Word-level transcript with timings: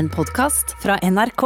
en 0.00 0.08
podkast 0.08 0.76
fra 0.82 0.96
NRK. 1.02 1.42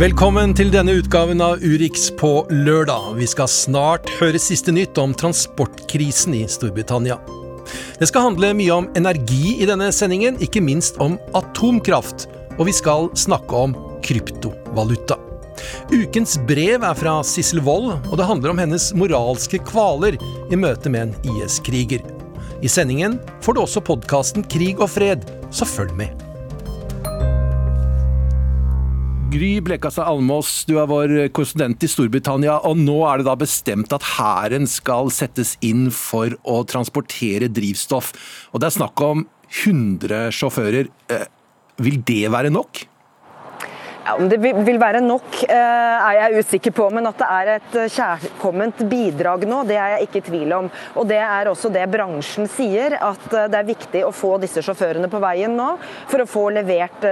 Velkommen 0.00 0.52
til 0.56 0.68
denne 0.72 0.98
utgaven 1.00 1.40
av 1.40 1.64
Urix 1.64 2.10
på 2.20 2.42
lørdag. 2.52 3.14
Vi 3.16 3.28
skal 3.28 3.48
snart 3.48 4.12
høre 4.18 4.40
siste 4.40 4.74
nytt 4.76 5.00
om 5.00 5.16
transportkrisen 5.16 6.36
i 6.36 6.42
Storbritannia. 6.48 7.16
Det 7.96 8.10
skal 8.12 8.28
handle 8.28 8.52
mye 8.60 8.76
om 8.76 8.90
energi 8.96 9.56
i 9.56 9.68
denne 9.68 9.88
sendingen, 9.92 10.36
ikke 10.44 10.60
minst 10.64 11.00
om 11.00 11.16
atomkraft. 11.36 12.28
Og 12.60 12.66
vi 12.68 12.74
skal 12.76 13.08
snakke 13.16 13.56
om 13.56 13.72
kryptovaluta. 14.04 15.16
Ukens 15.88 16.36
brev 16.44 16.84
er 16.84 16.96
fra 16.96 17.14
Sissel 17.24 17.62
Wold, 17.64 17.94
og 18.10 18.18
det 18.20 18.26
handler 18.28 18.52
om 18.52 18.60
hennes 18.60 18.90
moralske 18.96 19.62
kvaler 19.64 20.18
i 20.52 20.58
møte 20.60 20.92
med 20.92 21.08
en 21.08 21.38
IS-kriger. 21.38 22.04
I 22.60 22.68
sendingen 22.68 23.16
får 23.40 23.56
du 23.56 23.62
også 23.62 23.80
podkasten 23.84 24.44
Krig 24.44 24.76
og 24.76 24.92
fred, 24.92 25.24
så 25.48 25.64
følg 25.64 25.96
med. 25.96 26.26
Gry 29.32 29.54
Blekastad 29.64 30.10
Almås, 30.10 30.66
du 30.68 30.74
er 30.82 30.88
vår 30.90 31.16
korrespondent 31.32 31.80
i 31.86 31.88
Storbritannia, 31.88 32.58
og 32.66 32.76
nå 32.76 33.00
er 33.08 33.20
det 33.20 33.30
da 33.30 33.40
bestemt 33.40 33.96
at 33.96 34.04
hæren 34.18 34.68
skal 34.68 35.08
settes 35.14 35.54
inn 35.64 35.88
for 35.94 36.36
å 36.44 36.60
transportere 36.68 37.48
drivstoff. 37.48 38.12
Og 38.52 38.60
det 38.60 38.68
er 38.68 38.80
snakk 38.82 39.06
om 39.06 39.28
100 39.48 40.28
sjåfører. 40.34 40.90
Vil 41.80 42.02
det 42.04 42.28
være 42.32 42.50
nok? 42.52 42.89
Ja, 44.04 44.14
om 44.16 44.28
det 44.28 44.38
vil 44.40 44.78
være 44.80 45.02
nok, 45.04 45.42
eh, 45.44 45.56
er 46.08 46.14
jeg 46.16 46.40
usikker 46.40 46.72
på, 46.72 46.86
men 46.90 47.04
at 47.10 47.18
det 47.20 47.26
er 47.28 47.48
et 47.58 47.74
eh, 47.76 47.90
kjærkomment 47.92 48.78
bidrag 48.88 49.44
nå, 49.44 49.58
det 49.68 49.76
er 49.76 49.92
jeg 49.94 50.06
ikke 50.06 50.20
i 50.22 50.24
tvil 50.30 50.54
om. 50.56 50.70
Og 50.94 51.08
Det 51.10 51.18
er 51.20 51.50
også 51.50 51.68
det 51.68 51.84
bransjen 51.92 52.48
sier, 52.48 52.96
at 52.96 53.26
eh, 53.34 53.48
det 53.52 53.58
er 53.58 53.68
viktig 53.68 54.04
å 54.06 54.12
få 54.16 54.38
disse 54.40 54.62
sjåførene 54.64 55.10
på 55.12 55.20
veien 55.20 55.52
nå, 55.52 55.74
for 56.08 56.24
å 56.24 56.28
få 56.30 56.46
levert 56.56 57.04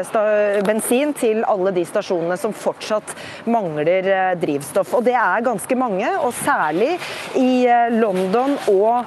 bensin 0.64 1.12
til 1.12 1.42
alle 1.44 1.74
de 1.76 1.84
stasjonene 1.84 2.38
som 2.40 2.56
fortsatt 2.56 3.12
mangler 3.52 4.08
drivstoff. 4.40 4.94
Og 4.96 5.04
Det 5.04 5.16
er 5.18 5.44
ganske 5.44 5.76
mange, 5.76 6.08
og 6.22 6.32
særlig 6.40 6.94
i 7.36 7.68
London 7.92 8.56
og 8.72 9.04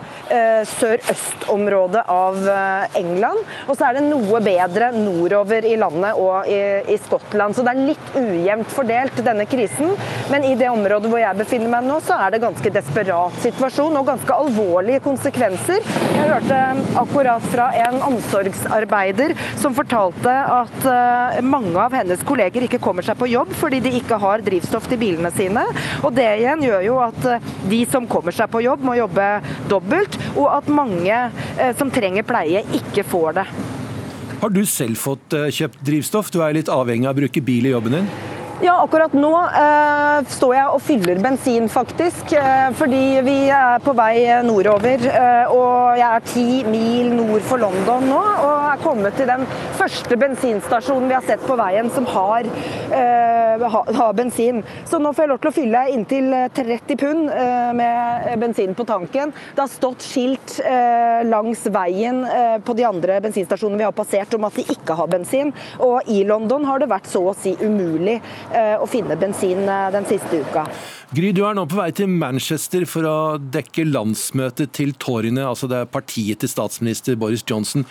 sørøstområdet 0.76 2.04
av 2.12 2.38
England. 2.98 3.42
Og 3.68 3.76
så 3.76 3.90
er 3.90 3.98
det 3.98 4.06
noe 4.08 4.42
bedre 4.44 4.92
nordover 4.96 5.66
i 5.68 5.76
landet 5.80 6.20
og 6.22 6.50
i, 6.50 6.62
i 6.94 6.98
Skottland. 7.02 7.56
Så 7.56 7.66
det 7.66 7.71
er 7.72 7.82
litt 7.88 8.16
ujevnt 8.18 8.72
fordelt, 8.72 9.20
denne 9.26 9.46
krisen. 9.50 9.96
Men 10.32 10.46
i 10.48 10.54
det 10.60 10.70
området 10.72 11.12
hvor 11.12 11.22
jeg 11.22 11.40
befinner 11.40 11.72
meg 11.72 11.88
nå, 11.88 12.00
så 12.06 12.18
er 12.26 12.34
det 12.34 12.42
ganske 12.44 12.74
desperat 12.74 13.38
situasjon 13.44 13.98
og 14.00 14.08
ganske 14.12 14.38
alvorlige 14.46 15.04
konsekvenser. 15.06 15.86
Jeg 16.16 16.30
hørte 16.30 16.60
akkurat 17.02 17.48
fra 17.52 17.70
en 17.86 18.00
omsorgsarbeider 18.12 19.36
som 19.62 19.76
fortalte 19.78 20.32
at 20.32 20.88
eh, 20.92 21.42
mange 21.46 21.76
av 21.80 21.96
hennes 21.96 22.24
kolleger 22.28 22.68
ikke 22.68 22.82
kommer 22.84 23.06
seg 23.06 23.20
på 23.20 23.30
jobb 23.32 23.54
fordi 23.58 23.82
de 23.84 23.94
ikke 24.02 24.20
har 24.22 24.44
drivstoff 24.46 24.90
til 24.92 25.02
bilene 25.02 25.32
sine. 25.36 25.66
Og 26.02 26.12
det 26.18 26.28
igjen 26.42 26.66
gjør 26.68 26.88
jo 26.88 27.02
at 27.04 27.30
eh, 27.36 27.52
de 27.72 27.84
som 27.92 28.10
kommer 28.12 28.36
seg 28.36 28.52
på 28.52 28.64
jobb, 28.66 28.84
må 28.86 28.98
jobbe 29.00 29.28
dobbelt, 29.72 30.18
og 30.36 30.48
at 30.58 30.72
mange 30.72 31.20
eh, 31.58 31.76
som 31.78 31.92
trenger 31.94 32.28
pleie, 32.28 32.66
ikke 32.82 33.06
får 33.08 33.40
det. 33.42 33.48
Har 34.42 34.50
du 34.50 34.64
selv 34.66 34.98
fått 34.98 35.36
eh, 35.38 35.52
kjøpt 35.54 35.84
drivstoff? 35.86 36.32
Du 36.34 36.40
er 36.42 36.56
litt 36.58 36.70
avhengig 36.74 37.06
av 37.06 37.14
å 37.14 37.20
bruke 37.20 37.44
bil 37.46 37.68
i 37.70 37.76
jobben 37.76 38.00
din? 38.00 38.08
Ja, 38.62 38.76
akkurat 38.84 39.14
nå 39.18 39.32
eh, 39.58 40.28
står 40.30 40.52
jeg 40.54 40.70
og 40.70 40.82
fyller 40.86 41.18
bensin, 41.18 41.66
faktisk. 41.66 42.30
Eh, 42.38 42.68
fordi 42.78 43.06
vi 43.26 43.36
er 43.50 43.82
på 43.82 43.96
vei 43.98 44.28
nordover. 44.46 45.02
Eh, 45.10 45.50
og 45.50 45.98
jeg 45.98 46.06
er 46.06 46.28
ti 46.30 46.44
mil 46.70 47.10
nord 47.18 47.42
for 47.50 47.58
London 47.58 48.06
nå. 48.06 48.20
Og 48.22 48.68
er 48.70 48.84
kommet 48.84 49.18
til 49.18 49.26
den 49.32 49.48
første 49.80 50.18
bensinstasjonen 50.22 51.10
vi 51.10 51.16
har 51.18 51.26
sett 51.26 51.42
på 51.48 51.58
veien 51.58 51.90
som 51.96 52.06
har, 52.14 52.46
eh, 52.94 53.66
ha, 53.66 53.82
har 53.98 54.14
bensin. 54.20 54.62
Så 54.86 55.00
nå 55.02 55.10
får 55.10 55.26
jeg 55.26 55.32
lov 55.34 55.42
til 55.42 55.50
å 55.50 55.56
fylle 55.56 55.82
inntil 55.96 56.30
30 56.54 57.02
pund 57.02 57.34
eh, 57.34 57.74
med 57.82 58.30
bensin 58.46 58.78
på 58.78 58.86
tanken. 58.86 59.34
Det 59.56 59.66
har 59.66 59.74
stått 59.74 60.06
skilt 60.06 60.60
eh, 60.62 61.24
langs 61.26 61.66
veien 61.66 62.22
på 62.62 62.78
de 62.78 62.86
andre 62.86 63.18
bensinstasjonene 63.26 63.82
vi 63.82 63.90
har 63.90 63.98
passert 63.98 64.38
om 64.38 64.46
at 64.46 64.62
de 64.62 64.70
ikke 64.78 65.02
har 65.02 65.10
bensin. 65.10 65.50
Og 65.82 66.06
i 66.14 66.22
London 66.30 66.70
har 66.70 66.78
det 66.86 66.92
vært 66.94 67.10
så 67.10 67.26
å 67.32 67.36
si 67.42 67.58
umulig 67.66 68.20
å 68.82 68.88
finne 68.90 69.18
bensin 69.20 69.64
eh, 69.66 69.90
den 69.94 70.08
siste 70.10 70.42
uka. 70.44 70.66
Gry, 71.16 71.32
du 71.36 71.44
er 71.48 71.58
nå 71.58 71.66
på 71.70 71.80
vei 71.80 71.90
til 71.96 72.12
Manchester 72.12 72.86
for 72.90 73.08
å 73.08 73.18
dekke 73.42 73.88
landsmøtet 73.90 74.74
til 74.78 74.94
Toryene, 75.00 75.44
altså 75.48 75.70
det 75.72 75.82
er 75.82 75.92
partiet 75.92 76.44
til 76.44 76.52
statsminister 76.52 77.20
Boris 77.20 77.44
Johnson. 77.48 77.86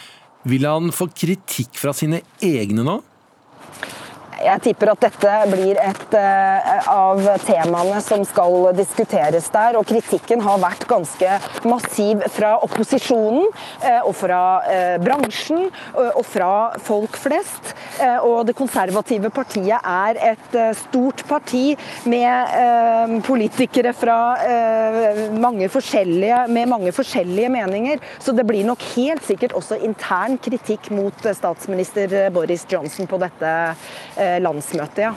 Vil 0.49 0.65
han 0.65 0.89
få 0.95 1.11
kritikk 1.13 1.77
fra 1.81 1.93
sine 1.97 2.23
egne 2.45 2.87
nå? 2.87 3.01
Jeg 4.41 4.63
tipper 4.65 4.95
at 4.95 5.03
dette 5.05 5.33
blir 5.51 5.79
et 5.81 6.15
uh, 6.17 6.71
av 6.89 7.21
temaene 7.45 8.01
som 8.05 8.23
skal 8.25 8.71
diskuteres 8.77 9.51
der. 9.53 9.77
Og 9.77 9.85
kritikken 9.89 10.41
har 10.45 10.61
vært 10.63 10.87
ganske 10.89 11.37
massiv 11.69 12.25
fra 12.33 12.55
opposisjonen 12.65 13.51
uh, 13.85 14.01
og 14.09 14.15
fra 14.17 14.43
uh, 14.65 14.97
bransjen 15.03 15.69
og 16.01 16.23
fra 16.27 16.73
folk 16.81 17.17
flest. 17.21 17.75
og 18.25 18.47
Det 18.49 18.55
konservative 18.57 19.31
partiet 19.35 19.85
er 19.87 20.19
et 20.31 20.55
stort 20.79 21.23
parti 21.29 21.75
med 22.09 23.21
politikere 23.27 23.93
fra 23.97 24.17
mange 25.35 25.69
forskjellige, 25.73 26.39
med 26.49 26.71
mange 26.71 26.93
forskjellige 26.97 27.51
meninger. 27.53 28.01
Så 28.23 28.33
det 28.37 28.47
blir 28.49 28.67
nok 28.67 28.83
helt 28.95 29.25
sikkert 29.27 29.55
også 29.59 29.79
intern 29.87 30.39
kritikk 30.43 30.91
mot 30.95 31.27
statsminister 31.27 32.31
Boris 32.35 32.65
Johnson 32.71 33.11
på 33.11 33.21
dette 33.21 33.53
landsmøtet, 34.39 35.09
ja. 35.09 35.15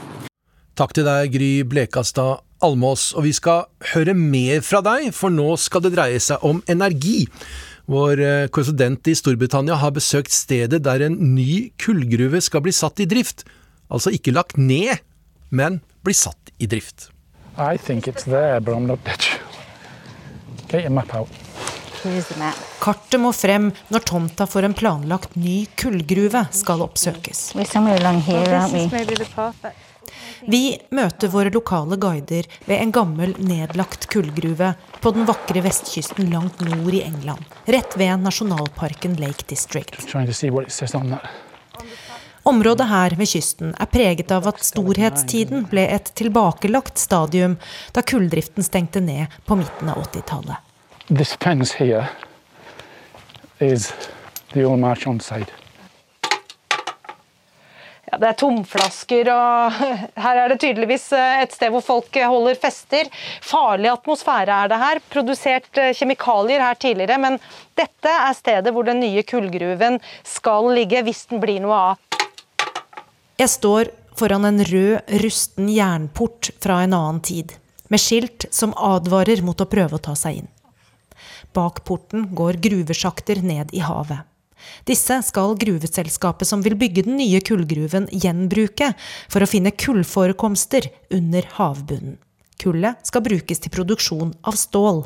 Takk 0.73 0.95
til 0.97 1.05
deg, 1.05 1.29
Gry 1.35 1.51
Blekastad 1.69 2.41
Almås. 2.65 3.11
Og 3.13 3.27
vi 3.27 3.33
skal 3.35 3.67
høre 3.93 4.15
mer 4.17 4.63
fra 4.65 4.81
deg, 4.85 5.11
for 5.13 5.33
nå 5.33 5.53
skal 5.61 5.85
det 5.85 5.93
dreie 5.93 6.21
seg 6.23 6.41
om 6.47 6.63
energi. 6.71 7.27
Vår 7.91 8.21
eh, 8.23 8.47
korrespondent 8.47 9.11
i 9.11 9.15
Storbritannia 9.19 9.75
har 9.81 9.93
besøkt 9.93 10.31
stedet 10.33 10.81
der 10.85 11.03
en 11.03 11.19
ny 11.35 11.73
kullgruve 11.83 12.39
skal 12.41 12.63
bli 12.63 12.73
satt 12.73 13.03
i 13.03 13.09
drift. 13.09 13.43
Altså 13.91 14.13
ikke 14.15 14.33
lagt 14.33 14.57
ned, 14.57 15.03
men 15.51 15.81
bli 16.01 16.15
satt 16.15 16.53
i 16.57 16.69
drift. 16.71 17.11
I 17.57 17.77
think 17.77 18.07
it's 18.07 18.23
there, 18.23 18.59
but 18.59 18.73
I'm 18.73 18.87
not 18.87 18.99
sure. 19.19 19.39
Get 20.69 20.81
your 20.81 20.89
map 20.89 21.13
out. 21.13 21.42
Kartet 22.83 23.19
må 23.21 23.31
frem 23.35 23.69
når 23.93 24.03
tomta 24.07 24.47
for 24.49 24.65
en 24.65 24.75
planlagt 24.75 25.37
ny 25.39 25.63
kullgruve 25.79 26.45
skal 26.51 26.83
oppsøkes. 26.83 27.53
Vi 30.43 30.61
møter 30.91 31.31
våre 31.31 31.53
lokale 31.53 31.97
guider 32.01 32.49
ved 32.65 32.75
en 32.75 32.91
gammel, 32.91 33.35
nedlagt 33.39 34.09
kullgruve 34.11 34.73
på 34.99 35.13
den 35.15 35.27
vakre 35.29 35.63
vestkysten 35.63 36.27
langt 36.33 36.59
nord 36.67 36.91
i 36.91 37.05
England, 37.05 37.47
rett 37.71 37.95
ved 37.99 38.25
nasjonalparken 38.25 39.15
Lake 39.21 39.47
District. 39.47 39.95
Området 42.43 42.89
her 42.89 43.15
ved 43.15 43.31
kysten 43.31 43.71
er 43.79 43.87
preget 43.87 44.35
av 44.35 44.49
at 44.51 44.59
storhetstiden 44.67 45.63
ble 45.71 45.87
et 45.95 46.11
tilbakelagt 46.19 46.99
stadium 46.99 47.55
da 47.95 48.03
kulldriften 48.03 48.67
stengte 48.67 48.99
ned 48.99 49.31
på 49.47 49.55
midten 49.61 49.95
av 49.95 50.03
80-tallet 50.03 50.72
this 51.09 51.35
fence 51.35 51.73
here 51.73 52.09
is 53.59 53.93
the 54.53 54.63
old 54.63 54.79
march 54.79 55.07
on 55.07 55.19
side. 55.19 55.51
Ja, 58.13 58.19
det 58.21 58.27
er 58.29 58.35
tomflasker, 58.37 59.29
og 59.33 59.77
her 60.25 60.37
er 60.37 60.51
det 60.51 60.59
tydeligvis 60.61 61.07
eh, 61.17 61.39
et 61.41 61.55
sted 61.55 61.73
hvor 61.73 61.81
folk 61.81 62.19
holder 62.21 62.59
fester. 62.61 63.09
Farlig 63.41 63.89
atmosfære 63.89 64.53
er 64.53 64.69
det 64.69 64.79
her. 64.83 65.01
Produsert 65.09 65.81
eh, 65.81 65.95
kjemikalier 65.97 66.61
her 66.61 66.77
tidligere, 66.77 67.17
men 67.17 67.39
dette 67.73 68.13
er 68.13 68.37
stedet 68.37 68.75
hvor 68.75 68.85
den 68.85 69.01
nye 69.01 69.25
kullgruven 69.25 69.97
skal 70.21 70.69
ligge, 70.77 71.01
hvis 71.07 71.25
den 71.31 71.41
blir 71.41 71.63
noe 71.63 71.81
av. 71.89 72.23
Jeg 73.41 73.49
står 73.49 73.89
foran 74.13 74.45
en 74.45 74.61
rød, 74.61 75.09
rusten 75.23 75.73
jernport 75.73 76.53
fra 76.61 76.83
en 76.85 76.93
annen 76.93 77.23
tid, 77.25 77.57
med 77.89 78.01
skilt 78.01 78.45
som 78.53 78.77
advarer 78.77 79.41
mot 79.41 79.57
å 79.57 79.69
prøve 79.69 79.97
å 79.97 80.05
ta 80.11 80.13
seg 80.13 80.43
inn. 80.43 80.52
Bak 81.53 81.83
porten 81.87 82.27
går 82.35 82.59
gruvesjakter 82.63 83.41
ned 83.45 83.73
i 83.73 83.81
havet. 83.85 84.25
Disse 84.87 85.17
skal 85.27 85.57
gruveselskapet 85.59 86.47
som 86.47 86.61
vil 86.63 86.75
bygge 86.79 87.03
den 87.07 87.17
nye 87.19 87.41
kullgruven, 87.43 88.07
gjenbruke 88.11 88.93
for 89.31 89.43
å 89.43 89.49
finne 89.49 89.73
kullforekomster 89.75 90.87
under 91.13 91.47
havbunnen. 91.57 92.15
Kullet 92.63 93.09
skal 93.09 93.23
brukes 93.25 93.59
til 93.59 93.73
produksjon 93.73 94.31
av 94.47 94.55
stål. 94.55 95.03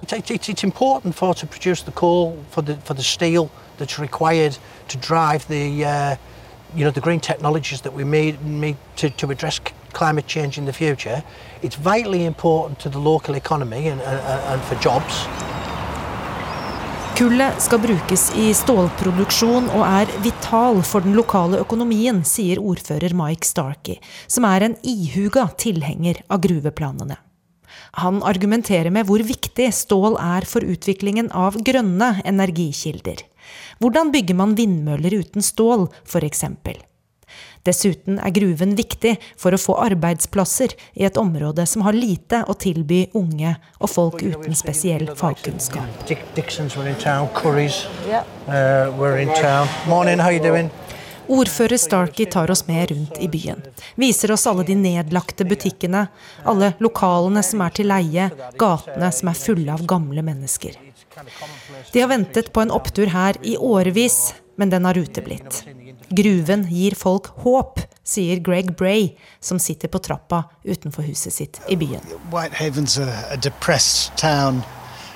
You 6.75 6.83
know, 6.83 6.91
the 6.91 6.99
green 6.99 7.21
technologies 7.21 7.81
that 7.81 7.93
we 7.93 8.03
need, 8.03 8.43
need 8.43 8.75
to, 8.97 9.09
to 9.09 9.31
address 9.31 9.61
climate 9.93 10.27
change 10.27 10.57
in 10.57 10.65
the 10.65 10.73
future, 10.73 11.23
it's 11.61 11.75
vitally 11.75 12.25
important 12.25 12.77
to 12.79 12.89
the 12.89 12.99
local 12.99 13.35
economy 13.35 13.87
and, 13.87 14.01
and, 14.01 14.19
and 14.19 14.61
for 14.63 14.75
jobs. 14.75 15.25
Kullet 17.17 17.61
skal 17.61 17.79
brukes 17.81 18.27
i 18.37 18.51
stålproduksjon 18.53 19.71
og 19.73 19.81
er 19.87 20.11
vital 20.21 20.83
for 20.85 21.01
den 21.01 21.15
lokale 21.17 21.57
økonomien, 21.63 22.19
sier 22.21 22.59
ordfører 22.61 23.15
Mike 23.17 23.47
Starkey, 23.47 23.95
som 24.29 24.45
er 24.45 24.67
en 24.67 24.75
ihuga 24.85 25.47
tilhenger 25.57 26.19
av 26.29 26.43
gruveplanene. 26.43 27.17
Han 28.03 28.21
argumenterer 28.21 28.93
med 28.93 29.09
hvor 29.09 29.25
viktig 29.25 29.71
stål 29.73 30.19
er 30.21 30.45
for 30.45 30.61
utviklingen 30.61 31.31
av 31.33 31.57
grønne 31.65 32.19
energikilder. 32.21 33.25
Hvordan 33.81 34.13
bygger 34.13 34.37
man 34.37 34.53
vindmøller 34.59 35.17
uten 35.17 35.41
stål, 35.41 35.87
f.eks.? 36.05 36.45
Dessuten 37.67 38.19
er 38.23 38.31
gruven 38.31 38.75
viktig 38.79 39.17
for 39.35 39.51
å 39.51 39.59
få 39.59 39.75
arbeidsplasser 39.83 40.75
i 40.95 41.03
et 41.07 41.19
område 41.19 41.65
som 41.67 41.83
har 41.87 41.97
lite 41.97 42.43
å 42.47 42.55
tilby 42.55 43.07
unge 43.17 43.57
og 43.79 43.91
folk 43.91 44.23
uten 44.23 44.55
spesiell 44.55 45.09
fagkunnskap. 45.19 46.07
Ordfører 51.27 51.77
Starkey 51.77 52.25
tar 52.25 52.51
oss 52.51 52.67
med 52.67 52.91
rundt 52.91 53.17
i 53.19 53.27
byen. 53.27 53.59
Viser 53.99 54.31
oss 54.31 54.47
alle 54.47 54.63
de 54.63 54.77
nedlagte 54.79 55.43
butikkene, 55.43 56.05
alle 56.47 56.71
lokalene 56.79 57.43
som 57.43 57.65
er 57.65 57.75
til 57.75 57.91
leie, 57.91 58.29
gatene 58.55 59.11
som 59.11 59.33
er 59.33 59.41
fulle 59.41 59.73
av 59.75 59.83
gamle 59.83 60.23
mennesker. 60.23 60.79
De 61.91 61.99
har 61.99 62.07
ventet 62.13 62.53
på 62.53 62.63
en 62.63 62.71
opptur 62.71 63.11
her 63.11 63.35
i 63.43 63.57
årevis, 63.59 64.37
men 64.55 64.71
den 64.71 64.87
har 64.87 64.97
uteblitt. 64.97 65.65
Gruven 66.09 66.63
gir 66.71 66.95
folk 66.95 67.27
håp, 67.43 67.81
sier 68.07 68.39
Greg 68.39 68.75
Bray, 68.77 69.17
som 69.39 69.59
sitter 69.59 69.91
på 69.91 69.99
trappa 69.99 70.43
utenfor 70.63 71.03
huset 71.03 71.33
sitt 71.33 71.61
i 71.67 71.75
byen. 71.75 72.01
Whitehaven's 72.31 72.97
a, 72.97 73.09
a 73.31 73.37
depressed 73.37 74.15
town, 74.17 74.63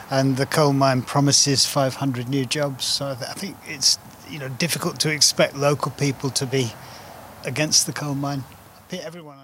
and 0.09 0.38
the 0.38 0.45
coal 0.45 0.73
mine 0.73 1.01
promises 1.01 1.65
500 1.65 2.29
new 2.29 2.45
jobs. 2.45 2.85
So 2.85 3.15
I 3.15 3.39
think 3.39 3.55
it's 3.67 3.99
you 4.29 4.39
know 4.39 4.49
difficult 4.59 4.99
to 4.99 5.09
expect 5.09 5.55
local 5.55 5.91
people 5.91 6.29
to 6.29 6.45
be 6.45 6.73
against 7.45 7.85
the 7.85 7.93
coal 7.93 8.15
mine. 8.15 8.43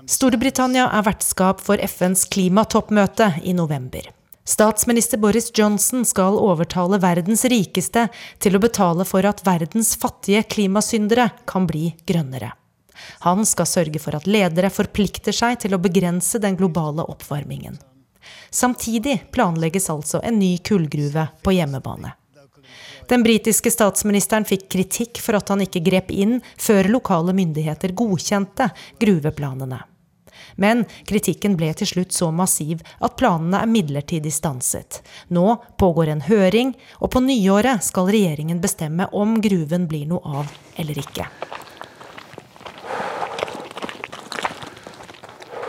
Storbritannia 0.07 0.89
er 0.91 1.05
vertskap 1.07 1.61
for 1.63 1.79
FNs 1.79 2.25
klimatoppmøte 2.27 3.31
i 3.47 3.53
november. 3.55 4.17
Statsminister 4.47 5.17
Boris 5.17 5.51
Johnson 5.53 6.05
skal 6.05 6.38
overtale 6.39 7.01
verdens 7.03 7.41
rikeste 7.51 8.05
til 8.39 8.55
å 8.55 8.61
betale 8.63 9.03
for 9.03 9.27
at 9.27 9.41
verdens 9.44 9.89
fattige 9.99 10.45
klimasyndere 10.47 11.25
kan 11.51 11.65
bli 11.67 11.89
grønnere. 12.07 12.53
Han 13.27 13.44
skal 13.45 13.67
sørge 13.67 13.99
for 13.99 14.15
at 14.15 14.29
ledere 14.29 14.69
forplikter 14.71 15.35
seg 15.35 15.59
til 15.65 15.75
å 15.75 15.81
begrense 15.83 16.39
den 16.39 16.55
globale 16.55 17.03
oppvarmingen. 17.11 17.75
Samtidig 18.47 19.17
planlegges 19.35 19.89
altså 19.91 20.23
en 20.23 20.39
ny 20.39 20.53
kullgruve 20.63 21.27
på 21.44 21.57
hjemmebane. 21.57 22.13
Den 23.11 23.27
britiske 23.27 23.71
statsministeren 23.71 24.47
fikk 24.47 24.69
kritikk 24.71 25.19
for 25.23 25.41
at 25.41 25.51
han 25.51 25.67
ikke 25.67 25.83
grep 25.83 26.15
inn 26.15 26.39
før 26.55 26.88
lokale 26.95 27.35
myndigheter 27.35 27.91
godkjente 27.99 28.71
gruveplanene. 29.03 29.83
Men 30.57 30.83
kritikken 31.09 31.56
ble 31.57 31.69
til 31.77 31.89
slutt 31.89 32.15
så 32.15 32.31
massiv 32.33 32.81
at 33.00 33.18
planene 33.19 33.62
er 33.63 33.71
midlertidig 33.71 34.33
stanset. 34.33 35.01
Nå 35.30 35.59
pågår 35.80 36.12
en 36.13 36.25
høring, 36.27 36.74
og 37.01 37.13
på 37.13 37.21
nyåret 37.24 37.86
skal 37.86 38.09
regjeringen 38.09 38.62
bestemme 38.63 39.09
om 39.13 39.38
gruven 39.42 39.88
blir 39.89 40.09
noe 40.09 40.42
av 40.42 40.51
eller 40.81 40.98
ikke. 41.06 41.30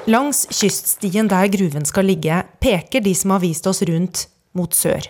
Langs 0.09 0.47
kyststien 0.57 1.29
der 1.29 1.51
gruven 1.53 1.85
skal 1.85 2.07
ligge, 2.09 2.41
peker 2.65 3.05
de 3.05 3.13
som 3.13 3.35
har 3.35 3.43
vist 3.45 3.67
oss 3.69 3.83
rundt, 3.85 4.25
mot 4.57 4.73
sør. 4.73 5.05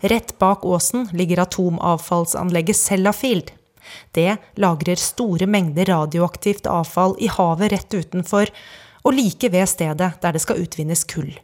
Rett 0.00 0.38
bak 0.40 0.64
åsen 0.64 1.04
ligger 1.12 1.42
atomavfallsanlegget 1.42 2.78
Sellafield. 2.78 3.50
Det 4.16 4.38
lagrer 4.56 4.96
store 4.96 5.44
mengder 5.50 5.90
radioaktivt 5.92 6.68
avfall 6.70 7.16
i 7.20 7.28
havet 7.28 7.72
rett 7.74 7.94
utenfor, 7.94 8.48
og 9.04 9.12
like 9.12 9.52
ved 9.52 9.66
stedet 9.66 10.22
der 10.22 10.32
det 10.32 10.40
skal 10.40 10.62
utvinnes 10.62 11.04
kull. 11.04 11.38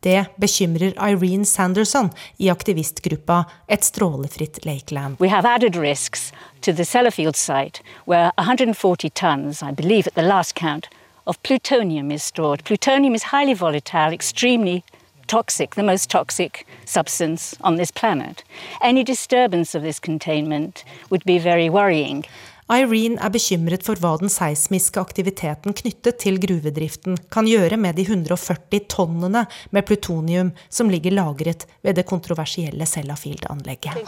Det 0.00 0.24
bekymrer 0.40 0.94
Irene 0.96 1.44
Sanderson 1.44 2.10
i 2.38 2.48
aktivistgruppa 2.48 3.44
Et 3.68 3.84
strålefritt 3.84 4.64
Lakeland. 4.64 5.20
We 5.20 5.28
have 5.28 5.44
added 5.44 5.76
risks 5.76 6.32
the 6.72 6.84
Sellafield 6.84 7.36
site, 7.36 7.82
where 8.06 8.30
140 8.38 9.10
tons, 9.10 9.62
I 9.62 9.72
believe 9.72 10.06
at 10.06 10.14
the 10.14 10.22
last 10.22 10.54
count, 10.54 10.88
of 11.26 11.42
plutonium 11.42 12.10
is 12.10 12.22
stored. 12.22 12.64
Plutonium 12.64 13.14
is 13.14 13.22
highly 13.24 13.54
volatile, 13.54 14.12
extremely 14.12 14.82
toxic, 15.26 15.74
the 15.74 15.82
most 15.82 16.10
toxic 16.10 16.66
substance 16.84 17.56
on 17.60 17.76
this 17.76 17.90
planet. 17.90 18.42
Any 18.82 19.04
disturbance 19.04 19.74
of 19.74 19.82
this 19.82 20.00
containment 20.00 20.84
would 21.10 21.24
be 21.24 21.38
very 21.38 21.70
worrying. 21.70 22.24
Irene 22.70 23.18
er 23.18 23.32
bekymret 23.34 23.82
for 23.82 23.98
hva 23.98 24.12
den 24.20 24.30
seismiske 24.30 25.00
aktiviteten 25.02 25.74
knyttet 25.74 26.20
til 26.22 26.38
gruvedriften 26.42 27.18
kan 27.34 27.48
gjøre 27.50 27.78
med 27.80 27.98
de 27.98 28.04
140 28.06 28.84
tonnene 28.92 29.42
med 29.74 29.86
plutonium 29.88 30.52
som 30.68 30.92
ligger 30.92 31.16
lagret 31.18 31.66
ved 31.82 31.98
det 31.98 32.06
kontroversielle 32.06 32.86
Sellafield-anlegget. 32.86 33.98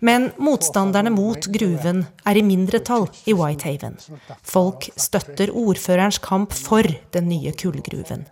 Men 0.00 0.30
motstanderne 0.40 1.10
mot 1.12 1.44
gruven 1.52 2.06
er 2.24 2.38
i 2.38 2.44
mindretall 2.46 3.08
i 3.28 3.34
Whitehaven. 3.36 3.98
Folk 4.40 4.88
støtter 4.96 5.50
ordførerens 5.52 6.18
kamp 6.24 6.54
for 6.56 6.86
den 7.12 7.28
nye 7.28 7.52
kullgruven. 7.52 8.24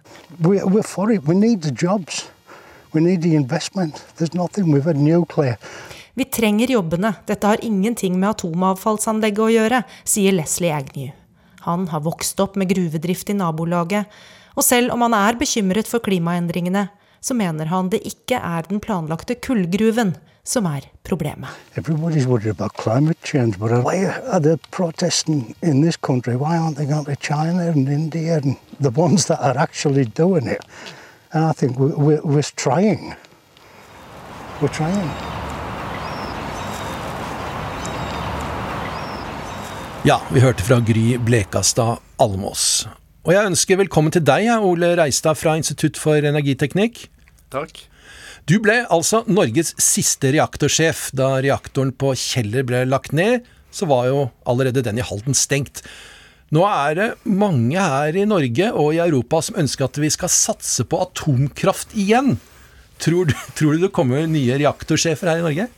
We. 6.18 6.24
Vi 6.24 6.30
trenger 6.30 6.66
jobbene, 6.66 7.14
dette 7.26 7.46
har 7.46 7.64
ingenting 7.64 8.18
med 8.18 8.30
atomavfallsanlegget 8.30 9.38
å 9.38 9.50
gjøre, 9.52 9.82
sier 10.04 10.32
Leslie 10.32 10.74
Agnew. 10.74 11.12
Han 11.60 11.88
har 11.88 12.00
vokst 12.00 12.40
opp 12.40 12.56
med 12.56 12.68
gruvedrift 12.68 13.30
i 13.30 13.34
nabolaget, 13.34 14.06
og 14.56 14.64
selv 14.64 14.92
om 14.92 15.00
han 15.02 15.14
er 15.14 15.38
bekymret 15.38 15.86
for 15.86 16.00
klimaendringene, 16.00 16.88
så 17.20 17.34
mener 17.34 17.66
han 17.66 17.90
det 17.90 18.02
ikke 18.06 18.38
er 18.38 18.66
den 18.68 18.80
planlagte 18.80 19.34
kullgruven 19.34 20.16
som 20.44 20.66
er 20.66 20.88
problemet. 21.04 21.48
Change, 27.20 27.60
and 27.60 27.88
India 27.88 28.36
and 28.36 28.56
the 28.80 28.90
ones 28.90 29.26
that 29.26 29.38
are 29.40 29.58
actually 29.58 30.04
doing 30.04 30.46
it? 30.46 30.64
And 31.32 31.44
I 31.44 31.52
think 31.52 31.78
we're, 31.78 32.22
we're 32.22 32.42
trying. 32.56 33.14
We're 34.60 34.68
trying. 34.68 35.10
Ja, 40.08 40.22
vi 40.32 40.40
hørte 40.40 40.64
fra 40.64 40.78
Gry 40.80 41.18
Blekastad 41.20 41.98
Almås. 42.16 42.86
Og 43.28 43.34
jeg 43.34 43.44
ønsker 43.50 43.76
velkommen 43.76 44.14
til 44.14 44.22
deg, 44.24 44.46
Ole 44.64 44.94
Reistad 44.96 45.36
fra 45.36 45.52
Institutt 45.60 45.98
for 46.00 46.24
energiteknikk. 46.24 47.02
Takk. 47.52 47.82
Du 48.48 48.54
ble 48.64 48.78
altså 48.88 49.20
Norges 49.28 49.74
siste 49.76 50.30
reaktorsjef. 50.32 51.10
Da 51.12 51.34
reaktoren 51.44 51.92
på 51.92 52.14
Kjeller 52.16 52.64
ble 52.64 52.86
lagt 52.88 53.12
ned, 53.12 53.44
så 53.68 53.84
var 53.90 54.08
jo 54.08 54.22
allerede 54.48 54.86
den 54.86 54.96
i 54.96 55.04
Halden 55.04 55.36
stengt. 55.36 55.84
Nå 56.56 56.64
er 56.64 56.96
det 56.96 57.10
mange 57.28 57.76
her 57.76 58.16
i 58.16 58.24
Norge 58.30 58.72
og 58.72 58.94
i 58.96 59.04
Europa 59.04 59.42
som 59.44 59.60
ønsker 59.60 59.90
at 59.90 60.00
vi 60.00 60.08
skal 60.14 60.32
satse 60.32 60.88
på 60.88 61.02
atomkraft 61.04 61.92
igjen. 61.92 62.38
Tror 62.96 63.28
du, 63.28 63.36
tror 63.60 63.76
du 63.76 63.84
det 63.84 63.92
kommer 63.92 64.24
nye 64.24 64.56
reaktorsjefer 64.56 65.34
her 65.34 65.44
i 65.44 65.50
Norge? 65.50 65.68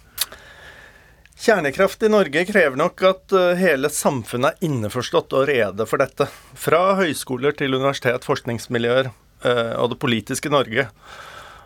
Kjernekraft 1.41 2.03
i 2.03 2.09
Norge 2.13 2.43
krever 2.45 2.77
nok 2.77 3.01
at 3.09 3.33
eh, 3.33 3.55
hele 3.57 3.89
samfunnet 3.89 4.59
er 4.59 4.67
innforstått 4.67 5.33
og 5.33 5.47
rede 5.49 5.87
for 5.89 6.03
dette. 6.03 6.27
Fra 6.53 6.99
høyskoler 6.99 7.55
til 7.57 7.79
universitet, 7.79 8.27
forskningsmiljøer 8.29 9.09
eh, 9.09 9.71
og 9.81 9.95
det 9.95 9.99
politiske 10.03 10.53
Norge. 10.53 10.85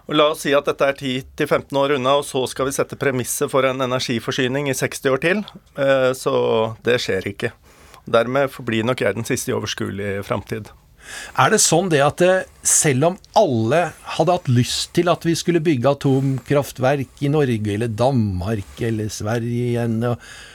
Og 0.07 0.15
la 0.15 0.29
oss 0.31 0.45
si 0.45 0.55
at 0.55 0.71
dette 0.71 0.87
er 0.87 1.01
10-15 1.01 1.81
år 1.81 1.97
unna, 1.97 2.15
og 2.21 2.23
så 2.29 2.45
skal 2.47 2.69
vi 2.69 2.77
sette 2.77 3.01
premisset 3.01 3.51
for 3.51 3.67
en 3.67 3.83
energiforsyning 3.83 4.71
i 4.71 4.79
60 4.79 5.11
år 5.11 5.25
til. 5.27 5.43
Eh, 5.75 6.13
så 6.15 6.37
det 6.87 7.01
skjer 7.03 7.27
ikke. 7.35 7.51
Dermed 8.07 8.55
forblir 8.55 8.87
nok 8.87 9.03
jeg 9.03 9.19
den 9.19 9.27
siste 9.27 9.51
i 9.51 9.59
overskuelig 9.59 10.21
framtid. 10.29 10.71
Er 11.41 11.53
det 11.53 11.61
sånn 11.63 11.91
det 11.93 12.03
at 12.05 12.23
eh, 12.25 12.45
selv 12.65 13.11
om 13.11 13.17
alle 13.39 13.81
hadde 14.17 14.37
hatt 14.37 14.51
lyst 14.51 14.93
til 14.97 15.11
at 15.13 15.25
vi 15.27 15.37
skulle 15.39 15.63
bygge 15.65 15.95
atomkraftverk 15.97 17.25
i 17.25 17.33
Norge 17.33 17.75
eller 17.75 17.93
Danmark 17.93 18.83
eller 18.85 19.11
Sverige 19.13 19.73
igjen, 19.73 19.99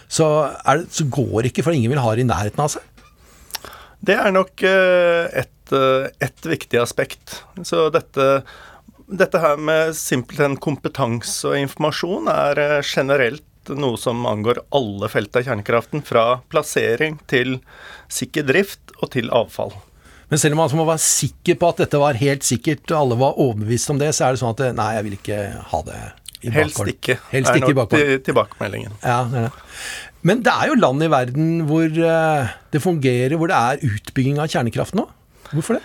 så, 0.08 0.30
det, 0.66 0.88
så 0.96 1.08
går 1.10 1.36
det 1.42 1.54
ikke, 1.54 1.68
for 1.68 1.78
ingen 1.78 1.94
vil 1.94 2.02
ha 2.04 2.16
det 2.16 2.26
i 2.26 2.30
nærheten 2.30 2.66
av 2.66 2.74
seg? 2.76 2.86
Det 4.00 4.16
er 4.16 4.32
nok 4.32 4.64
eh, 4.64 5.28
et, 5.44 5.76
eh, 5.76 6.08
et 6.24 6.50
viktig 6.54 6.80
aspekt. 6.82 7.42
Så 7.68 7.90
dette, 7.94 8.30
dette 9.12 9.44
her 9.44 9.60
med 9.60 9.94
simpelthen 10.00 10.56
kompetanse 10.62 11.52
og 11.52 11.60
informasjon 11.60 12.32
er 12.32 12.64
generelt 12.86 13.44
noe 13.70 14.00
som 14.02 14.26
angår 14.26 14.64
alle 14.76 15.10
felt 15.12 15.36
av 15.36 15.46
kjernekraften, 15.46 16.02
fra 16.06 16.40
plassering 16.50 17.20
til 17.30 17.60
sikker 18.12 18.48
drift 18.48 18.96
og 19.00 19.12
til 19.14 19.30
avfall. 19.36 19.76
Men 20.30 20.38
selv 20.42 20.54
om 20.54 20.62
man 20.62 20.78
må 20.78 20.86
være 20.92 21.02
sikker 21.02 21.58
på 21.58 21.70
at 21.74 21.80
dette 21.84 22.00
var 22.02 22.14
helt 22.20 22.44
sikkert, 22.46 22.84
og 22.92 22.98
alle 23.00 23.18
var 23.18 23.40
overbevist 23.42 23.90
om 23.90 23.98
det, 24.02 24.12
så 24.14 24.28
er 24.28 24.36
det 24.36 24.42
sånn 24.44 24.54
at 24.54 24.76
nei, 24.78 24.90
jeg 25.00 25.06
vil 25.08 25.18
ikke 25.18 25.40
ha 25.72 25.82
det 25.88 26.00
i 26.40 26.52
Helst 26.56 26.80
ikke, 26.88 27.18
Helst 27.34 27.50
er 27.52 27.58
ikke 27.60 27.74
i 27.74 27.76
nok 27.76 27.90
til- 27.92 28.20
tilbakemeldingen. 28.24 28.94
Ja, 29.04 29.24
det 29.28 29.40
er 29.42 29.48
det. 29.50 29.64
Men 30.24 30.44
det 30.46 30.54
er 30.54 30.68
jo 30.70 30.76
land 30.80 31.04
i 31.04 31.10
verden 31.12 31.50
hvor 31.68 31.84
eh, 31.88 32.48
det 32.72 32.82
fungerer, 32.84 33.36
hvor 33.40 33.48
det 33.52 33.58
er 33.60 33.84
utbygging 33.90 34.40
av 34.40 34.48
kjernekraft 34.52 34.96
nå. 34.96 35.08
Hvorfor 35.52 35.80
det? 35.80 35.84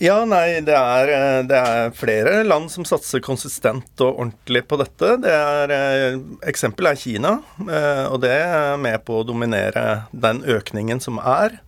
Ja, 0.00 0.22
nei, 0.24 0.60
det 0.64 0.74
er, 0.74 1.10
eh, 1.12 1.42
det 1.46 1.58
er 1.60 1.90
flere 1.94 2.38
land 2.46 2.70
som 2.72 2.86
satser 2.88 3.20
konsistent 3.22 4.00
og 4.00 4.16
ordentlig 4.24 4.62
på 4.66 4.78
dette. 4.80 5.10
Det 5.20 5.34
er, 5.34 5.70
eh, 5.76 6.16
eksempel 6.48 6.88
er 6.88 6.96
Kina, 6.96 7.34
eh, 7.68 8.06
og 8.08 8.22
det 8.24 8.32
er 8.32 8.78
med 8.80 9.04
på 9.04 9.20
å 9.20 9.26
dominere 9.28 10.06
den 10.12 10.40
økningen 10.48 11.02
som 11.04 11.18
er. 11.20 11.58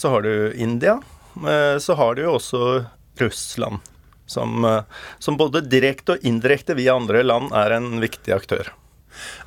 Så 0.00 0.08
har 0.14 0.24
du 0.24 0.52
India. 0.56 1.00
eh, 1.36 1.78
Så 1.78 1.94
har 1.94 2.14
du 2.14 2.22
jo 2.24 2.36
også 2.38 2.86
Russland, 3.20 3.80
som, 4.26 4.64
eh, 4.64 4.82
som 5.18 5.36
både 5.36 5.60
direkte 5.60 6.16
og 6.16 6.24
indirekte 6.24 6.76
via 6.78 6.94
andre 6.96 7.22
land 7.22 7.52
er 7.52 7.76
en 7.76 8.00
viktig 8.00 8.32
aktør. 8.32 8.72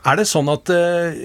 Er 0.05 0.19
det 0.19 0.27
sånn 0.27 0.51
at 0.51 0.69
eh, 0.69 1.15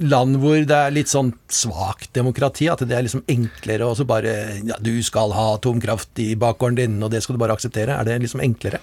land 0.00 0.38
hvor 0.40 0.64
det 0.64 0.78
er 0.78 0.94
litt 0.94 1.10
sånn 1.10 1.34
svakt 1.52 2.14
demokrati, 2.16 2.70
at 2.70 2.80
det 2.86 2.96
er 2.96 3.04
liksom 3.04 3.24
enklere 3.28 3.84
å 3.90 4.06
bare 4.06 4.62
ja, 4.64 4.78
Du 4.80 5.02
skal 5.02 5.34
ha 5.36 5.54
atomkraft 5.56 6.16
i 6.22 6.32
bakgården 6.34 6.78
din, 6.78 7.02
og 7.02 7.10
det 7.10 7.22
skal 7.22 7.36
du 7.36 7.42
bare 7.42 7.58
akseptere. 7.58 7.98
Er 7.98 8.08
det 8.08 8.22
liksom 8.22 8.40
enklere? 8.40 8.80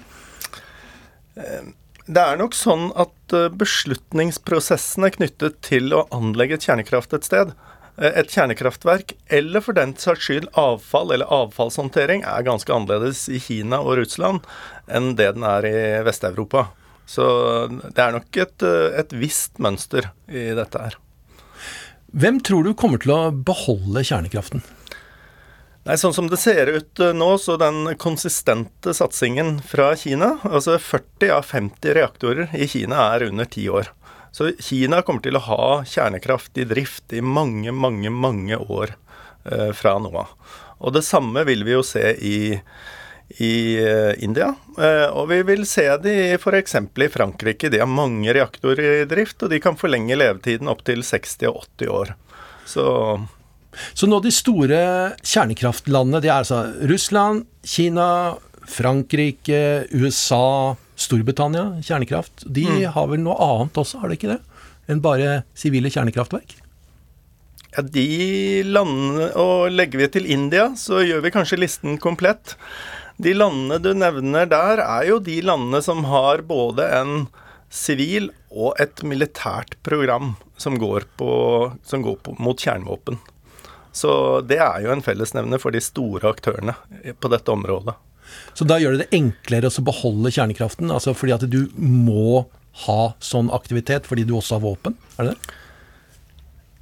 Det 2.10 2.22
er 2.22 2.39
nok 2.41 2.55
sånn 2.58 2.89
at 2.98 3.34
eh, 3.38 3.50
beslutningsprosessene 3.53 5.12
knyttet 5.13 5.60
til 5.65 5.93
å 5.93 6.08
anlegge 6.15 6.58
et 6.58 6.65
kjernekraft 6.65 7.13
et 7.13 7.27
sted, 7.27 7.51
eh, 7.53 7.68
et 8.00 8.32
kjernekraftverk, 8.32 9.13
eller 9.27 9.63
for 9.63 9.75
den 9.75 9.94
saks 10.00 10.27
skyld 10.27 10.50
avfall 10.60 11.12
eller 11.15 11.29
avfallshåndtering, 11.36 12.24
er 12.24 12.48
ganske 12.48 12.72
annerledes 12.74 13.25
i 13.32 13.41
Kina 13.44 13.82
og 13.84 14.00
Russland 14.00 14.46
enn 14.88 15.13
det 15.20 15.34
den 15.36 15.46
er 15.48 15.68
i 15.68 15.77
Vest-Europa. 16.08 16.70
Så 17.10 17.25
det 17.68 18.00
er 18.03 18.13
nok 18.13 18.38
et, 18.38 18.63
eh, 18.63 19.00
et 19.01 19.13
visst 19.18 19.58
mønster 19.60 20.12
i 20.29 20.51
dette 20.56 20.82
her. 20.82 20.98
Hvem 22.13 22.39
tror 22.46 22.65
du 22.65 22.74
kommer 22.77 23.01
til 23.01 23.13
å 23.15 23.32
beholde 23.34 24.06
kjernekraften? 24.06 24.63
Nei, 25.88 25.96
Sånn 25.98 26.13
som 26.13 26.27
det 26.29 26.38
ser 26.38 26.70
ut 26.70 27.01
eh, 27.01 27.15
nå, 27.18 27.29
så 27.41 27.58
den 27.58 27.96
konsistente 27.98 28.94
satsingen 28.94 29.58
fra 29.65 29.96
Kina 29.98 30.36
Altså 30.44 30.77
40 30.77 31.32
av 31.34 31.48
50 31.50 31.96
reaktorer 31.98 32.53
i 32.53 32.68
Kina 32.70 33.08
er 33.15 33.29
under 33.29 33.48
10 33.50 33.70
år. 33.74 33.89
Så 34.31 34.51
Kina 34.62 35.01
kommer 35.01 35.24
til 35.25 35.38
å 35.38 35.43
ha 35.48 35.67
kjernekraft 35.88 36.57
i 36.62 36.67
drift 36.69 37.13
i 37.13 37.21
mange, 37.21 37.74
mange, 37.74 38.12
mange 38.13 38.57
år 38.57 38.95
eh, 39.50 39.71
fra 39.75 39.98
nå 40.01 40.13
av. 40.13 40.33
Og 40.79 40.95
det 40.95 41.03
samme 41.03 41.43
vil 41.48 41.65
vi 41.67 41.74
jo 41.74 41.81
se 41.83 42.13
i, 42.24 42.38
i 43.43 43.53
eh, 43.81 44.13
India. 44.24 44.53
Eh, 44.77 45.07
og 45.09 45.27
vi 45.31 45.41
vil 45.48 45.65
se 45.67 45.88
det 46.03 46.17
f.eks. 46.38 46.77
i 46.79 47.09
Frankrike. 47.12 47.71
De 47.74 47.81
har 47.81 47.89
mange 47.89 48.33
reaktorer 48.36 49.01
i 49.01 49.09
drift, 49.09 49.41
og 49.43 49.51
de 49.51 49.59
kan 49.63 49.79
forlenge 49.79 50.17
levetiden 50.19 50.71
opp 50.71 50.86
til 50.88 51.03
60 51.03 51.50
og 51.51 51.65
80 51.81 51.93
år. 51.98 52.15
Så 52.69 52.86
Så 53.93 54.07
nå 54.09 54.17
de 54.19 54.31
store 54.33 54.79
kjernekraftlandene, 55.21 56.21
det 56.24 56.29
er 56.29 56.39
altså 56.41 56.63
Russland, 56.89 57.45
Kina, 57.63 58.36
Frankrike, 58.69 59.86
USA, 59.93 60.75
Storbritannia, 61.00 61.79
kjernekraft. 61.86 62.44
De 62.46 62.65
har 62.91 63.12
vel 63.12 63.22
noe 63.24 63.38
annet 63.39 63.77
også, 63.79 64.01
har 64.01 64.12
de 64.12 64.20
ikke 64.20 64.34
det? 64.34 64.41
Enn 64.89 65.03
bare 65.03 65.44
sivile 65.58 65.91
kjernekraftverk? 65.94 66.58
Ja, 67.70 67.84
de 67.86 68.63
landene 68.65 69.27
Og 69.38 69.70
legger 69.70 70.01
vi 70.01 70.08
til 70.15 70.25
India, 70.25 70.72
så 70.75 71.03
gjør 71.06 71.22
vi 71.22 71.32
kanskje 71.36 71.62
listen 71.62 72.00
komplett. 72.01 72.56
De 73.22 73.36
landene 73.36 73.77
du 73.84 73.91
nevner 73.94 74.50
der, 74.50 74.82
er 74.84 75.08
jo 75.12 75.20
de 75.24 75.38
landene 75.46 75.82
som 75.86 76.06
har 76.10 76.44
både 76.50 76.88
en 76.98 77.27
sivil 77.70 78.32
og 78.50 78.79
et 78.82 79.03
militært 79.06 79.75
program 79.86 80.34
som 80.58 80.79
går, 80.82 81.06
på, 81.20 81.32
som 81.86 82.01
går 82.01 82.18
på, 82.25 82.36
mot 82.41 82.60
kjernevåpen. 82.60 83.20
Så 83.91 84.41
det 84.48 84.58
er 84.63 84.82
jo 84.84 84.94
en 84.94 85.03
fellesnevner 85.06 85.62
for 85.62 85.75
de 85.75 85.82
store 85.84 86.32
aktørene 86.32 86.75
på 87.20 87.32
dette 87.32 87.53
området. 87.53 87.96
Så 88.57 88.67
da 88.67 88.79
gjør 88.81 88.98
det 88.98 89.05
det 89.05 89.19
enklere 89.19 89.71
å 89.71 89.86
beholde 89.88 90.33
kjernekraften? 90.36 90.91
Altså 90.93 91.15
fordi 91.17 91.36
at 91.36 91.48
du 91.50 91.62
må 91.77 92.45
ha 92.86 93.01
sånn 93.24 93.50
aktivitet 93.55 94.07
fordi 94.09 94.27
du 94.27 94.36
også 94.38 94.57
har 94.57 94.65
våpen? 94.67 94.98
Er 95.17 95.31
det 95.31 95.36
det? 95.38 95.57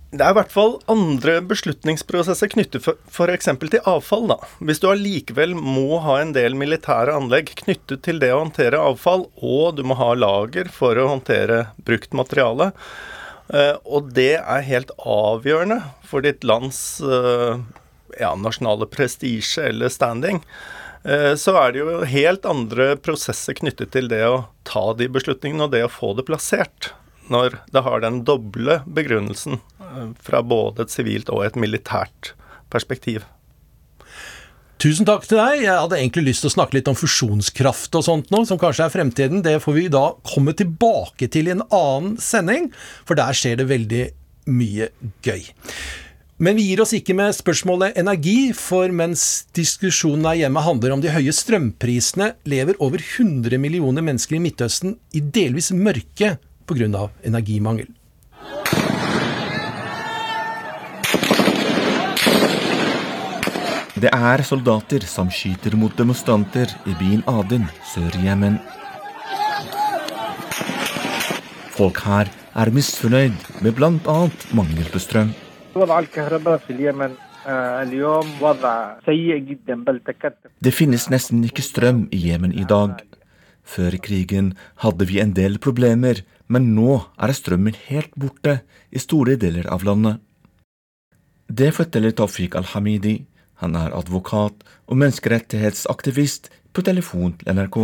Det 0.08 0.24
er 0.24 0.32
i 0.32 0.38
hvert 0.38 0.54
fall 0.54 0.78
andre 0.88 1.34
beslutningsprosesser 1.44 2.48
knyttet 2.54 2.86
f.eks. 2.88 3.50
til 3.60 3.90
avfall. 3.92 4.30
da. 4.32 4.38
Hvis 4.64 4.80
du 4.80 4.88
allikevel 4.88 5.52
må 5.58 6.00
ha 6.06 6.22
en 6.22 6.32
del 6.36 6.56
militære 6.56 7.12
anlegg 7.12 7.52
knyttet 7.60 8.06
til 8.08 8.22
det 8.24 8.32
å 8.32 8.40
håndtere 8.40 8.80
avfall, 8.80 9.26
og 9.44 9.76
du 9.76 9.84
må 9.84 9.98
ha 10.00 10.14
lager 10.16 10.72
for 10.72 10.96
å 10.96 11.10
håndtere 11.12 11.66
brukt 11.84 12.16
materiale, 12.16 12.72
eh, 13.52 13.76
og 13.84 14.14
det 14.16 14.38
er 14.40 14.70
helt 14.70 14.96
avgjørende 15.04 15.82
for 16.08 16.24
ditt 16.24 16.48
lands 16.48 17.02
eh, 17.04 17.60
ja, 18.16 18.32
nasjonale 18.40 18.88
prestisje 18.88 19.68
eller 19.74 19.92
standing, 19.92 20.40
så 21.40 21.54
er 21.56 21.72
det 21.72 21.80
jo 21.80 22.02
helt 22.10 22.48
andre 22.50 22.90
prosesser 23.00 23.56
knyttet 23.56 23.94
til 23.94 24.10
det 24.12 24.26
å 24.28 24.48
ta 24.68 24.90
de 25.00 25.08
beslutningene 25.08 25.68
og 25.68 25.72
det 25.72 25.86
å 25.86 25.92
få 25.92 26.12
det 26.18 26.26
plassert 26.28 26.90
når 27.32 27.58
det 27.74 27.84
har 27.86 28.04
den 28.04 28.22
doble 28.28 28.82
begrunnelsen 28.86 29.60
eh, 29.60 30.12
fra 30.24 30.44
både 30.44 30.86
et 30.86 30.94
sivilt 30.94 31.32
og 31.34 31.46
et 31.46 31.58
militært 31.60 32.34
perspektiv. 32.74 33.26
Tusen 34.78 35.08
takk 35.10 35.26
til 35.26 35.40
deg. 35.40 35.64
Jeg 35.64 35.74
hadde 35.74 35.98
egentlig 35.98 36.28
lyst 36.28 36.44
til 36.46 36.52
å 36.52 36.56
snakke 36.60 36.78
litt 36.78 36.90
om 36.92 36.98
fusjonskraft 36.98 37.96
og 37.98 38.06
sånt 38.06 38.34
nå, 38.34 38.44
som 38.46 38.60
kanskje 38.62 38.86
er 38.86 38.94
fremtiden. 38.94 39.42
Det 39.46 39.58
får 39.64 39.74
vi 39.74 39.88
da 39.94 40.12
komme 40.28 40.54
tilbake 40.58 41.30
til 41.34 41.50
i 41.50 41.56
en 41.56 41.66
annen 41.74 42.18
sending, 42.22 42.70
for 43.08 43.18
der 43.18 43.34
skjer 43.38 43.58
det 43.58 43.72
veldig 43.72 44.04
mye 44.54 44.92
gøy. 45.26 45.50
Men 46.38 46.54
vi 46.54 46.68
gir 46.68 46.84
oss 46.84 46.92
ikke 46.94 47.16
med 47.18 47.34
spørsmålet 47.34 47.96
energi, 47.98 48.52
for 48.54 48.92
mens 48.94 49.48
diskusjonen 49.58 50.28
her 50.30 50.44
hjemme 50.44 50.62
handler 50.62 50.94
om 50.94 51.00
de 51.02 51.10
høye 51.10 51.34
strømprisene, 51.34 52.28
lever 52.46 52.78
over 52.78 53.02
100 53.02 53.58
millioner 53.58 54.06
mennesker 54.06 54.38
i 54.38 54.42
Midtøsten 54.44 55.00
i 55.18 55.22
delvis 55.22 55.72
mørke 55.74 56.36
pga. 56.70 57.08
energimangel. 57.26 57.90
Det 63.98 64.14
er 64.14 64.46
soldater 64.46 65.02
som 65.10 65.34
skyter 65.34 65.74
mot 65.74 65.98
demonstranter 65.98 66.70
i 66.86 66.94
byen 67.02 67.26
Aden 67.26 67.66
sør 67.96 68.14
i 68.14 68.28
Jemen. 68.28 68.60
Folk 71.74 72.06
her 72.06 72.30
er 72.54 72.70
misfornøyd 72.70 73.34
med 73.66 73.74
bl.a. 73.74 74.20
mangel 74.54 74.94
på 74.94 75.02
strøm. 75.02 75.34
وضع 75.77 75.99
الكهرباء 75.99 76.57
في 76.57 76.73
اليمن 76.73 77.15
آه، 77.47 77.83
اليوم 77.83 78.27
وضع 78.41 78.99
سيء 79.07 79.37
جدا 79.37 79.85
بل 79.85 80.01
تكاد 80.07 80.35
Det 80.61 80.75
finnes 80.75 81.11
nesten 81.11 81.45
ikke 81.45 81.63
strøm 81.63 82.09
i 82.13 82.19
Jemen 82.29 82.53
i 82.53 82.65
dag. 82.65 83.03
Før 83.63 83.97
krigen 84.03 84.55
hadde 84.83 85.07
vi 85.07 85.21
en 85.23 85.35
del 85.35 85.59
problemer, 85.59 86.23
men 86.47 86.75
nå 86.77 87.01
er 87.19 87.33
strømmen 87.33 87.77
helt 87.89 88.15
borte 88.19 88.61
i 88.91 88.99
store 88.99 89.37
deler 89.37 89.67
av 89.75 89.85
landet. 89.87 90.21
Det 91.47 91.71
forteller 91.75 92.15
Tawfiq 92.17 92.57
al-Hamidi. 92.59 93.27
Han 93.63 93.77
er 93.77 93.95
advokat 93.95 94.65
og 94.89 94.99
menneskerettighetsaktivist 94.99 96.51
på 96.73 96.83
telefon 96.83 97.37
til 97.39 97.55
NRK. 97.55 97.79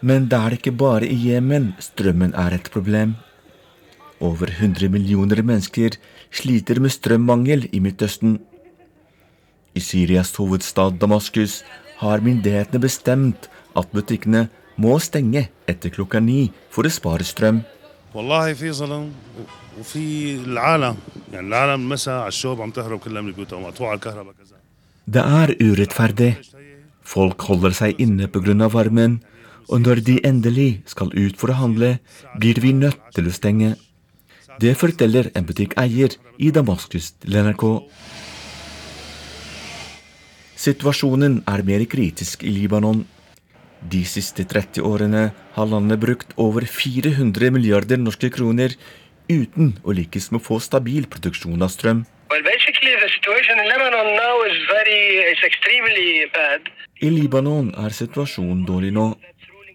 Men 0.00 0.28
det 0.32 0.38
er 0.40 0.56
ikke 0.56 0.72
bare 0.72 1.08
i 1.08 1.16
Jemen 1.28 1.74
strømmen 1.80 2.34
er 2.34 2.56
et 2.56 2.70
problem. 2.72 3.16
Over 4.25 4.49
100 4.49 4.89
millioner 4.89 5.41
mennesker 5.45 5.97
sliter 6.33 6.79
med 6.81 6.93
strømmangel 6.93 7.67
i 7.75 7.81
Midtøsten. 7.83 8.39
I 9.75 9.81
Syrias 9.83 10.31
hovedstad 10.39 10.97
Damaskus 11.01 11.59
har 11.99 12.23
myndighetene 12.25 12.81
bestemt 12.81 13.49
at 13.75 13.91
butikkene 13.93 14.47
må 14.81 14.97
stenge 15.03 15.45
etter 15.69 15.93
klokka 15.93 16.21
ni 16.23 16.47
for 16.73 16.87
å 16.87 16.91
spare 16.91 17.27
strøm. 17.27 17.61
Det 25.05 25.23
er 25.39 25.55
urettferdig. 25.61 26.31
Folk 27.05 27.41
holder 27.51 27.73
seg 27.77 27.99
inne 28.01 28.27
pga. 28.27 28.69
varmen, 28.73 29.19
og 29.69 29.81
når 29.81 30.01
de 30.07 30.19
endelig 30.23 30.81
skal 30.85 31.11
ut 31.13 31.37
for 31.37 31.51
å 31.51 31.59
handle, 31.59 31.99
blir 32.39 32.61
vi 32.61 32.71
nødt 32.73 33.01
til 33.13 33.27
å 33.27 33.35
stenge. 33.35 33.75
Det 34.59 34.71
forteller 34.79 35.31
en 35.35 35.45
butikkeier 35.47 36.15
i 36.39 36.51
Damaskus 36.55 37.11
til 37.19 37.35
NRK. 37.43 37.63
Situasjonen 40.55 41.41
er 41.51 41.63
mer 41.67 41.83
kritisk 41.91 42.45
i 42.47 42.53
Libanon. 42.55 43.03
De 43.91 44.01
siste 44.07 44.45
30 44.47 44.85
årene 44.87 45.25
har 45.57 45.67
landet 45.69 45.99
brukt 46.01 46.31
over 46.41 46.63
400 46.65 47.51
milliarder 47.51 47.99
norske 47.99 48.31
kroner 48.33 48.77
uten 49.27 49.73
å 49.83 49.93
lykkes 49.97 50.31
med 50.31 50.39
å 50.39 50.45
få 50.45 50.61
stabil 50.63 51.09
produksjon 51.11 51.61
av 51.61 51.73
strøm. 51.73 52.05
I 57.03 57.11
Libanon 57.11 57.69
er 57.75 57.99
situasjonen 57.99 58.63
dårlig 58.65 58.95
nå. 58.95 59.09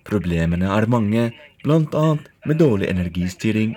Problemene 0.09 0.73
er 0.73 0.89
mange, 0.89 1.29
bl.a. 1.63 2.07
med 2.49 2.59
dårlig 2.59 2.89
energistyring. 2.89 3.77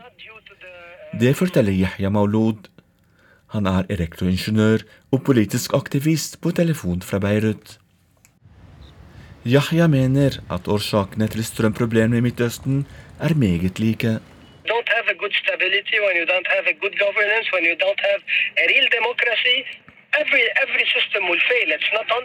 Det 1.22 1.36
forteller 1.38 1.76
Yahya 1.78 2.10
Maulud. 2.10 2.70
Han 3.54 3.68
er 3.70 3.86
elektroingeniør 3.94 4.82
og 5.14 5.20
politisk 5.28 5.76
aktivist 5.78 6.40
på 6.42 6.52
telefon 6.58 7.04
fra 7.06 7.20
Beirut. 7.22 7.78
Yahya 9.46 9.88
mener 9.88 10.40
at 10.56 10.68
årsakene 10.68 11.28
til 11.30 11.46
strømproblemene 11.46 12.18
i 12.18 12.26
Midtøsten 12.26 12.86
er 13.20 13.36
meget 13.36 13.80
like. 13.80 14.18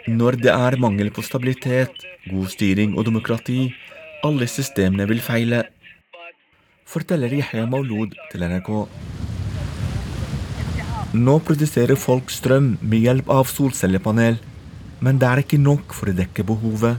Når 0.07 0.31
det 0.31 0.51
er 0.51 0.77
mangel 0.77 1.11
på 1.11 1.21
stabilitet, 1.21 2.05
god 2.29 2.47
styring 2.47 2.97
og 2.97 3.05
demokrati, 3.05 3.73
alle 4.23 4.47
systemene 4.47 5.07
vil 5.07 5.21
feile, 5.21 5.63
forteller 6.89 7.33
Yahya 7.37 7.67
Maulud 7.69 8.15
til 8.31 8.45
NRK. 8.49 8.69
Nå 11.13 11.35
produserer 11.45 11.97
folk 11.97 12.31
strøm 12.33 12.75
med 12.81 13.05
hjelp 13.05 13.29
av 13.33 13.49
solcellepanel, 13.49 14.39
men 15.05 15.21
det 15.21 15.27
er 15.29 15.41
ikke 15.43 15.61
nok 15.61 15.93
for 15.95 16.09
å 16.09 16.17
dekke 16.17 16.45
behovet. 16.49 16.97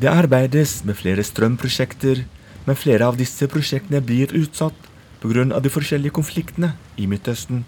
Det 0.00 0.10
arbeides 0.10 0.80
med 0.88 0.96
flere 0.98 1.24
strømprosjekter, 1.24 2.24
men 2.64 2.78
flere 2.78 3.06
av 3.08 3.18
disse 3.20 3.48
prosjektene 3.50 4.00
blir 4.00 4.32
utsatt 4.38 4.88
pga. 5.20 5.60
de 5.60 5.70
forskjellige 5.70 6.16
konfliktene 6.18 6.74
i 6.96 7.06
Midtøsten. 7.06 7.64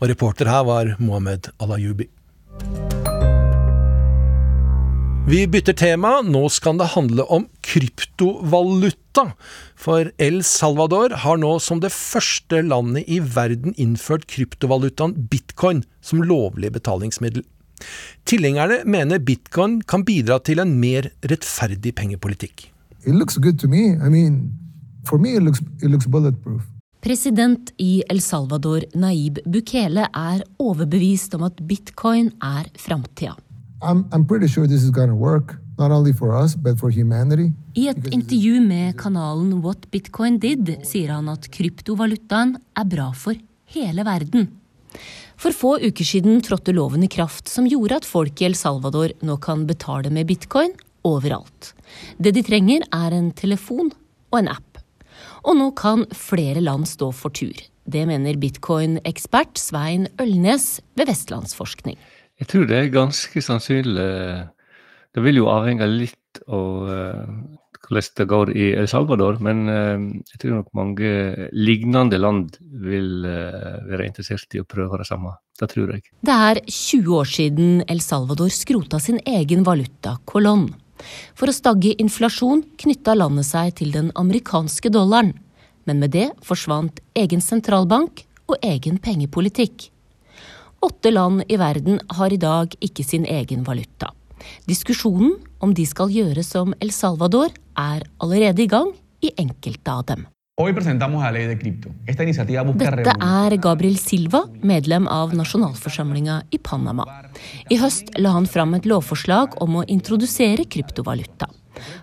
Og 0.00 0.08
reporter 0.08 0.48
her 0.48 0.64
var 0.64 0.96
Mohammed 0.98 1.52
Alayubi. 1.60 2.08
Vi 5.26 5.46
bytter 5.46 5.72
tema, 5.72 6.20
nå 6.22 6.48
skal 6.48 6.76
det 6.78 6.92
handle 6.96 7.24
om 7.32 7.46
kryptovaluta. 7.64 9.30
For 9.74 10.10
El 10.22 10.42
Salvador 10.46 11.16
har 11.24 11.40
nå 11.40 11.56
som 11.62 11.80
det 11.82 11.92
første 11.94 12.60
landet 12.66 13.08
i 13.08 13.20
verden 13.20 13.74
innført 13.80 14.28
kryptovalutaen 14.30 15.16
bitcoin 15.30 15.82
som 16.04 16.22
lovlig 16.24 16.72
betalingsmiddel. 16.76 17.44
Tilhengerne 18.28 18.82
mener 18.88 19.18
bitcoin 19.20 19.80
kan 19.82 20.04
bidra 20.06 20.38
til 20.44 20.62
en 20.62 20.76
mer 20.80 21.10
rettferdig 21.24 21.94
pengepolitikk. 21.98 22.68
It 23.04 23.14
looks 23.14 23.36
good 23.36 23.58
to 23.60 23.68
me. 23.68 23.96
I 23.98 24.08
for 25.04 25.18
me 25.18 25.36
it 25.36 25.42
looks, 25.42 25.60
it. 25.60 26.34
President 27.04 27.72
i 27.78 28.02
El 28.08 28.20
Salvador, 28.20 28.86
Naib 28.96 29.38
Bukele, 29.44 30.06
er 30.08 30.44
overbevist 30.58 31.34
om 31.36 31.44
at 31.44 31.60
bitcoin 31.68 32.30
er 32.40 32.70
framtida. 32.80 33.34
I'm, 33.82 34.06
I'm 34.12 34.24
pretty 34.24 34.48
sure 34.48 34.66
this 34.66 34.82
is 34.82 34.90
gonna 34.90 35.14
work, 35.14 35.58
not 35.78 35.90
only 35.90 36.12
for 36.12 36.32
us, 36.32 36.54
but 36.54 36.78
for 36.78 36.90
humanity. 36.90 37.52
I 37.74 37.88
et 37.90 38.06
intervju 38.12 38.60
med 38.60 38.98
kanalen 39.00 39.60
What 39.64 39.90
Bitcoin 39.90 40.38
Did 40.38 40.70
sier 40.86 41.14
han 41.14 41.28
at 41.32 41.48
kryptovalutaen 41.50 42.56
er 42.78 42.86
bra 42.88 43.10
for 43.12 43.38
hele 43.74 44.06
verden. 44.06 44.48
For 45.40 45.54
få 45.54 45.76
uker 45.82 46.06
siden 46.06 46.42
trådte 46.46 46.74
loven 46.74 47.02
i 47.02 47.10
kraft 47.10 47.50
som 47.50 47.66
gjorde 47.66 47.98
at 47.98 48.06
folk 48.08 48.40
i 48.40 48.48
El 48.48 48.54
Salvador 48.58 49.16
nå 49.26 49.36
kan 49.42 49.66
betale 49.66 50.12
med 50.14 50.28
bitcoin 50.30 50.76
overalt. 51.04 51.74
Det 52.18 52.32
de 52.36 52.42
trenger, 52.46 52.86
er 52.94 53.16
en 53.16 53.32
telefon 53.36 53.90
og 54.32 54.40
en 54.40 54.50
app. 54.54 54.78
Og 55.44 55.58
nå 55.58 55.70
kan 55.76 56.06
flere 56.14 56.62
land 56.62 56.86
stå 56.88 57.10
for 57.12 57.34
tur. 57.34 57.58
Det 57.84 58.06
mener 58.08 58.38
bitcoin-ekspert 58.40 59.60
Svein 59.60 60.06
Ølnes 60.22 60.78
ved 60.96 61.10
Vestlandsforskning. 61.10 61.98
Jeg 62.40 62.48
tror 62.50 62.64
det 62.70 62.78
er 62.78 62.94
ganske 62.94 63.42
sannsynlig. 63.44 64.06
Det 65.14 65.22
vil 65.22 65.38
jo 65.38 65.50
avhenge 65.52 65.86
litt 65.86 66.40
av 66.50 66.88
uh, 66.88 67.28
hvordan 67.84 68.14
det 68.18 68.26
går 68.30 68.50
i 68.56 68.68
El 68.74 68.88
Salvador, 68.90 69.38
men 69.44 69.64
uh, 69.70 70.06
jeg 70.32 70.40
tror 70.42 70.56
nok 70.58 70.72
mange 70.74 71.10
lignende 71.54 72.18
land 72.18 72.56
vil 72.82 73.26
uh, 73.26 73.84
være 73.86 74.08
interessert 74.08 74.56
i 74.56 74.62
å 74.62 74.66
prøve 74.66 74.98
det 74.98 75.06
samme. 75.06 75.36
Det 75.60 75.70
tror 75.70 75.94
jeg. 75.94 76.08
Det 76.26 76.38
er 76.48 76.60
20 76.66 77.12
år 77.20 77.30
siden 77.30 77.84
El 77.86 78.02
Salvador 78.02 78.50
skrota 78.50 78.98
sin 79.02 79.20
egen 79.22 79.62
valuta, 79.66 80.16
colon. 80.26 80.66
For 81.38 81.50
å 81.50 81.54
stagge 81.54 81.94
inflasjon 82.00 82.64
knytta 82.80 83.14
landet 83.18 83.46
seg 83.46 83.74
til 83.78 83.94
den 83.94 84.10
amerikanske 84.18 84.90
dollaren. 84.94 85.34
Men 85.84 86.00
med 86.00 86.14
det 86.16 86.30
forsvant 86.42 87.02
egen 87.18 87.42
sentralbank 87.44 88.24
og 88.48 88.56
egen 88.64 88.98
pengepolitikk. 89.04 89.90
Åtte 90.84 91.12
land 91.12 91.44
i 91.48 91.58
verden 91.60 92.00
har 92.18 92.32
i 92.32 92.40
dag 92.40 92.74
ikke 92.84 93.04
sin 93.06 93.28
egen 93.28 93.64
valuta. 93.68 94.10
Diskusjonen 94.68 95.34
om 95.64 95.72
de 95.74 95.86
skal 95.88 96.12
gjøre 96.12 96.44
som 96.46 96.74
El 96.80 96.92
Salvador, 96.94 97.50
er 97.74 98.04
allerede 98.22 98.62
i 98.62 98.70
gang 98.70 98.92
i 99.24 99.32
enkelte 99.40 99.90
av 99.90 100.04
dem. 100.06 100.26
Dette 100.54 100.84
er 103.26 103.56
Gabriel 103.58 103.96
Silva, 103.98 104.44
medlem 104.62 105.08
av 105.10 105.34
nasjonalforsamlinga 105.34 106.36
i 106.54 106.60
Panama. 106.62 107.08
I 107.74 107.80
høst 107.80 108.12
la 108.22 108.36
han 108.36 108.46
fram 108.46 108.76
et 108.78 108.86
lovforslag 108.86 109.56
om 109.64 109.80
å 109.80 109.86
introdusere 109.90 110.68
kryptovaluta. 110.70 111.50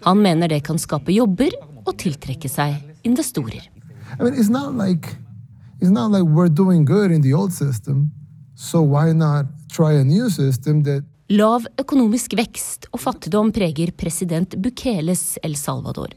Han 0.03 0.19
mener 0.19 0.51
det 0.51 0.65
kan 0.67 0.81
skape 0.81 1.15
jobber 1.15 1.55
og 1.85 1.95
tiltrekke 2.01 2.51
seg 2.51 2.75
investorer. 3.07 3.71
I 4.19 4.23
mean, 4.23 4.33
it's 4.33 4.51
not 4.51 4.75
like 4.75 5.15
it's 5.79 5.89
not 5.89 6.11
like 6.11 6.27
we're 6.27 6.49
doing 6.49 6.83
good 6.83 7.11
in 7.11 7.21
the 7.21 7.33
old 7.33 7.53
system, 7.53 8.11
so 8.55 8.81
why 8.81 9.13
not 9.13 9.45
try 9.71 9.93
a 9.93 10.03
new 10.03 10.29
system 10.29 10.83
that 10.83 11.03
Lav 11.31 11.63
økonomisk 11.79 12.33
vekst 12.35 12.89
og 12.91 12.99
fattigdom 13.05 13.53
preger 13.55 13.93
president 13.95 14.57
Bukeles 14.59 15.37
El 15.45 15.53
Salvador. 15.55 16.11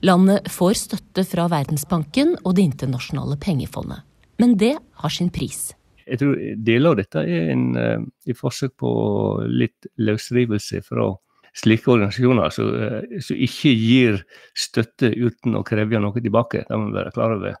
Landet 0.00 0.46
får 0.48 0.78
støtte 0.80 1.24
fra 1.28 1.44
Verdensbanken 1.52 2.30
og 2.46 2.54
Det 2.56 2.64
internasjonale 2.70 3.36
pengefondet. 3.36 4.06
Men 4.40 4.54
det 4.56 4.78
har 5.02 5.12
sin 5.12 5.28
pris. 5.28 5.74
Jeg 6.08 6.20
tror 6.22 6.38
deler 6.64 6.94
av 6.94 6.96
dette 6.96 7.20
er 7.20 7.50
en, 7.52 7.66
et 7.76 8.38
forsøk 8.38 8.72
på 8.80 8.92
litt 9.52 9.90
løsrivelse 10.00 10.80
fra 10.86 11.10
slike 11.60 11.92
organisasjoner 11.98 12.56
som, 12.56 12.72
uh, 12.72 13.36
ikke 13.36 13.74
gir 13.76 14.24
støtte 14.56 15.12
uten 15.12 15.60
å 15.60 15.64
kreve 15.66 16.00
noe 16.00 16.24
tilbake. 16.24 16.64
Det 16.64 16.80
må 16.80 16.88
vi 16.88 16.98
være 17.02 17.12
klar 17.12 17.36
over. 17.36 17.60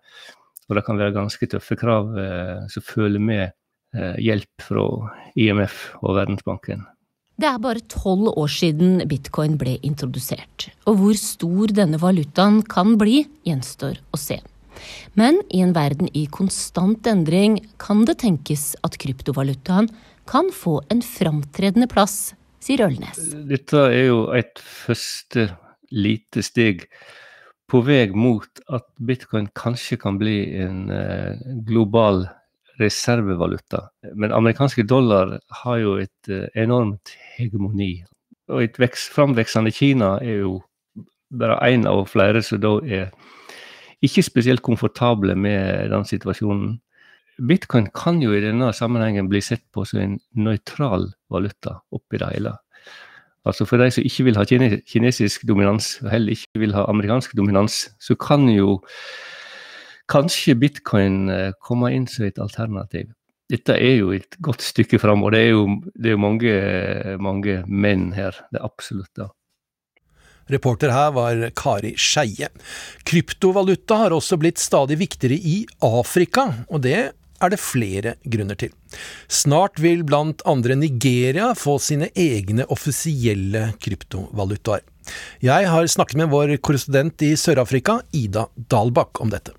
Og 0.70 0.80
det 0.80 0.86
kan 0.88 1.02
være 1.02 1.18
ganske 1.18 1.50
tøffe 1.52 1.76
krav 1.76 2.16
uh, 2.16 2.64
som 2.72 2.86
følger 2.88 3.20
med 3.20 3.52
hjelp 3.94 4.58
fra 4.66 4.82
IMF 5.38 5.92
og 6.00 6.16
Verdensbanken. 6.16 6.80
Det 7.34 7.48
er 7.48 7.58
bare 7.58 7.82
tolv 7.90 8.28
år 8.38 8.50
siden 8.52 9.00
bitcoin 9.10 9.56
ble 9.58 9.74
introdusert, 9.82 10.68
og 10.86 11.00
hvor 11.00 11.16
stor 11.18 11.72
denne 11.74 11.98
valutaen 11.98 12.60
kan 12.62 12.94
bli, 13.00 13.24
gjenstår 13.42 13.98
å 14.14 14.20
se. 14.20 14.38
Men 15.18 15.40
i 15.50 15.62
en 15.64 15.74
verden 15.74 16.10
i 16.14 16.28
konstant 16.30 17.06
endring 17.10 17.58
kan 17.82 18.04
det 18.06 18.20
tenkes 18.22 18.74
at 18.86 18.98
kryptovalutaen 19.02 19.90
kan 20.30 20.52
få 20.54 20.78
en 20.94 21.02
framtredende 21.02 21.90
plass, 21.90 22.36
sier 22.62 22.86
Ølnes. 22.86 23.18
Dette 23.50 23.82
er 23.90 24.06
jo 24.12 24.22
et 24.38 24.62
første 24.62 25.48
lite 25.90 26.42
steg 26.46 26.86
på 27.70 27.82
vei 27.82 28.06
mot 28.14 28.62
at 28.70 28.86
bitcoin 29.02 29.50
kanskje 29.58 29.98
kan 29.98 30.22
bli 30.22 30.38
en 30.62 30.86
global 31.66 32.24
global 32.24 32.26
reservevaluta. 32.80 33.88
Men 34.14 34.32
amerikanske 34.32 34.84
dollar 34.88 35.38
har 35.62 35.76
jo 35.82 35.96
et 36.02 36.30
uh, 36.30 36.46
enormt 36.58 37.14
hegemoni. 37.36 38.04
Og 38.52 38.64
et 38.66 38.78
veks, 38.80 39.08
framveksende 39.14 39.72
Kina 39.72 40.16
er 40.22 40.44
jo 40.44 40.58
bare 41.34 41.58
én 41.70 41.86
av 41.88 42.04
flere 42.10 42.42
som 42.44 42.60
da 42.62 42.76
er 42.84 43.06
ikke 44.04 44.24
spesielt 44.26 44.62
komfortable 44.62 45.34
med 45.34 45.90
den 45.92 46.04
situasjonen. 46.04 46.76
Bitcoin 47.48 47.88
kan 47.96 48.20
jo 48.22 48.34
i 48.34 48.42
denne 48.44 48.68
sammenhengen 48.76 49.28
bli 49.30 49.40
sett 49.42 49.64
på 49.74 49.86
som 49.88 50.02
en 50.02 50.18
nøytral 50.38 51.08
valuta 51.32 51.80
oppi 51.94 52.20
det 52.20 52.30
hele. 52.36 52.52
Altså 53.44 53.66
For 53.68 53.80
de 53.80 53.90
som 53.92 54.04
ikke 54.06 54.24
vil 54.28 54.38
ha 54.38 54.44
kinesisk 54.46 55.42
dominans, 55.48 55.98
og 56.02 56.10
heller 56.14 56.32
ikke 56.32 56.62
vil 56.62 56.74
ha 56.76 56.86
amerikansk 56.88 57.34
dominans, 57.36 57.90
så 58.00 58.14
kan 58.16 58.48
jo 58.48 58.78
kanskje 60.10 60.56
bitcoin 60.58 61.26
kommer 61.26 61.60
komme 61.64 61.92
inn 61.96 62.06
som 62.10 62.26
et 62.26 62.38
alternativ. 62.38 63.12
Dette 63.50 63.76
er 63.76 63.98
jo 63.98 64.12
et 64.16 64.36
godt 64.40 64.64
stykke 64.64 64.98
fram, 65.00 65.22
og 65.24 65.34
det 65.34 65.40
er 65.44 65.50
jo, 65.52 65.64
det 66.00 66.14
er 66.14 66.20
mange, 66.20 66.52
mange 67.20 67.58
menn 67.68 68.12
her. 68.16 68.36
Det 68.50 68.60
er 68.60 68.64
absolutt 68.64 69.12
det. 69.20 69.28
Reporter 70.52 70.92
her 70.92 71.12
var 71.16 71.40
Kari 71.56 71.94
Skeie. 71.96 72.50
Kryptovaluta 73.08 74.02
har 74.02 74.16
også 74.16 74.36
blitt 74.40 74.60
stadig 74.60 74.98
viktigere 75.00 75.38
i 75.40 75.62
Afrika, 75.84 76.50
og 76.68 76.84
det 76.84 76.98
er 77.44 77.52
det 77.52 77.60
flere 77.60 78.14
grunner 78.24 78.58
til. 78.60 78.72
Snart 79.28 79.80
vil 79.82 80.04
blant 80.06 80.44
andre 80.48 80.76
Nigeria 80.78 81.50
få 81.58 81.78
sine 81.82 82.10
egne 82.16 82.68
offisielle 82.72 83.70
kryptovalutaer. 83.80 84.84
Jeg 85.44 85.68
har 85.68 85.90
snakket 85.90 86.22
med 86.22 86.32
vår 86.32 86.56
korrespondent 86.64 87.24
i 87.26 87.34
Sør-Afrika, 87.36 88.00
Ida 88.16 88.46
Dalbakk, 88.56 89.20
om 89.20 89.32
dette. 89.32 89.52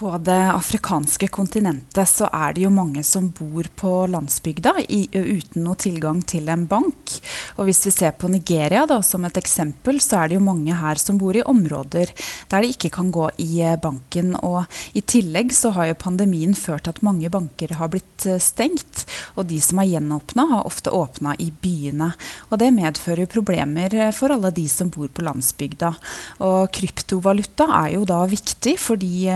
På 0.00 0.18
det 0.18 0.32
afrikanske 0.32 1.26
kontinentet 1.28 2.08
så 2.08 2.24
er 2.32 2.54
det 2.56 2.62
jo 2.62 2.70
mange 2.72 3.02
som 3.04 3.26
bor 3.36 3.66
på 3.76 3.90
landsbygda 4.08 4.72
i, 4.88 5.02
uten 5.12 5.60
noe 5.66 5.76
tilgang 5.76 6.22
til 6.24 6.48
en 6.48 6.62
bank. 6.70 7.18
Og 7.60 7.68
hvis 7.68 7.82
vi 7.84 7.92
ser 7.92 8.14
på 8.16 8.30
Nigeria 8.32 8.86
da, 8.88 9.02
som 9.04 9.28
et 9.28 9.36
eksempel, 9.36 10.00
så 10.00 10.22
er 10.22 10.32
det 10.32 10.38
jo 10.38 10.46
mange 10.46 10.72
her 10.72 10.96
som 10.96 11.20
bor 11.20 11.36
i 11.36 11.44
områder 11.44 12.14
der 12.48 12.64
de 12.64 12.72
ikke 12.72 12.88
kan 12.96 13.12
gå 13.12 13.28
i 13.44 13.60
eh, 13.60 13.76
banken. 13.76 14.32
Og 14.40 14.64
i 14.96 15.04
tillegg 15.04 15.52
så 15.52 15.74
har 15.76 15.90
jo 15.90 16.00
pandemien 16.00 16.56
ført 16.56 16.88
til 16.88 16.96
at 16.96 17.04
mange 17.04 17.28
banker 17.28 17.76
har 17.76 17.92
blitt 17.92 18.24
eh, 18.24 18.40
stengt. 18.40 19.04
Og 19.36 19.52
de 19.52 19.60
som 19.60 19.84
har 19.84 19.92
gjenåpna, 19.98 20.48
har 20.56 20.68
ofte 20.72 20.96
åpna 20.96 21.36
i 21.36 21.52
byene. 21.52 22.14
Og 22.48 22.64
det 22.64 22.72
medfører 22.72 23.28
problemer 23.28 23.92
eh, 23.92 24.14
for 24.16 24.32
alle 24.32 24.48
de 24.48 24.64
som 24.64 24.88
bor 24.88 25.12
på 25.12 25.28
landsbygda. 25.28 25.92
Og 26.40 26.70
kryptovaluta 26.72 27.68
er 27.84 27.98
jo 27.98 28.08
da 28.08 28.24
viktig 28.32 28.80
fordi 28.80 29.28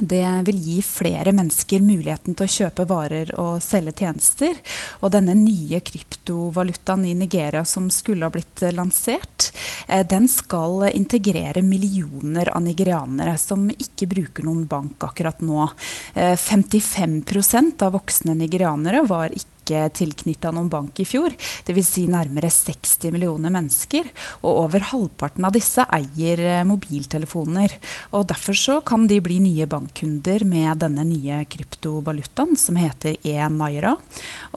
det 0.00 0.42
vil 0.46 0.58
gi 0.64 0.78
flere 0.82 1.32
mennesker 1.36 1.82
muligheten 1.84 2.36
til 2.36 2.46
å 2.46 2.54
kjøpe 2.54 2.86
varer 2.88 3.32
og 3.40 3.60
selge 3.64 3.92
tjenester. 4.00 4.56
Og 5.04 5.12
denne 5.14 5.34
nye 5.36 5.80
kryptovalutaen 5.84 7.04
i 7.10 7.14
Nigeria 7.18 7.64
som 7.68 7.90
skulle 7.92 8.26
ha 8.26 8.32
blitt 8.32 8.64
lansert, 8.74 9.50
eh, 9.88 10.06
den 10.06 10.28
skal 10.28 10.88
integrere 10.92 11.62
millioner 11.62 12.50
av 12.54 12.62
nigerianere 12.64 13.36
som 13.38 13.68
ikke 13.70 14.08
bruker 14.10 14.48
noen 14.48 14.66
bank 14.66 15.04
akkurat 15.04 15.40
nå. 15.40 15.68
55 16.14 17.22
eh, 17.36 17.86
av 17.86 17.92
voksne 17.92 18.34
nigerianere 18.34 19.04
var 19.06 19.30
ikke 19.30 19.59
ikke 19.70 19.90
tilknytta 20.00 20.50
noen 20.54 20.70
bank 20.70 21.00
i 21.00 21.06
fjor. 21.06 21.34
Dvs. 21.66 21.90
Si 21.90 22.04
nærmere 22.10 22.50
60 22.50 23.12
millioner 23.14 23.52
mennesker. 23.54 24.08
Og 24.42 24.66
over 24.66 24.84
halvparten 24.90 25.46
av 25.46 25.54
disse 25.54 25.84
eier 25.94 26.42
eh, 26.42 26.66
mobiltelefoner. 26.66 27.76
Og 28.16 28.26
derfor 28.30 28.58
så 28.58 28.78
kan 28.86 29.06
de 29.10 29.20
bli 29.22 29.40
nye 29.42 29.68
bankkunder 29.70 30.44
med 30.48 30.82
denne 30.82 31.04
nye 31.06 31.42
kryptovalutaen 31.50 32.58
som 32.58 32.78
heter 32.80 33.18
e-naira. 33.26 33.96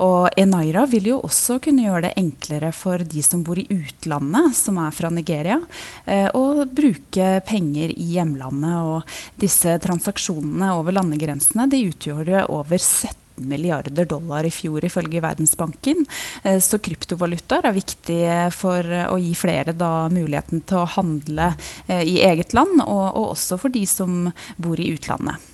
Og 0.03 0.29
e-naira 0.39 0.85
vil 0.89 1.11
jo 1.13 1.21
også 1.23 1.59
kunne 1.63 1.85
gjøre 1.85 2.07
det 2.07 2.15
enklere 2.21 2.73
for 2.75 3.03
de 3.03 3.23
som 3.25 3.43
bor 3.45 3.59
i 3.59 3.67
utlandet, 3.71 4.53
som 4.57 4.79
er 4.81 4.93
fra 4.95 5.11
Nigeria, 5.13 5.59
eh, 6.05 6.29
å 6.33 6.65
bruke 6.65 7.39
penger 7.47 7.93
i 7.93 8.13
hjemlandet. 8.15 8.79
Og 8.83 9.41
disse 9.41 9.77
transaksjonene 9.83 10.73
over 10.77 10.95
landegrensene 10.95 11.67
de 11.69 11.83
utgjorde 11.89 12.45
over 12.53 12.79
70 12.81 13.22
milliarder 13.35 14.05
dollar 14.09 14.45
i 14.45 14.51
fjor, 14.53 14.83
ifølge 14.85 15.21
Verdensbanken. 15.23 16.05
Eh, 16.43 16.59
så 16.63 16.79
kryptovalutaer 16.83 17.69
er 17.69 17.77
viktig 17.77 18.19
for 18.55 18.93
å 19.07 19.17
gi 19.21 19.33
flere 19.37 19.75
da 19.77 20.09
muligheten 20.13 20.63
til 20.67 20.83
å 20.83 20.91
handle 20.97 21.53
eh, 21.87 22.03
i 22.03 22.19
eget 22.25 22.53
land, 22.57 22.81
og, 22.85 23.05
og 23.13 23.33
også 23.33 23.59
for 23.61 23.73
de 23.73 23.85
som 23.89 24.29
bor 24.57 24.79
i 24.79 24.91
utlandet. 24.93 25.49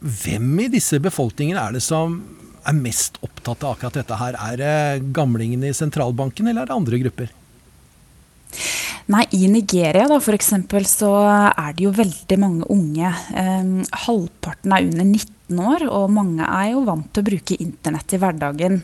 Hvem 0.00 0.52
i 0.60 0.68
disse 0.70 1.00
befolkningene 1.02 1.62
er 1.62 1.76
det 1.76 1.84
som 1.84 2.20
er 2.66 2.76
mest 2.76 3.18
opptatt 3.24 3.64
av 3.64 3.76
akkurat 3.76 4.00
dette 4.00 4.20
her? 4.20 4.36
Er 4.50 4.60
det 4.60 5.10
gamlingene 5.16 5.70
i 5.70 5.76
sentralbanken, 5.76 6.48
eller 6.50 6.64
er 6.64 6.70
det 6.70 6.78
andre 6.80 7.02
grupper? 7.06 7.34
Nei, 9.06 9.22
I 9.38 9.46
Nigeria 9.46 10.08
da, 10.10 10.18
for 10.22 10.34
eksempel, 10.34 10.86
så 10.90 11.12
er 11.30 11.76
det 11.76 11.84
jo 11.84 11.94
veldig 11.94 12.38
mange 12.42 12.66
unge. 12.74 13.12
Eh, 13.38 13.68
halvparten 14.06 14.74
er 14.74 14.88
under 14.88 15.06
19 15.06 15.35
år, 15.54 15.84
og 15.86 16.10
mange 16.10 16.42
er 16.42 16.72
jo 16.72 16.82
vant 16.86 17.08
til 17.14 17.22
å 17.22 17.28
bruke 17.28 17.56
internett 17.62 18.14
i 18.16 18.18
hverdagen. 18.20 18.80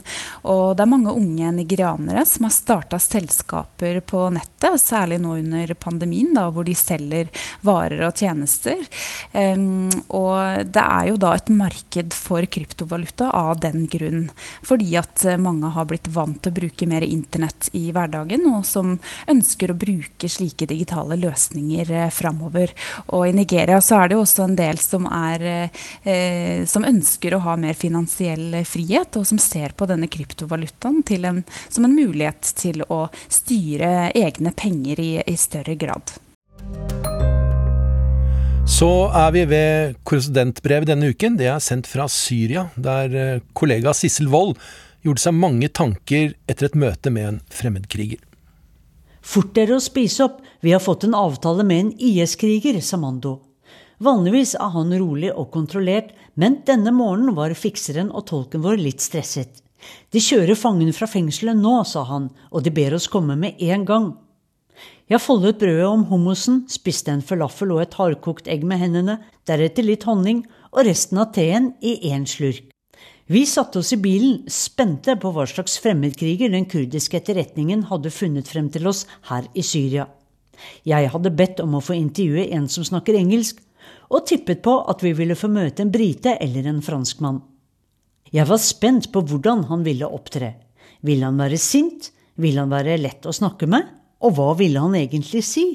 Og 0.48 0.77
det 0.77 0.85
er 0.85 0.90
mange 0.92 1.14
unge 1.18 1.51
nigerianere 1.57 2.25
som 2.29 2.46
har 2.46 2.55
starta 2.55 3.01
selskaper 3.03 4.01
på 4.07 4.29
nettet, 4.35 4.79
særlig 4.81 5.18
nå 5.22 5.37
under 5.40 5.75
pandemien, 5.75 6.33
da, 6.37 6.46
hvor 6.55 6.66
de 6.68 6.75
selger 6.79 7.31
varer 7.66 8.05
og 8.07 8.22
tjenester. 8.22 8.81
Um, 9.33 9.90
og 10.14 10.68
det 10.70 10.85
er 10.85 11.11
jo 11.11 11.18
da 11.20 11.35
et 11.37 11.51
marked 11.53 12.14
for 12.16 12.46
kryptovaluta 12.46 13.33
av 13.35 13.61
den 13.64 13.88
grunn. 13.90 14.29
Fordi 14.66 14.94
at 15.01 15.27
mange 15.42 15.72
har 15.75 15.88
blitt 15.90 16.11
vant 16.14 16.40
til 16.42 16.55
å 16.55 16.59
bruke 16.61 16.88
mer 16.90 17.07
internett 17.07 17.72
i 17.79 17.88
hverdagen, 17.94 18.46
og 18.53 18.66
som 18.68 18.94
ønsker 19.31 19.72
å 19.72 19.79
bruke 19.79 20.31
slike 20.31 20.68
digitale 20.70 21.18
løsninger 21.20 21.90
eh, 21.90 22.09
framover. 22.14 22.72
Og 23.11 23.27
i 23.29 23.37
Nigeria 23.37 23.81
så 23.83 23.98
er 23.98 24.11
det 24.11 24.18
jo 24.18 24.25
også 24.25 24.46
en 24.46 24.59
del 24.59 24.79
som 24.83 25.09
er 25.11 25.48
eh, 25.48 25.83
Eh, 26.03 26.51
som 26.68 26.86
ønsker 26.86 27.36
å 27.36 27.42
ha 27.46 27.56
mer 27.60 27.76
finansiell 27.78 28.58
frihet, 28.68 29.16
og 29.18 29.26
som 29.28 29.40
ser 29.42 29.76
på 29.76 29.88
denne 29.90 30.08
kryptovalutaen 30.12 31.02
en, 31.28 31.42
som 31.68 31.86
en 31.86 31.94
mulighet 31.94 32.52
til 32.58 32.84
å 32.88 33.06
styre 33.28 34.10
egne 34.14 34.52
penger 34.56 35.00
i, 35.00 35.12
i 35.26 35.36
større 35.36 35.76
grad. 35.80 36.14
Så 38.68 38.88
er 39.10 39.32
vi 39.34 39.42
ved 39.50 39.96
korrespondentbrevet 40.06 40.88
denne 40.88 41.10
uken. 41.12 41.36
Det 41.36 41.48
er 41.50 41.62
sendt 41.62 41.88
fra 41.90 42.06
Syria, 42.08 42.68
der 42.76 43.14
eh, 43.14 43.42
kollega 43.58 43.92
Sissel 43.94 44.30
Wold 44.32 44.56
gjorde 45.02 45.24
seg 45.24 45.34
mange 45.34 45.68
tanker 45.74 46.36
etter 46.46 46.68
et 46.68 46.78
møte 46.78 47.10
med 47.10 47.28
en 47.28 47.40
fremmedkriger. 47.52 48.22
Fort 49.22 49.52
dere 49.54 49.76
å 49.76 49.82
spise 49.82 50.26
opp, 50.26 50.40
vi 50.62 50.74
har 50.74 50.82
fått 50.82 51.06
en 51.06 51.18
avtale 51.18 51.66
med 51.66 51.80
en 51.84 51.92
IS-kriger, 51.98 52.80
sa 52.82 52.98
Mando. 52.98 53.40
Vanligvis 54.02 54.56
er 54.58 54.72
han 54.74 54.90
rolig 54.98 55.30
og 55.30 55.52
kontrollert, 55.54 56.10
men 56.34 56.58
denne 56.66 56.90
morgenen 56.94 57.36
var 57.36 57.52
fikseren 57.54 58.08
og 58.10 58.26
tolken 58.30 58.64
vår 58.64 58.80
litt 58.80 59.04
stresset. 59.04 59.60
De 60.10 60.22
kjører 60.22 60.58
fangen 60.58 60.90
fra 60.96 61.06
fengselet 61.10 61.58
nå, 61.58 61.74
sa 61.86 62.02
han, 62.08 62.30
og 62.50 62.64
de 62.64 62.72
ber 62.74 62.96
oss 62.96 63.10
komme 63.12 63.36
med 63.38 63.62
en 63.62 63.86
gang. 63.86 64.08
Jeg 65.10 65.22
foldet 65.22 65.60
brødet 65.60 65.86
om 65.86 66.04
hummusen, 66.08 66.62
spiste 66.72 67.12
en 67.12 67.22
falafel 67.22 67.74
og 67.74 67.82
et 67.84 67.94
hardkokt 67.98 68.50
egg 68.50 68.64
med 68.66 68.80
hendene, 68.80 69.18
deretter 69.46 69.86
litt 69.86 70.06
honning 70.08 70.44
og 70.72 70.86
resten 70.88 71.20
av 71.22 71.34
teen 71.36 71.72
i 71.84 71.98
én 72.10 72.26
slurk. 72.26 72.70
Vi 73.30 73.44
satte 73.46 73.78
oss 73.80 73.92
i 73.94 74.00
bilen, 74.02 74.40
spente 74.50 75.14
på 75.20 75.30
hva 75.34 75.44
slags 75.46 75.76
fremmedkriger 75.82 76.50
den 76.50 76.66
kurdiske 76.70 77.20
etterretningen 77.20 77.86
hadde 77.90 78.10
funnet 78.10 78.50
frem 78.50 78.70
til 78.72 78.88
oss 78.90 79.04
her 79.30 79.46
i 79.54 79.62
Syria. 79.62 80.08
Jeg 80.86 81.10
hadde 81.12 81.34
bedt 81.34 81.62
om 81.62 81.76
å 81.78 81.84
få 81.84 81.94
intervjue 81.96 82.48
en 82.56 82.66
som 82.70 82.86
snakker 82.86 83.18
engelsk, 83.18 83.60
og 84.12 84.26
tippet 84.28 84.62
på 84.64 84.76
at 84.90 85.02
vi 85.04 85.14
ville 85.16 85.36
få 85.38 85.50
møte 85.52 85.84
en 85.84 85.92
brite 85.92 86.36
eller 86.40 86.68
en 86.68 86.82
franskmann. 86.84 87.40
Jeg 88.32 88.48
var 88.48 88.60
spent 88.60 89.10
på 89.12 89.22
hvordan 89.28 89.66
han 89.68 89.84
ville 89.84 90.08
opptre. 90.08 90.54
Ville 91.04 91.28
han 91.28 91.40
være 91.40 91.58
sint? 91.60 92.10
Ville 92.40 92.62
han 92.62 92.72
være 92.72 92.96
lett 93.00 93.26
å 93.28 93.34
snakke 93.34 93.68
med? 93.68 93.88
Og 94.24 94.36
hva 94.38 94.52
ville 94.56 94.80
han 94.80 94.96
egentlig 94.96 95.42
si? 95.44 95.66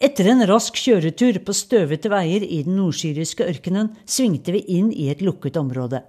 Etter 0.00 0.30
en 0.32 0.46
rask 0.48 0.76
kjøretur 0.80 1.42
på 1.44 1.52
støvete 1.52 2.08
veier 2.12 2.44
i 2.46 2.62
den 2.64 2.78
nordsyriske 2.78 3.44
ørkenen 3.44 3.90
svingte 4.08 4.54
vi 4.54 4.62
inn 4.78 4.88
i 4.92 5.10
et 5.12 5.20
lukket 5.20 5.58
område. 5.60 6.00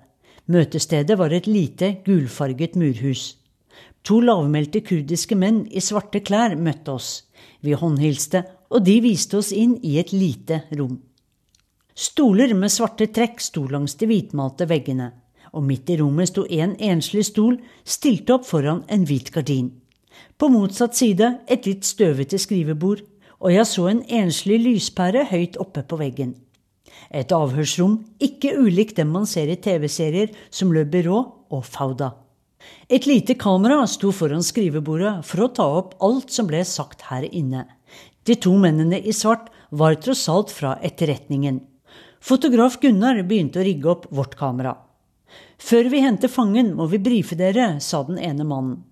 Møtestedet 0.51 1.17
var 1.19 1.34
et 1.36 1.47
lite, 1.47 1.97
gulfarget 2.06 2.77
murhus. 2.80 3.36
To 4.08 4.21
lavmælte 4.23 4.82
kurdiske 4.86 5.36
menn 5.38 5.65
i 5.69 5.84
svarte 5.84 6.21
klær 6.25 6.56
møtte 6.56 6.95
oss. 6.95 7.10
Vi 7.62 7.75
håndhilste, 7.77 8.45
og 8.72 8.86
de 8.88 8.98
viste 9.04 9.38
oss 9.38 9.52
inn 9.52 9.76
i 9.84 9.98
et 10.00 10.14
lite 10.16 10.64
rom. 10.78 10.96
Stoler 11.92 12.54
med 12.56 12.72
svarte 12.72 13.10
trekk 13.12 13.44
sto 13.44 13.66
langs 13.68 13.98
de 14.00 14.08
hvitmalte 14.08 14.66
veggene, 14.70 15.12
og 15.52 15.66
midt 15.68 15.92
i 15.92 15.98
rommet 16.00 16.32
sto 16.32 16.46
en 16.48 16.78
enslig 16.80 17.26
stol 17.28 17.58
stilt 17.84 18.32
opp 18.32 18.48
foran 18.48 18.86
en 18.88 19.04
hvit 19.06 19.32
gardin. 19.36 19.74
På 20.40 20.48
motsatt 20.50 20.96
side 20.96 21.34
et 21.52 21.68
litt 21.68 21.84
støvete 21.86 22.40
skrivebord, 22.40 23.04
og 23.42 23.52
jeg 23.52 23.68
så 23.68 23.90
en 23.92 24.02
enslig 24.22 24.62
lyspære 24.64 25.28
høyt 25.32 25.60
oppe 25.60 25.84
på 25.84 26.00
veggen. 26.00 26.36
Et 27.12 27.32
avhørsrom 27.36 28.00
ikke 28.24 28.56
ulikt 28.62 28.98
dem 29.02 29.12
man 29.12 29.28
ser 29.28 29.52
i 29.52 29.60
TV-serier 29.60 30.32
som 30.54 30.72
Le 30.72 30.86
Byrå 30.88 31.20
og 31.52 31.66
Fauda. 31.68 32.14
Et 32.88 33.06
lite 33.10 33.36
kamera 33.42 33.82
sto 33.90 34.12
foran 34.16 34.44
skrivebordet 34.46 35.20
for 35.26 35.44
å 35.44 35.52
ta 35.56 35.66
opp 35.82 35.96
alt 36.06 36.32
som 36.32 36.48
ble 36.48 36.62
sagt 36.68 37.08
her 37.10 37.26
inne. 37.28 37.66
De 38.24 38.36
to 38.36 38.54
mennene 38.58 39.00
i 39.00 39.14
svart 39.14 39.50
var 39.70 39.98
tross 40.04 40.28
alt 40.30 40.52
fra 40.54 40.76
etterretningen. 40.82 41.62
Fotograf 42.22 42.78
Gunnar 42.82 43.24
begynte 43.26 43.62
å 43.62 43.66
rigge 43.66 43.90
opp 43.90 44.06
vårt 44.14 44.36
kamera. 44.38 44.76
Før 45.58 45.90
vi 45.90 46.02
henter 46.04 46.30
fangen, 46.30 46.76
må 46.78 46.86
vi 46.92 47.00
brife 47.02 47.38
dere, 47.38 47.80
sa 47.82 48.04
den 48.06 48.20
ene 48.22 48.46
mannen. 48.46 48.84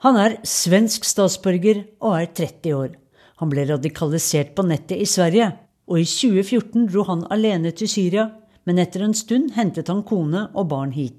Han 0.00 0.16
er 0.16 0.38
svensk 0.48 1.04
statsborger 1.04 1.82
og 2.00 2.14
er 2.22 2.30
30 2.32 2.76
år. 2.76 2.94
Han 3.42 3.50
ble 3.52 3.66
radikalisert 3.68 4.54
på 4.56 4.64
nettet 4.64 5.00
i 5.00 5.08
Sverige, 5.08 5.50
og 5.90 6.00
i 6.00 6.06
2014 6.08 6.86
dro 6.88 7.04
han 7.08 7.26
alene 7.34 7.72
til 7.76 7.88
Syria, 7.90 8.30
men 8.64 8.80
etter 8.80 9.04
en 9.04 9.16
stund 9.16 9.52
hentet 9.56 9.92
han 9.92 10.04
kone 10.08 10.46
og 10.54 10.70
barn 10.72 10.94
hit. 10.96 11.18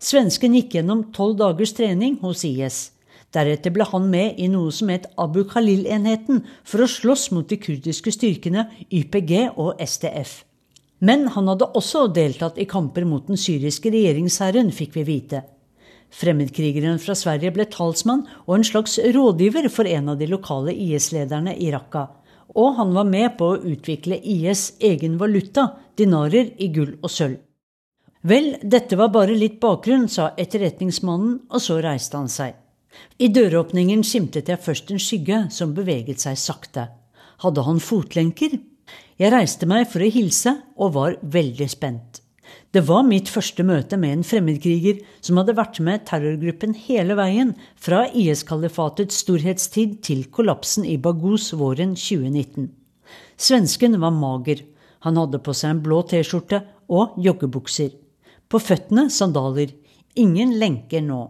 Svensken 0.00 0.54
gikk 0.56 0.76
gjennom 0.78 1.08
tolv 1.12 1.36
dagers 1.40 1.74
trening 1.76 2.16
hos 2.22 2.44
IS. 2.48 2.93
Deretter 3.34 3.72
ble 3.74 3.86
han 3.90 4.06
med 4.10 4.38
i 4.38 4.46
noe 4.50 4.70
som 4.72 4.90
het 4.92 5.08
Abu 5.18 5.42
Khalil-enheten, 5.50 6.44
for 6.62 6.84
å 6.84 6.90
slåss 6.90 7.30
mot 7.34 7.48
de 7.50 7.58
kurdiske 7.58 8.12
styrkene 8.14 8.68
YPG 8.94 9.56
og 9.58 9.80
STF. 9.82 10.44
Men 11.04 11.26
han 11.34 11.50
hadde 11.50 11.72
også 11.76 12.06
deltatt 12.14 12.60
i 12.62 12.68
kamper 12.70 13.04
mot 13.08 13.26
den 13.26 13.40
syriske 13.40 13.90
regjeringshæren, 13.92 14.70
fikk 14.72 14.94
vi 15.00 15.06
vite. 15.08 15.42
Fremmedkrigeren 16.14 17.00
fra 17.02 17.16
Sverige 17.18 17.50
ble 17.56 17.66
talsmann 17.70 18.22
og 18.44 18.54
en 18.58 18.66
slags 18.66 19.00
rådgiver 19.02 19.66
for 19.72 19.90
en 19.90 20.12
av 20.12 20.20
de 20.20 20.28
lokale 20.30 20.74
IS-lederne 20.86 21.56
i 21.58 21.72
Raqqa. 21.74 22.06
Og 22.54 22.76
han 22.78 22.92
var 22.94 23.08
med 23.08 23.34
på 23.40 23.50
å 23.50 23.58
utvikle 23.58 24.20
IS 24.20 24.76
egen 24.78 25.18
valuta, 25.18 25.72
dinarer 25.98 26.54
i 26.62 26.70
gull 26.70 26.94
og 27.02 27.10
sølv. 27.10 27.40
Vel, 28.24 28.54
dette 28.62 28.96
var 28.96 29.10
bare 29.12 29.34
litt 29.36 29.58
bakgrunn, 29.60 30.06
sa 30.08 30.30
etterretningsmannen, 30.38 31.40
og 31.50 31.60
så 31.60 31.80
reiste 31.84 32.16
han 32.16 32.30
seg. 32.32 32.54
I 33.18 33.28
døråpningen 33.30 34.02
skimtet 34.06 34.50
jeg 34.50 34.62
først 34.64 34.90
en 34.90 35.02
skygge 35.02 35.44
som 35.54 35.74
beveget 35.76 36.22
seg 36.24 36.38
sakte. 36.40 36.88
Hadde 37.44 37.64
han 37.66 37.80
fotlenker? 37.82 38.58
Jeg 39.20 39.30
reiste 39.30 39.66
meg 39.70 39.86
for 39.90 40.02
å 40.02 40.10
hilse 40.10 40.56
og 40.74 40.94
var 40.96 41.16
veldig 41.22 41.68
spent. 41.70 42.20
Det 42.74 42.82
var 42.88 43.04
mitt 43.06 43.30
første 43.30 43.62
møte 43.66 43.96
med 44.00 44.16
en 44.16 44.24
fremmedkriger 44.26 44.98
som 45.24 45.38
hadde 45.38 45.54
vært 45.54 45.78
med 45.86 46.02
terrorgruppen 46.08 46.74
hele 46.86 47.14
veien, 47.18 47.52
fra 47.78 48.04
IS-kalifatets 48.10 49.20
storhetstid 49.22 50.00
til 50.06 50.24
kollapsen 50.34 50.86
i 50.86 50.96
Baghuz 50.98 51.52
våren 51.54 51.94
2019. 51.94 52.72
Svensken 53.38 54.00
var 54.02 54.14
mager. 54.14 54.64
Han 55.06 55.20
hadde 55.20 55.38
på 55.44 55.54
seg 55.54 55.76
en 55.76 55.84
blå 55.84 56.02
T-skjorte 56.10 56.64
og 56.90 57.14
joggebukser. 57.22 57.94
På 58.50 58.58
føttene 58.58 59.06
sandaler. 59.10 59.70
Ingen 60.18 60.58
lenker 60.58 61.02
nå. 61.04 61.22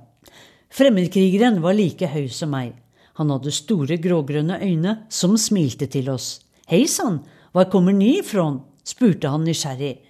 Fremmedkrigeren 0.74 1.60
var 1.62 1.76
like 1.78 2.08
høy 2.10 2.24
som 2.34 2.50
meg. 2.50 2.72
Han 3.14 3.28
hadde 3.30 3.52
store 3.54 3.94
grågrønne 4.02 4.56
øyne 4.58 4.94
som 5.06 5.36
smilte 5.38 5.86
til 5.86 6.08
oss. 6.10 6.40
Hei 6.66 6.88
sann, 6.90 7.20
hvor 7.54 7.68
kommer 7.70 7.94
ni 7.94 8.16
ifrån? 8.18 8.58
spurte 8.82 9.30
han 9.30 9.46
nysgjerrig. 9.46 10.00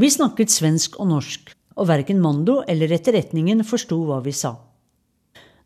Vi 0.00 0.08
snakket 0.08 0.50
svensk 0.50 0.96
og 0.96 1.10
norsk, 1.10 1.52
og 1.76 1.90
verken 1.90 2.22
Mando 2.24 2.62
eller 2.64 2.94
etterretningen 2.96 3.60
forsto 3.68 3.98
hva 4.08 4.22
vi 4.24 4.32
sa. 4.32 4.54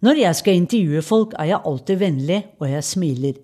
Når 0.03 0.19
jeg 0.25 0.41
skal 0.41 0.59
intervjue 0.59 1.05
folk, 1.07 1.39
er 1.39 1.53
jeg 1.53 1.63
alltid 1.71 2.03
vennlig, 2.03 2.41
og 2.59 2.67
jeg 2.73 2.89
smiler. 2.91 3.39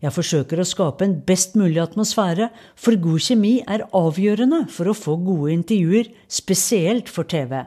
Jeg 0.00 0.16
forsøker 0.16 0.64
å 0.64 0.66
skape 0.66 1.04
en 1.04 1.18
best 1.28 1.60
mulig 1.60 1.78
atmosfære, 1.84 2.48
for 2.74 2.96
god 3.04 3.28
kjemi 3.28 3.52
er 3.68 3.84
avgjørende 3.92 4.64
for 4.72 4.88
å 4.88 4.96
få 4.96 5.20
gode 5.28 5.52
intervjuer, 5.60 6.08
spesielt 6.24 7.12
for 7.12 7.28
TV. 7.28 7.60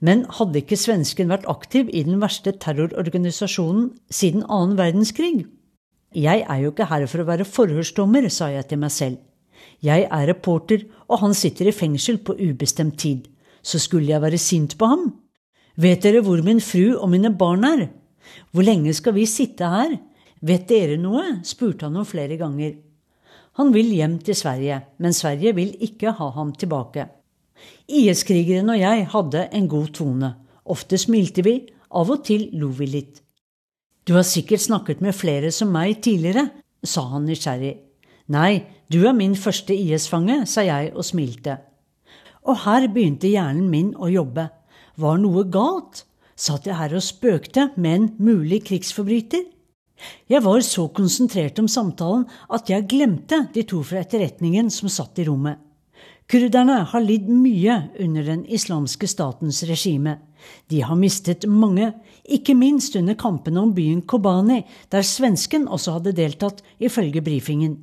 Men 0.00 0.24
hadde 0.38 0.62
ikke 0.62 0.78
svensken 0.78 1.30
vært 1.32 1.48
aktiv 1.50 1.90
i 1.92 2.02
den 2.06 2.20
verste 2.22 2.52
terrororganisasjonen 2.52 3.90
siden 4.10 4.44
annen 4.48 4.76
verdenskrig? 4.78 5.46
Jeg 6.16 6.42
er 6.42 6.62
jo 6.64 6.72
ikke 6.72 6.88
her 6.90 7.06
for 7.06 7.22
å 7.22 7.28
være 7.28 7.46
forhørsdommer, 7.46 8.26
sa 8.32 8.50
jeg 8.50 8.66
til 8.70 8.80
meg 8.82 8.94
selv. 8.94 9.18
Jeg 9.84 10.08
er 10.10 10.26
reporter, 10.28 10.84
og 11.08 11.22
han 11.22 11.34
sitter 11.36 11.70
i 11.70 11.76
fengsel 11.76 12.18
på 12.24 12.36
ubestemt 12.40 12.98
tid. 12.98 13.28
Så 13.62 13.78
skulle 13.78 14.10
jeg 14.10 14.22
være 14.22 14.40
sint 14.40 14.76
på 14.80 14.88
ham? 14.90 15.10
Vet 15.80 16.02
dere 16.04 16.22
hvor 16.24 16.42
min 16.44 16.60
fru 16.60 16.96
og 16.96 17.08
mine 17.12 17.30
barn 17.36 17.64
er? 17.64 17.86
Hvor 18.52 18.66
lenge 18.66 18.92
skal 18.96 19.14
vi 19.16 19.28
sitte 19.28 19.68
her? 19.68 19.96
Vet 20.40 20.68
dere 20.68 20.98
noe? 21.00 21.40
spurte 21.44 21.86
han 21.86 22.00
om 22.00 22.08
flere 22.08 22.36
ganger. 22.40 22.74
Han 23.60 23.72
vil 23.74 23.92
hjem 23.92 24.18
til 24.24 24.36
Sverige, 24.36 24.80
men 24.98 25.16
Sverige 25.16 25.54
vil 25.54 25.74
ikke 25.84 26.14
ha 26.16 26.30
ham 26.36 26.52
tilbake. 26.56 27.06
IS-krigeren 27.90 28.70
og 28.72 28.80
jeg 28.80 29.06
hadde 29.12 29.46
en 29.56 29.68
god 29.70 29.92
tone. 29.96 30.32
Ofte 30.70 30.98
smilte 31.00 31.44
vi, 31.46 31.56
av 31.90 32.10
og 32.12 32.24
til 32.26 32.48
lo 32.58 32.70
vi 32.74 32.86
litt. 32.86 33.22
Du 34.06 34.14
har 34.16 34.26
sikkert 34.26 34.62
snakket 34.62 35.02
med 35.04 35.16
flere 35.16 35.50
som 35.54 35.72
meg 35.74 36.00
tidligere, 36.04 36.48
sa 36.82 37.04
han 37.12 37.26
nysgjerrig. 37.28 37.74
Nei, 38.30 38.62
du 38.90 39.02
er 39.06 39.14
min 39.16 39.34
første 39.38 39.74
IS-fange, 39.74 40.44
sa 40.46 40.64
jeg 40.66 40.92
og 40.94 41.04
smilte. 41.06 41.58
Og 42.46 42.62
her 42.64 42.86
begynte 42.88 43.30
hjernen 43.30 43.68
min 43.70 43.92
å 43.98 44.08
jobbe. 44.10 44.48
Var 45.00 45.20
noe 45.20 45.44
galt? 45.50 46.04
Satt 46.40 46.66
jeg 46.66 46.78
her 46.78 46.94
og 46.96 47.04
spøkte 47.04 47.68
med 47.76 47.96
en 47.98 48.06
mulig 48.22 48.62
krigsforbryter? 48.70 49.44
Jeg 50.30 50.40
var 50.44 50.62
så 50.64 50.86
konsentrert 50.96 51.58
om 51.60 51.68
samtalen 51.68 52.24
at 52.48 52.70
jeg 52.72 52.88
glemte 52.88 53.42
de 53.52 53.66
to 53.68 53.82
fra 53.84 54.00
etterretningen 54.00 54.70
som 54.72 54.88
satt 54.88 55.20
i 55.20 55.26
rommet. 55.28 55.58
Kurderne 56.30 56.84
har 56.86 57.02
lidd 57.02 57.26
mye 57.26 57.74
under 57.98 58.22
den 58.22 58.42
islamske 58.46 59.08
statens 59.10 59.64
regime. 59.66 60.12
De 60.70 60.78
har 60.86 60.94
mistet 60.94 61.42
mange, 61.50 61.88
ikke 62.22 62.54
minst 62.54 62.94
under 63.00 63.16
kampene 63.18 63.58
om 63.64 63.72
byen 63.74 64.04
Kobani, 64.06 64.60
der 64.94 65.02
svensken 65.02 65.66
også 65.66 65.96
hadde 65.96 66.14
deltatt, 66.14 66.62
ifølge 66.78 67.24
brifingen. 67.26 67.80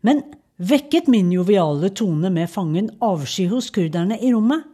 Men 0.00 0.22
vekket 0.56 1.12
min 1.12 1.28
joviale 1.34 1.92
tone 1.92 2.32
med 2.32 2.48
fangen 2.48 2.88
avsky 3.04 3.50
hos 3.52 3.68
kurderne 3.76 4.16
i 4.16 4.32
rommet? 4.32 4.64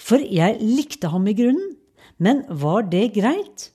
For 0.00 0.24
jeg 0.24 0.56
likte 0.64 1.12
ham 1.12 1.28
i 1.28 1.36
grunnen, 1.36 1.76
men 2.16 2.46
var 2.48 2.88
det 2.88 3.10
greit? 3.18 3.68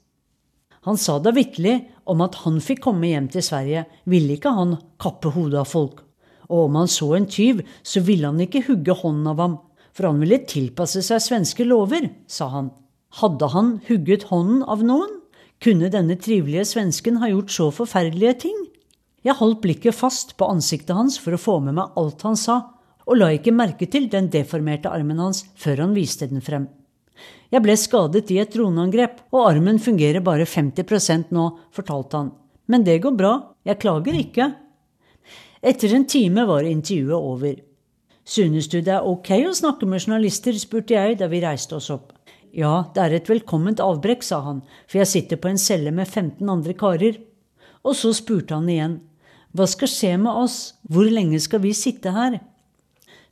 Han 0.89 0.97
sa 0.97 1.19
da 1.21 1.29
vitterlig 1.35 1.77
om 2.09 2.25
at 2.25 2.41
han 2.41 2.57
fikk 2.57 2.87
komme 2.89 3.13
hjem 3.13 3.29
til 3.29 3.45
Sverige, 3.45 3.85
ville 4.09 4.39
ikke 4.39 4.57
han 4.57 4.79
kappe 4.97 5.29
hodet 5.37 5.61
av 5.61 5.69
folk 5.69 6.07
og 6.49 6.65
om 6.65 6.79
han 6.81 6.89
så 6.91 7.13
en 7.15 7.27
tyv, 7.29 7.61
så 7.85 8.01
ville 8.05 8.27
han 8.29 8.41
ikke 8.41 8.65
hugge 8.67 8.95
hånden 9.01 9.29
av 9.29 9.41
ham, 9.43 9.57
for 9.93 10.09
han 10.09 10.21
ville 10.21 10.41
tilpasse 10.49 11.03
seg 11.05 11.21
svenske 11.23 11.65
lover, 11.67 12.09
sa 12.29 12.49
han. 12.53 12.71
Hadde 13.21 13.49
han 13.53 13.77
hugget 13.87 14.27
hånden 14.29 14.63
av 14.69 14.83
noen? 14.85 15.15
Kunne 15.59 15.91
denne 15.91 16.15
trivelige 16.21 16.65
svensken 16.69 17.19
ha 17.19 17.29
gjort 17.31 17.51
så 17.51 17.69
forferdelige 17.75 18.35
ting? 18.45 18.59
Jeg 19.25 19.35
holdt 19.35 19.61
blikket 19.63 19.97
fast 19.97 20.37
på 20.39 20.47
ansiktet 20.47 20.95
hans 20.95 21.17
for 21.19 21.35
å 21.35 21.41
få 21.41 21.57
med 21.63 21.75
meg 21.75 21.97
alt 21.99 22.23
han 22.23 22.37
sa, 22.39 22.61
og 23.09 23.17
la 23.17 23.31
ikke 23.35 23.53
merke 23.55 23.89
til 23.91 24.07
den 24.11 24.29
deformerte 24.31 24.91
armen 24.93 25.19
hans 25.19 25.43
før 25.59 25.83
han 25.83 25.97
viste 25.97 26.29
den 26.29 26.45
frem. 26.45 26.69
Jeg 27.49 27.65
ble 27.65 27.75
skadet 27.81 28.29
i 28.31 28.37
et 28.39 28.53
droneangrep, 28.53 29.25
og 29.33 29.47
armen 29.49 29.81
fungerer 29.81 30.23
bare 30.23 30.45
50% 30.47 31.33
nå, 31.35 31.45
fortalte 31.75 32.21
han. 32.21 32.31
Men 32.69 32.85
det 32.85 32.99
går 33.03 33.15
bra, 33.17 33.33
jeg 33.65 33.81
klager 33.81 34.15
ikke, 34.15 34.51
etter 35.61 35.93
en 35.95 36.05
time 36.07 36.45
var 36.47 36.67
intervjuet 36.67 37.15
over. 37.17 37.57
Synes 38.29 38.69
du 38.69 38.79
det 38.81 38.93
er 38.93 39.07
ok 39.07 39.31
å 39.49 39.55
snakke 39.57 39.87
med 39.89 40.03
journalister, 40.03 40.53
spurte 40.53 40.93
jeg 40.93 41.17
da 41.19 41.29
vi 41.31 41.41
reiste 41.43 41.75
oss 41.79 41.89
opp. 41.93 42.13
Ja, 42.53 42.89
det 42.93 43.01
er 43.01 43.15
et 43.17 43.29
velkomment 43.29 43.81
avbrekk, 43.81 44.23
sa 44.25 44.41
han, 44.45 44.61
for 44.89 45.01
jeg 45.01 45.09
sitter 45.09 45.41
på 45.41 45.49
en 45.51 45.61
celle 45.61 45.93
med 45.93 46.07
15 46.07 46.49
andre 46.49 46.75
karer. 46.77 47.19
Og 47.85 47.95
så 47.97 48.13
spurte 48.13 48.57
han 48.57 48.69
igjen. 48.69 48.99
Hva 49.53 49.65
skal 49.69 49.89
skje 49.89 50.13
med 50.21 50.33
oss, 50.33 50.57
hvor 50.89 51.09
lenge 51.09 51.39
skal 51.41 51.63
vi 51.63 51.73
sitte 51.77 52.13
her? 52.13 52.39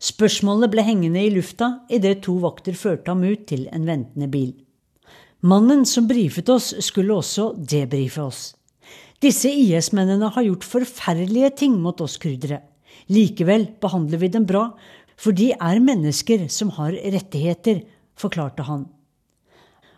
Spørsmålet 0.01 0.73
ble 0.73 0.85
hengende 0.85 1.21
i 1.25 1.33
lufta 1.33 1.71
idet 1.93 2.21
to 2.25 2.37
vakter 2.41 2.77
førte 2.77 3.13
ham 3.13 3.25
ut 3.25 3.47
til 3.49 3.65
en 3.73 3.85
ventende 3.85 4.29
bil. 4.29 4.53
Mannen 5.41 5.85
som 5.85 6.07
brifet 6.09 6.49
oss, 6.49 6.73
skulle 6.81 7.17
også 7.17 7.51
debrife 7.57 8.21
oss. 8.21 8.56
Disse 9.23 9.49
IS-mennene 9.49 10.29
har 10.35 10.45
gjort 10.45 10.65
forferdelige 10.67 11.49
ting 11.63 11.79
mot 11.81 12.01
oss 12.05 12.19
kurdere. 12.21 12.61
Likevel 13.09 13.65
behandler 13.81 14.21
vi 14.21 14.29
dem 14.29 14.45
bra, 14.45 14.69
for 15.17 15.33
de 15.33 15.49
er 15.55 15.81
mennesker 15.81 16.45
som 16.53 16.69
har 16.77 16.93
rettigheter, 16.93 17.81
forklarte 18.17 18.67
han. 18.67 18.85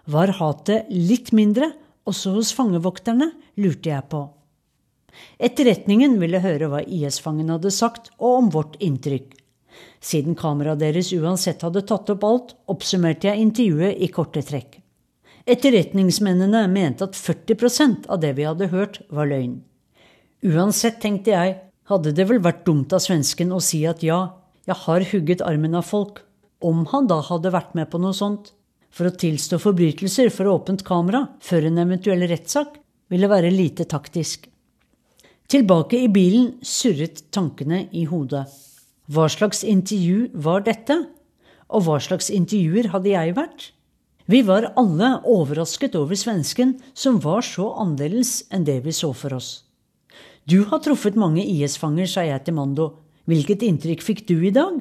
Var 0.09 0.31
hatet 0.39 0.87
litt 0.93 1.33
mindre 1.35 1.73
også 2.07 2.33
hos 2.37 2.53
fangevokterne, 2.55 3.33
lurte 3.59 3.91
jeg 3.91 4.07
på. 4.09 4.23
Etterretningen 5.41 6.15
ville 6.21 6.39
høre 6.39 6.69
hva 6.71 6.79
IS-fangen 6.85 7.51
hadde 7.51 7.73
sagt, 7.75 8.13
og 8.23 8.37
om 8.39 8.51
vårt 8.55 8.79
inntrykk. 8.79 9.35
Siden 9.99 10.37
kameraet 10.39 10.79
deres 10.79 11.11
uansett 11.15 11.63
hadde 11.65 11.83
tatt 11.87 12.09
opp 12.13 12.23
alt, 12.23 12.55
oppsummerte 12.71 13.27
jeg 13.27 13.43
intervjuet 13.43 13.99
i 13.99 14.07
korte 14.15 14.43
trekk. 14.47 14.78
Etterretningsmennene 15.49 16.67
mente 16.69 17.07
at 17.07 17.17
40% 17.17 18.05
av 18.11 18.19
det 18.21 18.35
vi 18.37 18.45
hadde 18.45 18.69
hørt, 18.69 18.99
var 19.09 19.29
løgn. 19.31 19.59
Uansett, 20.45 20.99
tenkte 21.01 21.33
jeg, 21.33 21.55
hadde 21.89 22.13
det 22.13 22.27
vel 22.29 22.41
vært 22.45 22.61
dumt 22.67 22.93
av 22.93 23.01
svensken 23.01 23.55
å 23.55 23.61
si 23.63 23.81
at 23.89 24.03
ja, 24.05 24.19
jeg 24.69 24.77
har 24.85 25.05
hugget 25.09 25.41
armen 25.41 25.73
av 25.79 25.87
folk, 25.89 26.21
om 26.61 26.83
han 26.91 27.07
da 27.09 27.17
hadde 27.25 27.53
vært 27.55 27.73
med 27.79 27.89
på 27.89 28.01
noe 28.01 28.13
sånt. 28.13 28.51
For 28.93 29.09
å 29.09 29.15
tilstå 29.21 29.57
forbrytelser 29.61 30.29
for 30.33 30.49
åpent 30.51 30.83
kamera 30.85 31.25
før 31.45 31.67
en 31.69 31.81
eventuell 31.81 32.25
rettssak 32.29 32.77
ville 33.09 33.29
være 33.29 33.51
lite 33.53 33.87
taktisk. 33.89 34.45
Tilbake 35.49 35.97
i 35.97 36.11
bilen 36.13 36.51
surret 36.61 37.23
tankene 37.33 37.87
i 37.89 38.05
hodet. 38.09 38.45
Hva 39.09 39.25
slags 39.33 39.63
intervju 39.65 40.29
var 40.45 40.61
dette? 40.67 40.99
Og 41.73 41.85
hva 41.85 41.97
slags 42.01 42.29
intervjuer 42.33 42.91
hadde 42.93 43.13
jeg 43.15 43.33
vært? 43.37 43.71
Vi 44.29 44.43
var 44.45 44.67
alle 44.77 45.07
overrasket 45.25 45.95
over 45.97 46.15
svensken, 46.15 46.75
som 46.93 47.15
var 47.19 47.41
så 47.41 47.71
annerledes 47.81 48.43
enn 48.53 48.67
det 48.67 48.75
vi 48.85 48.93
så 48.93 49.09
for 49.17 49.33
oss. 49.33 49.63
Du 50.45 50.59
har 50.69 50.83
truffet 50.85 51.17
mange 51.17 51.41
IS-fanger, 51.41 52.05
sa 52.05 52.21
jeg 52.27 52.43
til 52.45 52.53
Mando. 52.59 52.91
Hvilket 53.25 53.65
inntrykk 53.65 54.05
fikk 54.05 54.21
du 54.29 54.35
i 54.45 54.53
dag? 54.53 54.77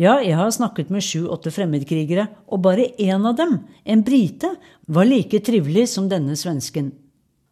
Ja, 0.00 0.16
jeg 0.24 0.40
har 0.40 0.48
snakket 0.48 0.88
med 0.88 1.04
sju-åtte 1.04 1.52
fremmedkrigere, 1.52 2.30
og 2.48 2.64
bare 2.64 2.88
én 2.96 3.28
av 3.28 3.36
dem, 3.36 3.58
en 3.84 4.00
brite, 4.00 4.56
var 4.88 5.12
like 5.12 5.44
trivelig 5.44 5.90
som 5.92 6.08
denne 6.08 6.32
svensken. 6.32 6.88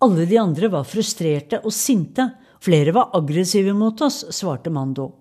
Alle 0.01 0.25
de 0.25 0.41
andre 0.41 0.73
var 0.73 0.89
frustrerte 0.89 1.61
og 1.61 1.77
sinte, 1.77 2.31
flere 2.65 2.97
var 2.97 3.13
aggressive 3.21 3.77
mot 3.77 4.01
oss, 4.01 4.25
svarte 4.33 4.73
Mando. 4.73 5.13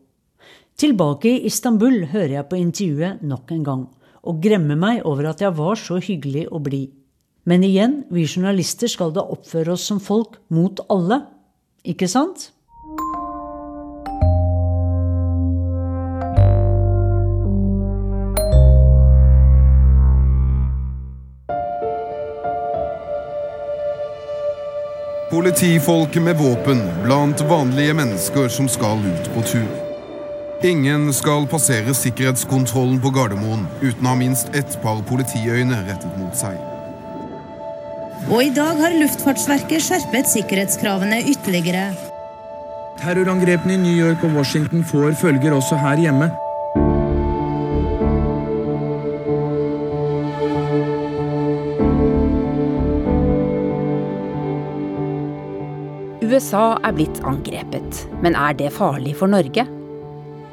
Tilbake 0.79 1.35
i 1.35 1.47
Istanbul 1.51 2.05
hører 2.15 2.39
jeg 2.39 2.47
på 2.47 2.63
intervjuet 2.63 3.27
nok 3.27 3.51
en 3.59 3.65
gang 3.67 3.89
og 4.21 4.41
gremme 4.43 4.77
meg 4.77 5.01
over 5.07 5.31
at 5.31 5.41
jeg 5.41 5.55
var 5.57 5.79
så 5.79 5.99
hyggelig 6.01 6.47
og 6.51 6.65
blid. 6.69 6.89
Men 7.45 7.63
igjen, 7.65 8.03
vi 8.13 8.27
journalister 8.27 8.91
skal 8.91 9.13
da 9.15 9.25
oppføre 9.33 9.73
oss 9.73 9.87
som 9.89 9.99
folk 9.99 10.37
mot 10.53 10.83
alle. 10.93 11.23
Ikke 11.81 12.09
sant? 12.09 12.51
Politifolk 25.31 26.15
med 26.19 26.35
våpen 26.37 26.81
blant 27.05 27.41
vanlige 27.49 27.95
mennesker 27.95 28.51
som 28.51 28.67
skal 28.69 28.99
ut 28.99 29.31
på 29.33 29.45
tur. 29.47 29.80
Ingen 30.61 31.07
skal 31.13 31.47
passere 31.49 31.89
sikkerhetskontrollen 31.97 32.99
på 33.01 33.09
Gardermoen 33.15 33.63
uten 33.79 34.05
å 34.05 34.11
ha 34.11 34.17
minst 34.19 34.51
ett 34.53 34.75
par 34.83 34.99
politiøyne 35.09 35.79
rettet 35.87 36.19
mot 36.21 36.37
seg. 36.37 36.59
Og 38.27 38.43
i 38.45 38.51
dag 38.53 38.77
har 38.77 38.93
Luftfartsverket 38.93 39.81
skjerpet 39.81 40.29
sikkerhetskravene 40.29 41.23
ytterligere. 41.33 41.87
Terrorangrepene 43.01 43.73
i 43.73 43.81
New 43.87 43.97
York 44.03 44.21
og 44.21 44.37
Washington 44.37 44.85
får 44.85 45.17
følger 45.23 45.57
også 45.57 45.81
her 45.81 45.97
hjemme. 45.97 46.29
USA 56.21 56.77
er 56.85 56.93
blitt 57.01 57.25
angrepet, 57.25 58.05
men 58.21 58.37
er 58.37 58.53
det 58.53 58.75
farlig 58.77 59.17
for 59.17 59.31
Norge? 59.31 59.65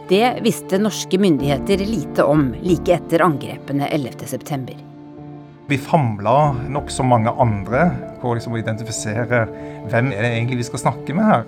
Det 0.09 0.39
visste 0.43 0.79
norske 0.79 1.19
myndigheter 1.19 1.79
lite 1.85 2.25
om 2.25 2.55
like 2.63 2.95
etter 2.95 3.21
angrepene 3.21 3.89
11.9. 3.93 4.77
Vi 5.69 5.79
famla 5.79 6.55
nokså 6.69 7.05
mange 7.05 7.29
andre 7.37 7.91
på 8.23 8.33
liksom 8.33 8.55
å 8.57 8.61
identifisere 8.63 9.43
hvem 9.91 10.09
er 10.15 10.25
det 10.25 10.31
egentlig 10.31 10.63
vi 10.63 10.69
skal 10.71 10.81
snakke 10.87 11.17
med 11.19 11.29
her. 11.29 11.45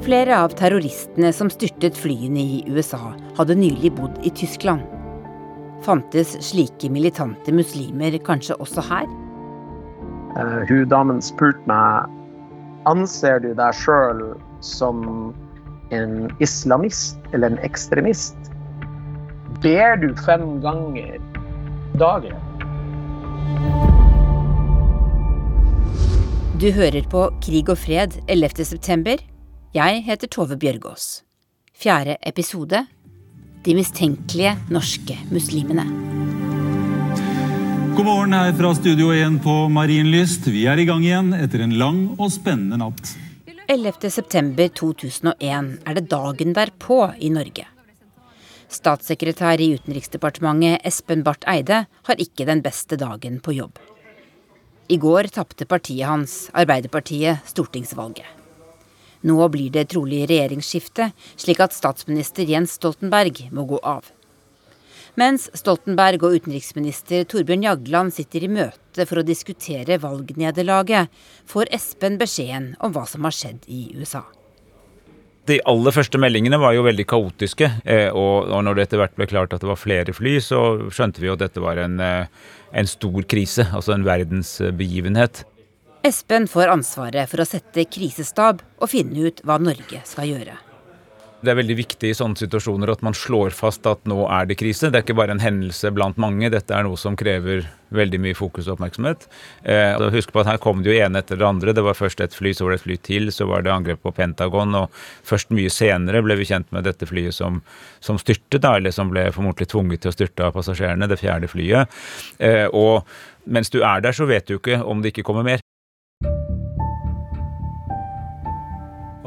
Flere 0.00 0.38
av 0.46 0.54
terroristene 0.56 1.28
som 1.36 1.50
styrtet 1.52 1.98
flyene 2.00 2.40
i 2.40 2.62
USA, 2.72 3.12
hadde 3.36 3.58
nylig 3.58 3.92
bodd 3.98 4.16
i 4.24 4.32
Tyskland. 4.32 4.80
Fantes 5.84 6.32
slike 6.48 6.88
militante 6.88 7.52
muslimer 7.52 8.16
kanskje 8.24 8.56
også 8.64 8.86
her? 8.88 9.04
Uh, 10.38 10.64
hun 10.72 10.88
damen 10.88 11.20
spurte 11.20 11.68
meg 11.68 12.08
Anser 12.88 13.42
du 13.44 13.50
deg 13.52 13.76
sjøl 13.76 14.22
som 14.64 15.04
en 15.90 16.30
islamist 16.40 17.18
eller 17.34 17.52
en 17.52 17.58
ekstremist? 17.66 18.36
Ber 19.62 19.98
du 20.00 20.12
fem 20.24 20.60
ganger 20.62 21.18
dagen? 22.00 22.36
Du 26.60 26.68
hører 26.76 27.06
på 27.08 27.26
Krig 27.40 27.70
og 27.72 27.78
fred 27.80 28.18
11. 28.28 28.64
september. 28.68 29.20
Jeg 29.74 30.02
heter 30.04 30.28
Tove 30.28 30.58
Bjørgaas. 30.60 31.22
Fjerde 31.72 32.18
episode 32.26 32.84
De 33.64 33.74
mistenkelige 33.76 34.54
norske 34.72 35.16
muslimene. 35.30 35.84
God 37.96 38.04
morgen 38.06 38.32
her 38.32 38.52
fra 38.56 38.74
Studio 38.76 39.10
1 39.12 39.40
på 39.44 39.54
Marienlyst. 39.72 40.46
Vi 40.48 40.66
er 40.68 40.80
i 40.80 40.86
gang 40.88 41.04
igjen 41.04 41.34
etter 41.36 41.64
en 41.64 41.74
lang 41.80 41.98
og 42.16 42.30
spennende 42.32 42.78
natt. 42.80 43.12
11.9.2001 43.70 45.68
er 45.86 45.94
det 45.94 46.08
dagen 46.10 46.54
derpå 46.56 46.96
i 47.22 47.28
Norge. 47.30 47.68
Statssekretær 48.66 49.62
i 49.62 49.68
Utenriksdepartementet 49.76 50.82
Espen 50.90 51.22
Barth 51.22 51.46
Eide 51.46 51.84
har 51.86 52.22
ikke 52.24 52.48
den 52.48 52.64
beste 52.64 52.98
dagen 52.98 53.38
på 53.38 53.54
jobb. 53.54 53.78
I 54.90 54.98
går 54.98 55.30
tapte 55.30 55.68
partiet 55.70 56.08
hans, 56.10 56.50
Arbeiderpartiet, 56.50 57.46
stortingsvalget. 57.46 58.26
Nå 59.22 59.38
blir 59.54 59.70
det 59.70 59.86
trolig 59.94 60.26
regjeringsskifte, 60.26 61.12
slik 61.38 61.62
at 61.62 61.76
statsminister 61.76 62.42
Jens 62.50 62.74
Stoltenberg 62.74 63.54
må 63.54 63.70
gå 63.70 63.78
av. 63.86 64.02
Mens 65.18 65.48
Stoltenberg 65.58 66.22
og 66.22 66.36
utenriksminister 66.38 67.24
Torbjørn 67.28 67.64
Jagland 67.66 68.14
sitter 68.14 68.46
i 68.46 68.50
møte 68.52 69.06
for 69.08 69.20
å 69.20 69.26
diskutere 69.26 69.98
valgnederlaget, 70.02 71.10
får 71.50 71.72
Espen 71.74 72.18
beskjeden 72.20 72.74
om 72.80 72.94
hva 72.94 73.06
som 73.10 73.26
har 73.26 73.34
skjedd 73.34 73.66
i 73.66 73.88
USA. 73.98 74.22
De 75.50 75.56
aller 75.66 75.94
første 75.94 76.18
meldingene 76.20 76.60
var 76.62 76.76
jo 76.76 76.84
veldig 76.86 77.06
kaotiske. 77.10 77.66
Eh, 77.82 78.08
og 78.14 78.52
når 78.62 78.76
det 78.76 78.86
etter 78.86 79.00
hvert 79.00 79.16
ble 79.18 79.26
klart 79.30 79.54
at 79.56 79.64
det 79.64 79.70
var 79.70 79.80
flere 79.80 80.14
fly, 80.14 80.36
så 80.44 80.60
skjønte 80.92 81.22
vi 81.22 81.30
jo 81.30 81.34
at 81.34 81.42
dette 81.42 81.62
var 81.64 81.80
en, 81.80 81.98
eh, 81.98 82.28
en 82.70 82.86
stor 82.86 83.24
krise. 83.26 83.66
Altså 83.72 83.96
en 83.96 84.06
verdensbegivenhet. 84.06 85.42
Espen 86.06 86.46
får 86.48 86.70
ansvaret 86.72 87.28
for 87.28 87.42
å 87.42 87.48
sette 87.48 87.88
krisestab 87.90 88.62
og 88.78 88.92
finne 88.92 89.26
ut 89.26 89.42
hva 89.44 89.58
Norge 89.60 90.04
skal 90.08 90.30
gjøre. 90.30 90.69
Det 91.40 91.48
er 91.48 91.56
veldig 91.56 91.74
viktig 91.78 92.10
i 92.10 92.16
sånne 92.16 92.36
situasjoner 92.36 92.90
at 92.92 93.00
man 93.00 93.14
slår 93.16 93.54
fast 93.56 93.86
at 93.88 94.02
nå 94.08 94.26
er 94.28 94.48
det 94.50 94.58
krise. 94.60 94.90
Det 94.90 94.98
er 94.98 95.04
ikke 95.06 95.16
bare 95.16 95.32
en 95.32 95.40
hendelse 95.40 95.88
blant 95.96 96.18
mange, 96.20 96.50
dette 96.52 96.74
er 96.76 96.84
noe 96.84 97.00
som 97.00 97.16
krever 97.16 97.64
veldig 97.96 98.20
mye 98.20 98.36
fokus 98.36 98.68
og 98.68 98.74
oppmerksomhet. 98.74 99.24
Eh, 99.64 99.96
husk 100.12 100.34
på 100.34 100.42
at 100.42 100.50
Her 100.50 100.60
kom 100.60 100.82
det 100.84 100.92
jo 100.92 100.98
ene 101.00 101.22
etter 101.22 101.40
det 101.40 101.46
andre. 101.48 101.72
Det 101.72 101.84
var 101.86 101.96
først 101.96 102.20
et 102.20 102.36
fly, 102.36 102.52
så 102.52 102.66
var 102.66 102.74
det 102.74 102.82
et 102.82 102.84
fly 102.84 102.98
til, 103.08 103.32
så 103.32 103.48
var 103.48 103.64
det 103.64 103.72
angrep 103.72 104.02
på 104.04 104.12
Pentagon. 104.12 104.76
Og 104.82 105.00
først 105.24 105.56
mye 105.56 105.72
senere 105.72 106.20
ble 106.26 106.36
vi 106.36 106.50
kjent 106.52 106.68
med 106.76 106.84
dette 106.84 107.08
flyet 107.08 107.34
som, 107.34 107.62
som 108.04 108.20
styrtet, 108.20 108.60
da, 108.60 108.76
eller 108.76 108.92
som 108.92 109.08
ble 109.08 109.30
formodentlig 109.32 109.70
tvunget 109.72 110.04
til 110.04 110.12
å 110.12 110.18
styrte 110.18 110.44
av 110.44 110.54
passasjerene, 110.60 111.08
det 111.08 111.22
fjerde 111.24 111.48
flyet. 111.48 112.00
Eh, 112.36 112.66
og 112.68 113.08
mens 113.48 113.72
du 113.72 113.80
er 113.80 114.04
der, 114.04 114.12
så 114.12 114.28
vet 114.28 114.44
du 114.44 114.58
ikke 114.58 114.82
om 114.84 115.00
det 115.00 115.14
ikke 115.14 115.24
kommer 115.32 115.48
mer. 115.48 115.64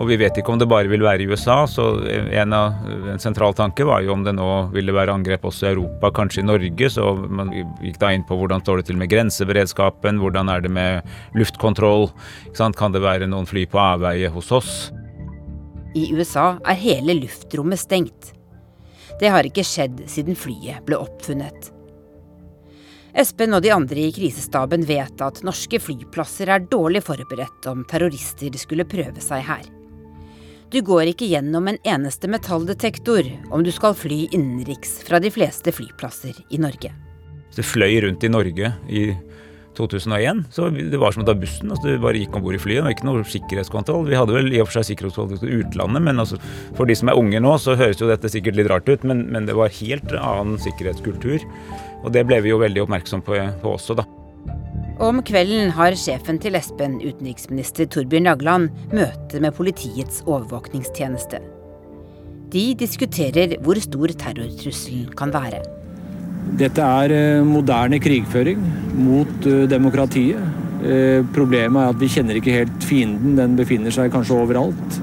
Og 0.03 0.09
vi 0.09 0.17
vet 0.19 0.35
ikke 0.35 0.51
om 0.51 0.59
det 0.59 0.67
bare 0.67 0.89
vil 0.91 1.03
være 1.05 1.23
i 1.23 1.27
USA, 1.31 1.61
så 1.69 1.83
en, 2.11 2.51
av, 2.51 2.73
en 3.07 3.21
sentral 3.23 3.53
tanke 3.55 3.85
var 3.87 4.01
jo 4.03 4.11
om 4.11 4.25
det 4.25 4.33
nå 4.35 4.47
ville 4.73 4.91
være 4.91 5.13
angrep 5.15 5.45
også 5.47 5.69
i 5.69 5.69
Europa, 5.69 6.09
kanskje 6.17 6.41
i 6.41 6.47
Norge. 6.49 6.89
Så 6.91 7.05
man 7.31 7.53
gikk 7.55 8.01
da 8.01 8.09
inn 8.11 8.25
på 8.27 8.35
hvordan 8.35 8.65
står 8.65 8.81
det 8.81 8.89
til 8.89 8.97
med 8.99 9.07
grenseberedskapen, 9.13 10.19
hvordan 10.19 10.51
er 10.51 10.65
det 10.65 10.71
med 10.75 11.07
luftkontroll. 11.39 12.09
Kan 12.59 12.91
det 12.91 13.03
være 13.05 13.29
noen 13.31 13.47
fly 13.47 13.63
på 13.71 13.79
avveie 13.79 14.27
hos 14.33 14.51
oss? 14.51 14.73
I 15.95 16.09
USA 16.17 16.57
er 16.67 16.81
hele 16.81 17.15
luftrommet 17.21 17.79
stengt. 17.79 18.33
Det 19.21 19.31
har 19.31 19.47
ikke 19.47 19.63
skjedd 19.63 20.01
siden 20.11 20.35
flyet 20.35 20.83
ble 20.83 20.99
oppfunnet. 20.99 21.69
Espen 23.23 23.55
og 23.55 23.63
de 23.63 23.71
andre 23.71 24.09
i 24.09 24.11
krisestaben 24.11 24.83
vet 24.89 25.23
at 25.23 25.39
norske 25.47 25.79
flyplasser 25.79 26.51
er 26.51 26.67
dårlig 26.67 27.05
forberedt 27.05 27.69
om 27.71 27.85
terrorister 27.87 28.59
skulle 28.59 28.89
prøve 28.89 29.23
seg 29.23 29.47
her. 29.47 29.63
Du 30.73 30.79
går 30.81 31.11
ikke 31.11 31.27
gjennom 31.29 31.67
en 31.69 31.77
eneste 31.85 32.25
metalldetektor 32.33 33.27
om 33.53 33.61
du 33.61 33.69
skal 33.69 33.93
fly 33.93 34.23
innenriks 34.33 35.03
fra 35.05 35.19
de 35.21 35.29
fleste 35.29 35.69
flyplasser 35.69 36.39
i 36.49 36.57
Norge. 36.57 36.89
Det 37.53 37.61
fløy 37.61 37.99
rundt 38.07 38.25
i 38.25 38.31
Norge 38.33 38.71
i 38.89 39.03
2001, 39.77 40.41
så 40.53 40.71
det 40.73 40.97
var 40.97 41.13
som 41.13 41.21
å 41.21 41.27
ta 41.27 41.35
bussen. 41.37 41.69
altså 41.69 41.93
Du 41.93 42.01
bare 42.01 42.17
gikk 42.17 42.33
om 42.33 42.41
bord 42.47 42.57
i 42.57 42.63
flyet. 42.63 42.79
Det 42.79 42.87
var 42.87 42.95
ikke 42.95 43.09
noe 43.11 43.27
sikkerhetskontroll. 43.35 44.09
Vi 44.09 44.17
hadde 44.17 44.33
vel 44.33 44.49
i 44.49 44.63
og 44.63 44.71
for 44.71 44.79
seg 44.79 44.89
sikkerhetskontroll 44.89 45.43
til 45.43 45.61
utlandet, 45.61 46.05
men 46.09 46.25
altså, 46.25 46.41
for 46.73 46.89
de 46.89 46.97
som 46.97 47.13
er 47.13 47.21
unge 47.21 47.45
nå, 47.45 47.53
så 47.61 47.77
høres 47.77 48.01
jo 48.01 48.09
dette 48.09 48.33
sikkert 48.33 48.57
litt 48.57 48.73
rart 48.73 48.89
ut, 48.89 49.05
men, 49.05 49.27
men 49.29 49.45
det 49.45 49.53
var 49.59 49.77
helt 49.77 50.17
annen 50.17 50.57
sikkerhetskultur. 50.65 51.45
Og 52.01 52.09
det 52.17 52.25
ble 52.25 52.41
vi 52.41 52.49
jo 52.49 52.61
veldig 52.65 52.87
oppmerksom 52.87 53.21
på, 53.29 53.37
på 53.61 53.77
også, 53.77 54.01
da. 54.01 54.09
Om 55.01 55.23
kvelden 55.25 55.71
har 55.73 55.95
sjefen 55.97 56.37
til 56.37 56.53
Espen, 56.53 56.99
utenriksminister 57.01 57.87
Torbjørn 57.89 58.27
Jagland, 58.29 58.67
møte 58.93 59.39
med 59.41 59.55
Politiets 59.57 60.19
overvåkningstjeneste. 60.27 61.39
De 62.53 62.65
diskuterer 62.77 63.55
hvor 63.65 63.79
stor 63.81 64.13
terrortrusselen 64.21 65.07
kan 65.17 65.33
være. 65.33 65.63
Dette 66.59 66.85
er 66.85 67.13
eh, 67.15 67.45
moderne 67.47 67.97
krigføring 68.03 68.61
mot 68.99 69.47
eh, 69.49 69.63
demokratiet. 69.71 70.43
Eh, 70.85 71.25
problemet 71.33 71.81
er 71.81 71.95
at 71.95 72.01
vi 72.03 72.11
kjenner 72.13 72.37
ikke 72.37 72.53
helt 72.59 72.85
fienden. 72.85 73.33
Den 73.39 73.57
befinner 73.57 73.95
seg 73.95 74.13
kanskje 74.13 74.37
overalt. 74.43 74.99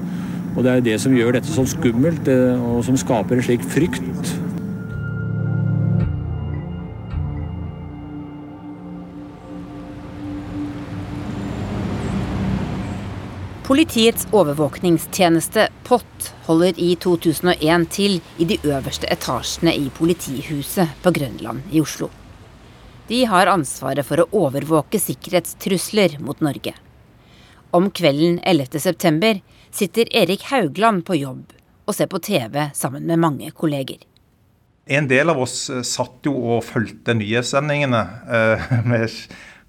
Og 0.55 0.63
det 0.63 0.71
er 0.71 0.85
det 0.87 0.95
som 1.03 1.15
gjør 1.15 1.35
dette 1.35 1.51
så 1.51 1.67
skummelt, 1.67 2.27
og 2.27 2.81
som 2.83 2.95
skaper 2.99 3.37
en 3.39 3.43
slik 3.43 3.63
frykt 3.71 4.31
Politiets 13.71 14.27
overvåkningstjeneste, 14.31 15.69
POT, 15.83 16.33
holder 16.43 16.73
i 16.75 16.89
2001 16.99 17.85
til 17.95 18.17
i 18.35 18.43
de 18.49 18.57
øverste 18.67 19.07
etasjene 19.07 19.71
i 19.71 19.85
politihuset 19.95 20.97
på 20.99 21.13
Grønland 21.15 21.61
i 21.71 21.79
Oslo. 21.79 22.09
De 23.07 23.21
har 23.31 23.47
ansvaret 23.47 24.03
for 24.03 24.19
å 24.19 24.25
overvåke 24.41 24.99
sikkerhetstrusler 24.99 26.17
mot 26.19 26.43
Norge. 26.43 26.73
Om 27.71 27.87
kvelden 27.95 28.41
11.9 28.43 29.39
sitter 29.71 30.11
Erik 30.19 30.43
Haugland 30.49 31.05
på 31.07 31.21
jobb 31.21 31.55
og 31.87 31.95
ser 31.95 32.11
på 32.11 32.19
TV 32.19 32.73
sammen 32.75 33.07
med 33.07 33.23
mange 33.23 33.53
kolleger. 33.55 34.03
En 34.83 35.07
del 35.07 35.31
av 35.31 35.39
oss 35.39 35.69
satt 35.87 36.27
jo 36.27 36.35
og 36.57 36.67
fulgte 36.67 37.15
nyhetssendingene 37.15 38.03
eh, 38.35 38.67
med 38.83 39.07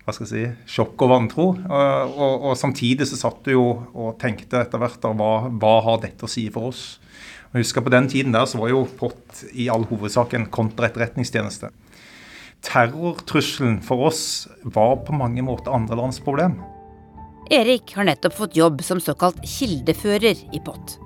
hva 0.03 0.14
skal 0.14 0.26
jeg 0.26 0.32
si, 0.32 0.72
sjokk 0.74 1.05
og 1.07 1.12
vantro. 1.12 1.46
Og, 1.55 2.16
og, 2.16 2.48
og, 2.48 2.57
samtidig 2.59 3.07
så 3.07 3.20
satt 3.20 3.44
du 3.46 3.55
jo 3.55 3.66
og 3.92 4.16
tenkte 4.22 4.64
etter 4.64 4.82
hvert 4.82 5.07
hva, 5.14 5.32
hva 5.50 5.76
har 5.86 6.03
dette 6.03 6.26
å 6.26 6.30
si 6.30 6.48
for 6.53 6.72
oss? 6.72 6.82
Og 7.53 7.61
jeg 7.61 7.66
husker 7.66 7.84
På 7.84 7.92
den 7.92 8.09
tiden 8.09 8.34
der 8.34 8.48
så 8.48 8.59
var 8.59 8.72
jo 8.72 8.86
POT 8.98 9.44
i 9.53 9.68
all 9.70 9.84
hovedsak 9.90 10.34
en 10.34 10.48
kontraetterretningstjeneste. 10.50 11.70
Terrortrusselen 12.62 13.80
for 13.84 14.09
oss 14.09 14.48
var 14.62 15.03
på 15.07 15.14
mange 15.18 15.42
måter 15.44 15.74
andre 15.74 15.98
lands 15.98 16.22
problem. 16.22 16.57
Erik 17.53 17.92
har 17.98 18.07
nettopp 18.09 18.36
fått 18.38 18.57
jobb 18.57 18.80
som 18.86 19.03
såkalt 19.03 19.42
kildefører 19.44 20.46
i 20.55 20.62
POT. 20.64 20.96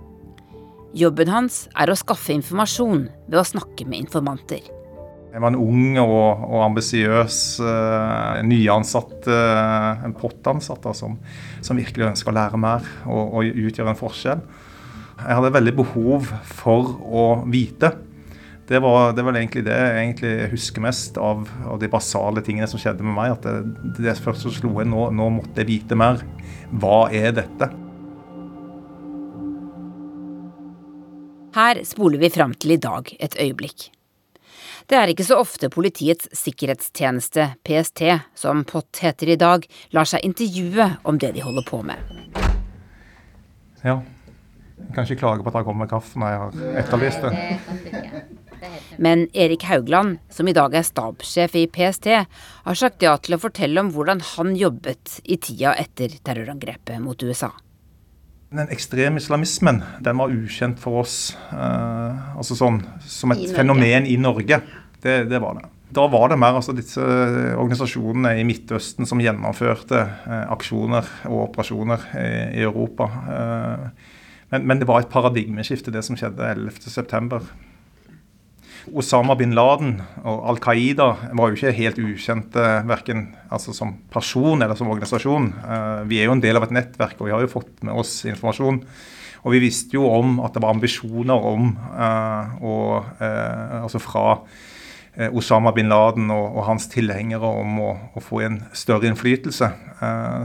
Jobben 0.96 1.32
hans 1.32 1.64
er 1.76 1.90
å 1.90 1.98
skaffe 1.98 2.32
informasjon 2.36 3.08
ved 3.26 3.40
å 3.40 3.48
snakke 3.48 3.88
med 3.88 4.06
informanter. 4.06 4.75
Jeg 5.36 5.42
var 5.44 5.52
en 5.52 5.58
ung 5.60 5.98
og, 6.00 6.44
og 6.48 6.62
ambisiøs 6.64 7.38
uh, 7.60 8.38
nyansatt 8.48 9.26
uh, 9.28 10.04
en 10.06 10.14
pottansatt, 10.16 10.80
da, 10.80 10.94
som, 10.96 11.18
som, 11.60 11.76
virkelig 11.76 12.06
ønska 12.06 12.30
å 12.32 12.36
lære 12.38 12.60
mer 12.62 12.86
og, 13.04 13.34
og, 13.36 13.58
utgjøre 13.68 13.92
en 13.92 13.98
forskjell. 13.98 14.40
Jeg 15.18 15.36
hadde 15.36 15.50
veldig 15.52 15.74
behov 15.76 16.30
for 16.56 16.94
å 17.04 17.24
vite. 17.52 17.90
Det 18.64 18.80
var, 18.80 19.12
det 19.12 19.26
var 19.26 19.36
egentlig 19.36 19.66
det 19.66 19.76
jeg 19.76 19.98
egentlig 20.06 20.30
husker 20.54 20.84
mest 20.86 21.20
av, 21.20 21.44
av, 21.66 21.76
de 21.82 21.90
basale 21.92 22.40
tingene 22.46 22.68
som 22.72 22.80
skjedde 22.80 23.04
med 23.04 23.18
meg. 23.18 23.34
At 23.36 23.44
det, 23.44 23.92
det 24.00 24.16
først 24.24 24.46
som 24.46 24.54
slo 24.56 24.72
jeg 24.80 24.88
nå, 24.88 25.10
nå 25.20 25.26
måtte 25.36 25.60
jeg 25.60 25.68
vite 25.68 25.98
mer. 26.00 26.24
Hva 26.80 27.10
er 27.12 27.36
dette? 27.36 27.68
Her 31.60 31.84
spoler 31.84 32.24
vi 32.24 32.32
fram 32.32 32.56
til 32.56 32.78
i 32.78 32.80
dag 32.80 33.12
et 33.20 33.36
øyeblikk. 33.36 33.90
Det 34.86 34.94
er 34.94 35.10
ikke 35.10 35.26
så 35.26 35.40
ofte 35.42 35.70
Politiets 35.72 36.28
sikkerhetstjeneste, 36.36 37.48
PST, 37.66 38.04
som 38.38 38.62
POT 38.68 39.00
heter 39.02 39.32
i 39.34 39.38
dag, 39.40 39.66
lar 39.90 40.06
seg 40.06 40.22
intervjue 40.26 40.86
om 41.02 41.18
det 41.18 41.32
de 41.34 41.42
holder 41.42 41.66
på 41.66 41.80
med. 41.86 41.98
Ja. 43.82 43.98
Jeg 44.76 44.92
kan 44.94 45.06
ikke 45.08 45.22
klage 45.24 45.42
på 45.42 45.50
at 45.50 45.56
det 45.56 45.64
kommer 45.66 45.86
med 45.86 45.90
kaffe 45.90 46.20
når 46.20 46.30
jeg 46.30 46.40
har 46.42 46.80
etterlyst 46.82 47.24
det. 47.24 47.32
Men 49.02 49.26
Erik 49.34 49.66
Haugland, 49.66 50.20
som 50.32 50.48
i 50.48 50.54
dag 50.56 50.74
er 50.76 50.86
stabssjef 50.86 51.56
i 51.58 51.66
PST, 51.72 52.08
har 52.68 52.78
sagt 52.78 53.02
ja 53.04 53.16
til 53.18 53.36
å 53.36 53.42
fortelle 53.42 53.82
om 53.82 53.90
hvordan 53.94 54.22
han 54.36 54.54
jobbet 54.56 55.18
i 55.24 55.40
tida 55.42 55.74
etter 55.80 56.14
terrorangrepet 56.22 57.02
mot 57.02 57.26
USA. 57.26 57.50
Den 58.56 58.72
ekstreme 58.72 59.20
islamismen 59.20 59.82
den 60.04 60.18
var 60.20 60.32
ukjent 60.32 60.80
for 60.80 61.02
oss 61.02 61.36
eh, 61.52 62.36
altså 62.38 62.56
sånn, 62.56 62.80
som 63.04 63.34
et 63.34 63.44
I 63.44 63.50
fenomen 63.52 64.08
i 64.08 64.16
Norge. 64.20 64.60
Det, 65.02 65.16
det, 65.28 65.40
var 65.42 65.58
det. 65.58 65.68
Da 65.94 66.06
var 66.10 66.30
det 66.32 66.38
mer 66.40 66.56
altså, 66.58 66.74
disse 66.76 67.02
organisasjonene 67.02 68.36
i 68.40 68.46
Midtøsten 68.48 69.08
som 69.08 69.20
gjennomførte 69.22 70.02
eh, 70.02 70.44
aksjoner 70.54 71.08
og 71.28 71.50
operasjoner 71.50 72.08
i, 72.16 72.28
i 72.62 72.64
Europa. 72.66 73.10
Eh, 73.36 74.12
men, 74.54 74.66
men, 74.66 74.80
det 74.80 74.88
var 74.88 75.02
et 75.02 75.12
paradigmeskifte, 75.12 75.94
det 75.94 76.04
som 76.06 76.18
skjedde 76.18 76.52
11.9. 76.56 77.40
Osama 78.94 79.34
bin 79.38 79.54
Laden 79.56 79.96
og 80.22 80.44
Al 80.50 80.60
Qaida 80.62 81.08
var 81.34 81.50
jo 81.50 81.56
ikke 81.56 81.74
helt 81.74 81.98
ukjente 81.98 82.62
verken 82.86 83.28
altså 83.52 83.74
som 83.74 83.96
person 84.12 84.62
eller 84.62 84.78
som 84.78 84.90
organisasjon. 84.92 85.50
Uh, 85.64 86.02
vi 86.10 86.20
er 86.20 86.28
jo 86.28 86.36
en 86.36 86.42
del 86.44 86.58
av 86.58 86.66
et 86.66 86.74
nettverk, 86.76 87.18
og 87.18 87.28
vi 87.28 87.34
har 87.34 87.42
jo 87.42 87.50
fått 87.50 87.72
med 87.86 87.96
oss 87.98 88.20
informasjon. 88.28 88.80
Og 89.46 89.54
vi 89.54 89.62
visste 89.62 89.98
jo 89.98 90.06
om 90.10 90.38
at 90.42 90.54
det 90.54 90.62
var 90.62 90.74
ambisjoner 90.74 91.48
om 91.50 91.72
uh, 91.94 92.56
å 92.62 92.76
uh, 93.02 93.82
Altså 93.82 94.02
fra 94.02 94.40
Osama 95.32 95.70
bin 95.72 95.88
Laden 95.88 96.28
og, 96.28 96.58
og 96.58 96.66
hans 96.66 96.90
tilhengere 96.92 97.48
om 97.48 97.78
å, 97.80 97.92
å, 98.12 98.20
få 98.20 98.42
en 98.44 98.58
større 98.76 99.08
innflytelse. 99.08 99.68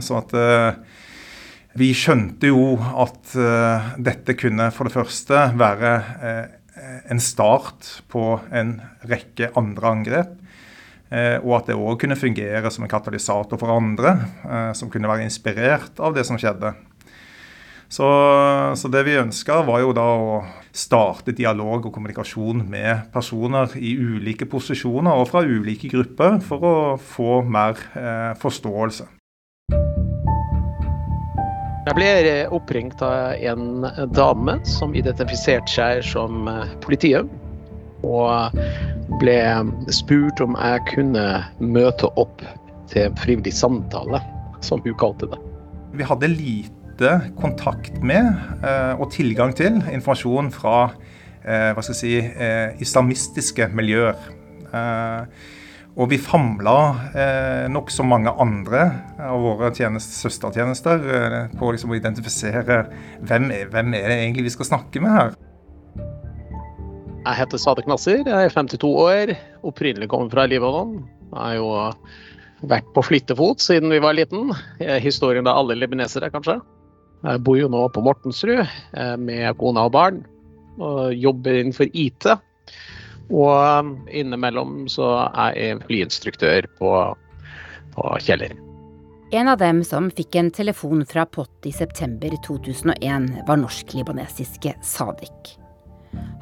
så 0.00 0.16
at 0.16 0.32
vi 1.76 1.90
skjønte 1.92 2.48
jo 2.48 2.78
at 2.80 3.34
dette 4.00 4.32
kunne 4.40 4.70
for 4.72 4.88
det 4.88 4.94
første 4.96 5.42
være 5.60 5.92
en 6.82 7.20
start 7.22 7.88
på 8.12 8.40
en 8.50 8.76
rekke 9.08 9.50
andre 9.58 9.92
angrep. 9.96 10.38
Eh, 11.12 11.36
og 11.44 11.58
at 11.58 11.68
det 11.68 11.76
òg 11.76 11.98
kunne 12.00 12.16
fungere 12.16 12.70
som 12.72 12.86
en 12.86 12.90
katalysator 12.90 13.60
for 13.60 13.74
andre, 13.74 14.14
eh, 14.48 14.72
som 14.72 14.88
kunne 14.90 15.10
være 15.10 15.26
inspirert 15.26 16.00
av 16.00 16.16
det 16.16 16.24
som 16.24 16.40
skjedde. 16.40 16.72
Så, 17.92 18.08
så 18.80 18.88
det 18.88 19.02
vi 19.04 19.18
ønska, 19.20 19.58
var 19.68 19.82
jo 19.82 19.90
da 19.92 20.06
å 20.16 20.38
starte 20.72 21.34
dialog 21.36 21.84
og 21.84 21.92
kommunikasjon 21.92 22.62
med 22.64 23.10
personer 23.12 23.74
i 23.76 23.92
ulike 24.00 24.48
posisjoner 24.48 25.20
og 25.20 25.28
fra 25.28 25.44
ulike 25.44 25.92
grupper, 25.92 26.38
for 26.40 26.64
å 26.64 26.76
få 26.96 27.42
mer 27.44 27.76
eh, 27.92 28.32
forståelse. 28.40 29.10
Jeg 31.82 31.96
ble 31.98 32.34
oppringt 32.54 33.00
av 33.02 33.40
en 33.42 33.82
dame 34.14 34.52
som 34.70 34.92
identifiserte 34.94 35.66
seg 35.66 36.02
som 36.06 36.46
eh, 36.46 36.74
politiet. 36.84 37.26
Og 38.06 38.54
ble 39.18 39.34
spurt 39.94 40.38
om 40.44 40.54
jeg 40.54 40.84
kunne 40.92 41.24
møte 41.58 42.06
opp 42.18 42.44
til 42.90 43.08
en 43.08 43.18
frivillig 43.18 43.54
samtale, 43.54 44.20
som 44.62 44.82
hun 44.86 44.94
kalte 44.98 45.26
det. 45.32 45.40
Vi 45.98 46.06
hadde 46.06 46.30
lite 46.30 47.16
kontakt 47.42 47.98
med 47.98 48.30
eh, 48.62 48.94
og 48.94 49.10
tilgang 49.14 49.50
til 49.58 49.82
informasjon 49.82 50.52
fra 50.54 50.76
eh, 51.42 51.82
si, 51.90 52.14
islamistiske 52.82 53.72
miljøer. 53.74 54.30
Og 55.92 56.08
vi 56.08 56.16
famla 56.16 56.74
eh, 57.12 57.64
nokså 57.68 58.04
mange 58.08 58.32
andre 58.40 58.86
av 59.20 59.42
våre 59.44 59.68
tjenest, 59.76 60.14
søstertjenester 60.22 61.02
eh, 61.04 61.38
på 61.60 61.72
liksom 61.74 61.92
å 61.92 61.98
identifisere 61.98 62.78
hvem 63.28 63.50
er, 63.52 63.66
hvem 63.72 63.92
er 63.98 64.08
det 64.08 64.18
egentlig 64.22 64.46
vi 64.46 64.54
skal 64.54 64.70
snakke 64.70 65.02
med 65.04 65.12
her. 65.12 65.34
Jeg 67.22 67.38
heter 67.38 67.60
Sadek 67.60 67.90
Nasser, 67.90 68.24
jeg 68.24 68.48
er 68.48 68.54
52 68.54 68.88
år, 68.88 69.34
opprinnelig 69.68 70.08
kommer 70.10 70.32
fra 70.32 70.46
Libanon. 70.48 71.02
Jeg 71.28 71.38
har 71.38 71.58
jo 71.60 71.68
vært 72.72 72.88
på 72.96 73.04
flyttefot 73.04 73.60
siden 73.62 73.92
vi 73.92 74.00
var 74.02 74.16
liten. 74.16 74.50
Historien 74.80 75.44
til 75.44 75.52
alle 75.52 75.76
libanesere, 75.76 76.32
kanskje. 76.32 76.56
Jeg 77.22 77.42
bor 77.46 77.58
jo 77.60 77.68
nå 77.70 77.84
på 77.94 78.02
Mortensrud 78.02 78.64
eh, 78.64 79.16
med 79.20 79.52
kone 79.60 79.84
og 79.86 79.92
barn, 79.94 80.24
og 80.80 81.12
jobber 81.12 81.60
innenfor 81.60 81.92
IT. 81.92 82.26
Og 83.30 83.54
um, 83.54 83.94
innimellom 84.10 84.86
så 84.90 85.14
er 85.30 85.56
jeg 85.58 85.80
flyinstruktør 85.86 86.68
på, 86.80 86.92
på 87.94 88.12
Kjeller. 88.24 88.56
En 89.32 89.48
av 89.48 89.62
dem 89.62 89.80
som 89.86 90.10
fikk 90.12 90.36
en 90.36 90.50
telefon 90.52 91.06
fra 91.08 91.24
POT 91.24 91.70
i 91.70 91.72
september 91.72 92.34
2001, 92.44 93.30
var 93.48 93.60
norsk-libanesiske 93.62 94.74
Sadik. 94.84 95.54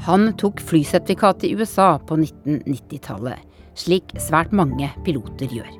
Han 0.09 0.33
tok 0.41 0.59
flysertifikat 0.59 1.45
i 1.47 1.53
USA 1.55 1.93
på 2.03 2.18
1990-tallet, 2.18 3.39
slik 3.78 4.11
svært 4.18 4.51
mange 4.51 4.91
piloter 5.07 5.55
gjør. 5.55 5.70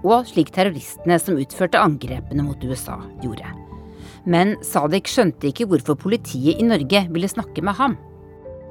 Og 0.00 0.30
slik 0.30 0.54
terroristene 0.56 1.20
som 1.20 1.36
utførte 1.36 1.82
angrepene 1.82 2.46
mot 2.46 2.64
USA, 2.64 2.96
gjorde. 3.20 3.52
Men 4.24 4.54
Sadik 4.64 5.12
skjønte 5.12 5.50
ikke 5.50 5.68
hvorfor 5.68 5.98
politiet 6.00 6.56
i 6.56 6.64
Norge 6.64 7.04
ville 7.12 7.28
snakke 7.28 7.60
med 7.64 7.76
ham. 7.76 8.00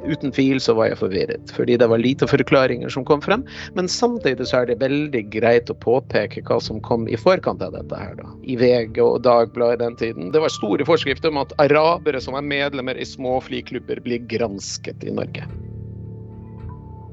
Uten 0.05 0.31
tvil 0.31 0.61
så 0.63 0.73
var 0.77 0.89
jeg 0.89 0.99
forvirret, 1.01 1.51
fordi 1.55 1.75
det 1.79 1.87
var 1.91 1.99
lite 1.99 2.27
forklaringer 2.29 2.91
som 2.93 3.05
kom 3.05 3.21
frem. 3.21 3.43
Men 3.75 3.89
samtidig 3.91 4.47
så 4.47 4.61
er 4.61 4.69
det 4.69 4.79
veldig 4.83 5.25
greit 5.33 5.71
å 5.71 5.75
påpeke 5.75 6.43
hva 6.47 6.59
som 6.63 6.79
kom 6.85 7.07
i 7.11 7.19
forkant 7.19 7.63
av 7.65 7.75
dette 7.75 7.99
her, 7.99 8.13
da. 8.19 8.29
I 8.47 8.55
VG 8.59 9.01
og 9.03 9.19
Dagbladet 9.27 9.81
den 9.83 9.97
tiden. 9.99 10.29
Det 10.31 10.43
var 10.43 10.53
store 10.53 10.87
forskrifter 10.87 11.33
om 11.33 11.41
at 11.43 11.55
arabere 11.59 12.21
som 12.23 12.37
er 12.39 12.47
medlemmer 12.47 12.99
i 12.99 13.07
små 13.07 13.39
flyklubber, 13.43 13.99
blir 14.05 14.23
gransket 14.31 15.03
i 15.03 15.15
Norge. 15.15 15.47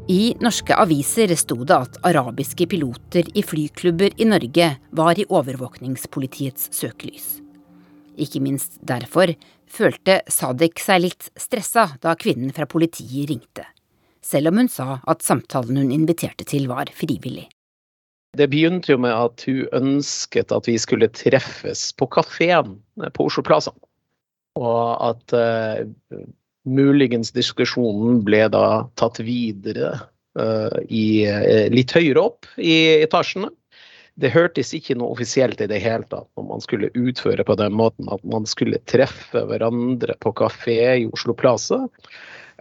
I 0.06 0.36
norske 0.38 0.76
aviser 0.78 1.32
sto 1.34 1.56
det 1.66 1.74
at 1.74 1.96
arabiske 2.06 2.68
piloter 2.70 3.26
i 3.34 3.42
flyklubber 3.42 4.14
i 4.22 4.28
Norge 4.28 4.68
var 4.94 5.18
i 5.18 5.26
overvåkningspolitiets 5.26 6.70
søkelys. 6.78 7.40
Ikke 8.14 8.38
minst 8.40 8.78
derfor 8.86 9.34
følte 9.70 10.20
Sadek 10.30 10.80
seg 10.82 11.02
litt 11.04 11.28
stressa 11.38 11.88
da 12.02 12.14
kvinnen 12.18 12.54
fra 12.56 12.68
politiet 12.70 13.28
ringte, 13.30 13.66
selv 14.24 14.52
om 14.52 14.62
hun 14.62 14.70
sa 14.72 15.00
at 15.06 15.26
samtalen 15.26 15.80
hun 15.82 15.92
inviterte 15.94 16.46
til 16.48 16.68
var 16.70 16.90
frivillig. 16.94 17.48
Det 18.36 18.50
begynte 18.52 18.92
jo 18.92 19.00
med 19.00 19.14
at 19.14 19.46
hun 19.48 19.64
ønsket 19.76 20.52
at 20.52 20.66
vi 20.68 20.76
skulle 20.80 21.08
treffes 21.08 21.88
på 21.96 22.08
kafeen 22.12 22.76
på 23.16 23.28
Oslo 23.30 23.44
Plaza. 23.46 23.72
Og 24.56 24.96
at 25.04 25.36
uh, 25.36 25.84
muligens 26.68 27.32
diskusjonen 27.36 28.20
ble 28.26 28.42
da 28.52 28.84
tatt 29.00 29.20
videre 29.24 29.94
uh, 30.36 30.76
i, 30.88 31.24
uh, 31.28 31.68
litt 31.72 31.94
høyere 31.96 32.26
opp 32.28 32.48
i 32.60 32.76
etasjene 33.04 33.52
det 34.16 34.32
hørtes 34.32 34.72
ikke 34.76 34.96
noe 34.96 35.12
offisielt 35.12 35.60
i 35.60 35.68
det 35.68 35.82
hele 35.84 36.06
tatt 36.08 36.28
når 36.38 36.46
man 36.48 36.64
skulle 36.64 36.92
utføre 36.96 37.44
på 37.44 37.56
den 37.60 37.76
måten 37.76 38.08
at 38.12 38.22
man 38.24 38.48
skulle 38.48 38.80
treffe 38.88 39.42
hverandre 39.50 40.16
på 40.24 40.32
kafé 40.40 40.78
i 41.02 41.06
Oslo 41.12 41.36
Plaza. 41.36 41.82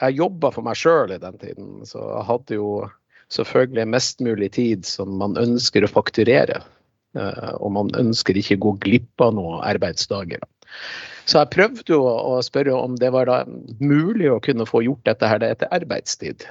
Jeg 0.01 0.20
jobba 0.20 0.51
for 0.51 0.68
meg 0.68 0.76
sjøl 0.80 1.16
i 1.16 1.22
den 1.22 1.39
tiden, 1.39 1.70
så 1.88 2.01
jeg 2.03 2.28
hadde 2.28 2.58
jo 2.58 2.70
selvfølgelig 3.32 3.88
mest 3.93 4.24
mulig 4.24 4.51
tid 4.58 4.84
som 4.88 5.16
man 5.22 5.39
ønsker 5.39 5.86
å 5.86 5.91
fakturere. 5.91 6.60
Eh, 7.16 7.53
og 7.56 7.72
man 7.78 7.93
ønsker 7.95 8.36
ikke 8.36 8.60
gå 8.66 8.76
glipp 8.84 9.24
av 9.24 9.38
noen 9.38 9.64
arbeidsdager. 9.64 10.43
Så 11.26 11.39
jeg 11.39 11.53
prøvde 11.56 11.95
jo 11.95 12.03
å 12.03 12.36
spørre 12.45 12.76
om 12.76 12.99
det 12.99 13.10
var 13.16 13.32
mulig 13.80 14.28
å 14.30 14.41
kunne 14.43 14.68
få 14.70 14.84
gjort 14.86 15.08
dette 15.08 15.30
her 15.32 15.47
etter 15.47 15.72
arbeidstid. 15.74 16.45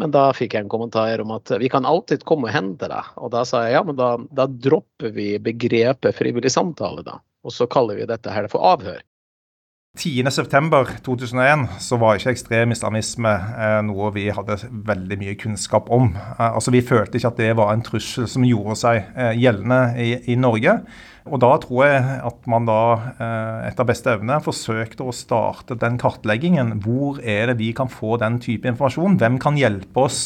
Men 0.00 0.10
da 0.14 0.26
fikk 0.34 0.56
jeg 0.56 0.64
en 0.64 0.72
kommentar 0.72 1.22
om 1.22 1.32
at 1.36 1.52
vi 1.60 1.68
kan 1.70 1.86
alltid 1.86 2.24
komme 2.26 2.48
og 2.48 2.54
hente 2.54 2.88
deg. 2.90 3.12
Og 3.22 3.30
da 3.34 3.44
sa 3.46 3.62
jeg 3.66 3.76
ja, 3.76 3.82
men 3.86 3.98
da, 3.98 4.14
da 4.34 4.48
dropper 4.50 5.14
vi 5.14 5.34
begrepet 5.42 6.16
frivillig 6.18 6.50
samtale, 6.50 7.04
da. 7.06 7.20
Og 7.44 7.54
så 7.54 7.68
kaller 7.70 8.00
vi 8.00 8.08
dette 8.08 8.32
her 8.32 8.48
for 8.50 8.64
avhør. 8.74 9.02
10.9.2001 9.94 11.68
så 11.78 11.96
var 12.02 12.18
ikke 12.18 12.32
ekstrem 12.34 12.72
islamisme 12.74 13.30
eh, 13.30 13.76
noe 13.86 14.08
vi 14.16 14.24
hadde 14.34 14.56
veldig 14.88 15.18
mye 15.20 15.34
kunnskap 15.38 15.86
om. 15.94 16.08
Eh, 16.16 16.48
altså 16.48 16.74
Vi 16.74 16.80
følte 16.82 17.20
ikke 17.20 17.30
at 17.30 17.38
det 17.38 17.52
var 17.54 17.70
en 17.70 17.84
trussel 17.86 18.26
som 18.30 18.42
gjorde 18.42 18.74
seg 18.80 19.04
eh, 19.14 19.36
gjeldende 19.38 19.78
i, 20.02 20.08
i, 20.32 20.34
Norge. 20.34 20.80
Og 21.30 21.38
da 21.40 21.52
tror 21.62 21.84
jeg 21.86 22.16
at 22.26 22.50
man 22.50 22.66
da 22.66 22.80
eh, 23.12 23.68
etter 23.68 23.86
beste 23.86 24.16
evne 24.16 24.40
forsøkte 24.42 25.06
å 25.06 25.14
starte 25.14 25.78
den 25.78 26.00
kartleggingen. 26.02 26.74
Hvor 26.82 27.22
er 27.22 27.52
det 27.52 27.60
vi 27.62 27.70
kan 27.78 27.92
få 27.92 28.18
den 28.18 28.40
type 28.42 28.66
informasjon? 28.66 29.20
Hvem 29.22 29.38
kan 29.46 29.60
hjelpe 29.60 30.08
oss 30.08 30.24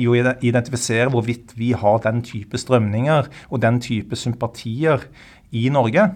i 0.00 0.08
å 0.08 0.16
identifisere 0.16 1.12
hvorvidt 1.12 1.52
vi 1.60 1.74
har 1.76 2.00
den 2.08 2.24
type 2.24 2.56
strømninger 2.56 3.28
og 3.50 3.60
den 3.68 3.84
type 3.84 4.16
sympatier 4.16 5.04
i 5.52 5.68
Norge? 5.68 6.08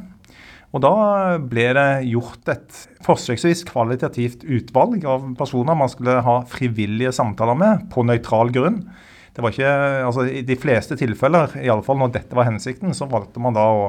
Og 0.75 0.83
Da 0.83 0.95
ble 1.39 1.69
det 1.77 1.89
gjort 2.11 2.51
et 2.51 2.79
forsøksvis 3.07 3.63
kvalitativt 3.69 4.43
utvalg 4.43 5.05
av 5.07 5.29
personer 5.39 5.79
man 5.79 5.91
skulle 5.93 6.19
ha 6.27 6.41
frivillige 6.51 7.13
samtaler 7.15 7.59
med 7.59 7.85
på 7.95 8.03
nøytral 8.03 8.51
grunn. 8.55 8.81
Det 9.35 9.43
var 9.43 9.55
ikke, 9.55 9.71
altså 10.07 10.25
I 10.31 10.43
de 10.47 10.57
fleste 10.59 10.99
tilfeller, 10.99 11.55
i 11.63 11.71
alle 11.71 11.83
fall 11.87 11.99
når 11.99 12.13
dette 12.15 12.39
var 12.39 12.49
hensikten, 12.49 12.95
så 12.95 13.07
valgte 13.11 13.43
man 13.43 13.55
da 13.55 13.65
å, 13.71 13.89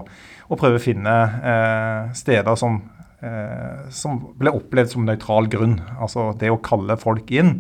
å 0.50 0.58
prøve 0.58 0.78
å 0.78 0.84
finne 0.84 1.14
eh, 1.42 2.14
steder 2.18 2.58
som, 2.58 2.80
eh, 3.22 3.90
som 3.94 4.22
ble 4.38 4.54
opplevd 4.54 4.94
som 4.94 5.06
nøytral 5.06 5.50
grunn. 5.50 5.80
Altså 5.98 6.32
det 6.42 6.54
å 6.54 6.62
kalle 6.66 6.98
folk 7.02 7.34
inn 7.34 7.60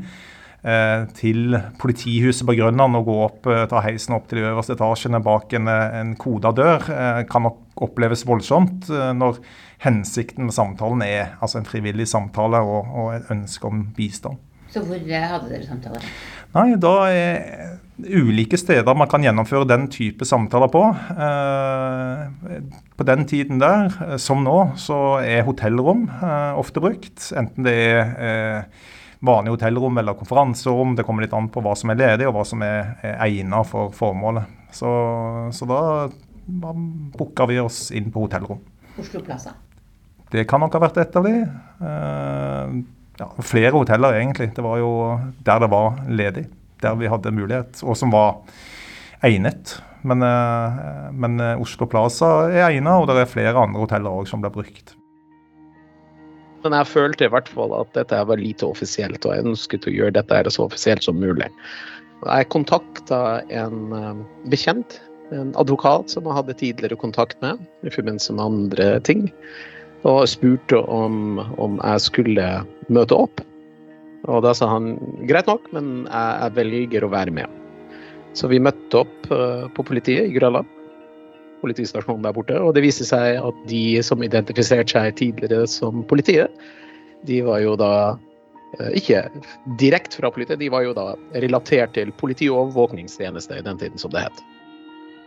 til 1.13 1.53
politihuset 1.77 2.45
på 2.47 2.55
Grønland 2.57 2.97
og 2.97 3.05
gå 3.05 3.17
opp, 3.27 3.45
eh, 3.51 3.65
ta 3.69 3.83
heisen 3.85 4.15
opp 4.17 4.25
til 4.29 4.39
de 4.39 4.47
øverste 4.49 4.73
etasjene 4.73 5.21
bak 5.21 5.53
en, 5.53 5.67
eh, 5.69 5.99
en 5.99 6.15
koda 6.17 6.51
dør, 6.51 6.87
kan 7.29 7.45
nok 7.45 7.83
oppleves 7.85 8.25
voldsomt 8.25 8.87
når 8.89 9.37
hensikten 9.83 10.47
med 10.47 10.55
samtalen 10.55 11.03
er 11.03 11.35
altså 11.41 11.59
en 11.59 11.67
frivillig 11.69 12.07
samtale 12.07 12.57
og, 12.63 12.87
og 12.95 13.13
et 13.13 13.29
ønske 13.29 13.67
om 13.67 13.83
bistand. 13.95 14.37
Så 14.71 14.81
hvor 14.81 14.97
hadde 14.97 15.49
dere 15.49 15.67
samtaler? 15.67 16.07
Nei, 16.55 16.75
Da 16.79 16.93
er 17.11 17.77
ulike 17.99 18.57
steder 18.57 18.95
man 18.95 19.07
kan 19.07 19.23
gjennomføre 19.23 19.67
den 19.67 19.87
type 19.91 20.25
samtaler 20.25 20.71
på. 20.71 20.81
På 22.97 23.03
den 23.07 23.25
tiden 23.25 23.59
der, 23.59 24.17
som 24.17 24.43
nå, 24.43 24.71
så 24.75 25.19
er 25.21 25.45
hotellrom 25.47 26.09
ofte 26.55 26.83
brukt. 26.83 27.31
Enten 27.35 27.67
det 27.67 27.75
er 27.75 28.65
vanlige 29.25 29.55
hotellrom 29.55 29.97
eller 29.97 30.17
konferanserom. 30.17 30.95
Det 30.95 31.05
kommer 31.07 31.25
litt 31.25 31.33
an 31.35 31.49
på 31.51 31.63
hva 31.65 31.75
som 31.77 31.91
er 31.91 31.99
ledig 31.99 32.27
og 32.29 32.35
hva 32.37 32.45
som 32.47 32.63
er, 32.65 32.95
er 33.05 33.19
egnet 33.27 33.69
for 33.69 33.93
formålet. 33.95 34.49
Så, 34.75 34.89
så 35.55 35.67
da, 35.69 35.79
da 36.45 36.73
booka 37.15 37.47
vi 37.49 37.59
oss 37.63 37.87
inn 37.95 38.11
på 38.13 38.25
hotellrom. 38.25 38.61
Oslo 38.99 39.21
Plaza? 39.25 39.55
Det 40.31 40.45
kan 40.49 40.63
nok 40.63 40.75
ha 40.75 40.83
vært 40.87 40.99
et 41.03 41.17
av 41.19 41.27
de. 41.27 41.33
Uh, 41.79 42.77
ja, 43.19 43.29
flere 43.45 43.75
hoteller, 43.75 44.17
egentlig. 44.19 44.49
Det 44.55 44.63
var 44.65 44.79
jo 44.81 44.91
der 45.45 45.63
det 45.63 45.71
var 45.71 45.99
ledig. 46.09 46.47
Der 46.83 46.97
vi 46.99 47.09
hadde 47.11 47.33
mulighet, 47.35 47.79
og 47.85 47.95
som 47.99 48.11
var 48.13 48.41
egnet. 49.25 49.77
Men, 50.05 50.21
uh, 50.25 51.07
men 51.13 51.39
Oslo 51.61 51.87
Plaza 51.89 52.49
er 52.49 52.67
egnet, 52.71 52.93
og 52.93 53.07
det 53.09 53.21
er 53.21 53.31
flere 53.31 53.55
andre 53.61 53.85
hoteller 53.85 54.11
også 54.11 54.35
som 54.35 54.43
blir 54.43 54.55
brukt. 54.57 54.94
Men 56.65 56.73
jeg 56.79 56.89
følte 56.89 57.27
i 57.27 57.29
hvert 57.29 57.49
fall 57.53 57.75
at 57.77 57.91
dette 57.93 58.19
var 58.25 58.41
lite 58.41 58.65
offisielt, 58.65 59.21
og 59.21 59.35
jeg 59.35 59.45
ønsket 59.45 59.85
å 59.85 59.93
gjøre 59.93 60.15
dette 60.17 60.53
så 60.53 60.65
offisielt 60.65 61.05
som 61.05 61.19
mulig. 61.21 61.51
Jeg 62.25 62.49
kontakta 62.49 63.19
en 63.53 63.93
eh, 63.93 64.23
bekjent, 64.49 64.97
en 65.35 65.51
advokat 65.61 66.09
som 66.09 66.25
jeg 66.25 66.37
hadde 66.39 66.57
tidligere 66.57 66.97
kontakt 66.97 67.37
med 67.45 67.61
i 67.85 67.93
forbindelse 67.93 68.33
med 68.33 68.45
andre 68.45 68.87
ting, 69.05 69.27
og 70.05 70.25
spurte 70.29 70.81
om, 70.89 71.37
om 71.61 71.77
jeg 71.81 72.05
skulle 72.07 72.47
møte 72.93 73.17
opp. 73.17 73.45
Og 74.25 74.41
da 74.45 74.55
sa 74.57 74.69
han 74.71 74.95
greit 75.29 75.49
nok, 75.49 75.69
men 75.73 76.07
jeg, 76.07 76.33
jeg 76.41 76.55
velger 76.57 77.05
å 77.05 77.13
være 77.13 77.33
med. 77.33 77.61
Så 78.37 78.49
vi 78.49 78.61
møtte 78.61 79.05
opp 79.05 79.29
uh, 79.29 79.69
på 79.77 79.85
politiet 79.85 80.31
i 80.31 80.33
Grønland 80.35 80.74
politistasjonen 81.61 82.25
der 82.25 82.35
borte. 82.35 82.59
Og 82.61 82.75
det 82.75 82.83
viste 82.85 83.07
seg 83.07 83.39
at 83.41 83.59
de 83.69 83.83
som 84.05 84.23
identifiserte 84.25 84.95
seg 84.95 85.17
tidligere 85.19 85.67
som 85.69 86.03
politiet, 86.09 86.53
de 87.25 87.41
var 87.45 87.61
jo 87.63 87.75
da 87.79 87.91
eh, 88.79 88.91
ikke 88.99 89.23
direkte 89.81 90.21
fra 90.21 90.31
politiet, 90.33 90.61
de 90.61 90.71
var 90.73 90.85
jo 90.85 90.95
da 90.97 91.13
relatert 91.33 91.95
til 91.97 92.13
politi- 92.19 92.51
og 92.51 92.67
overvåkningstjeneste 92.67 93.59
i 93.59 93.65
den 93.65 93.81
tiden, 93.81 94.01
som 94.01 94.13
det 94.13 94.27
het. 94.27 94.43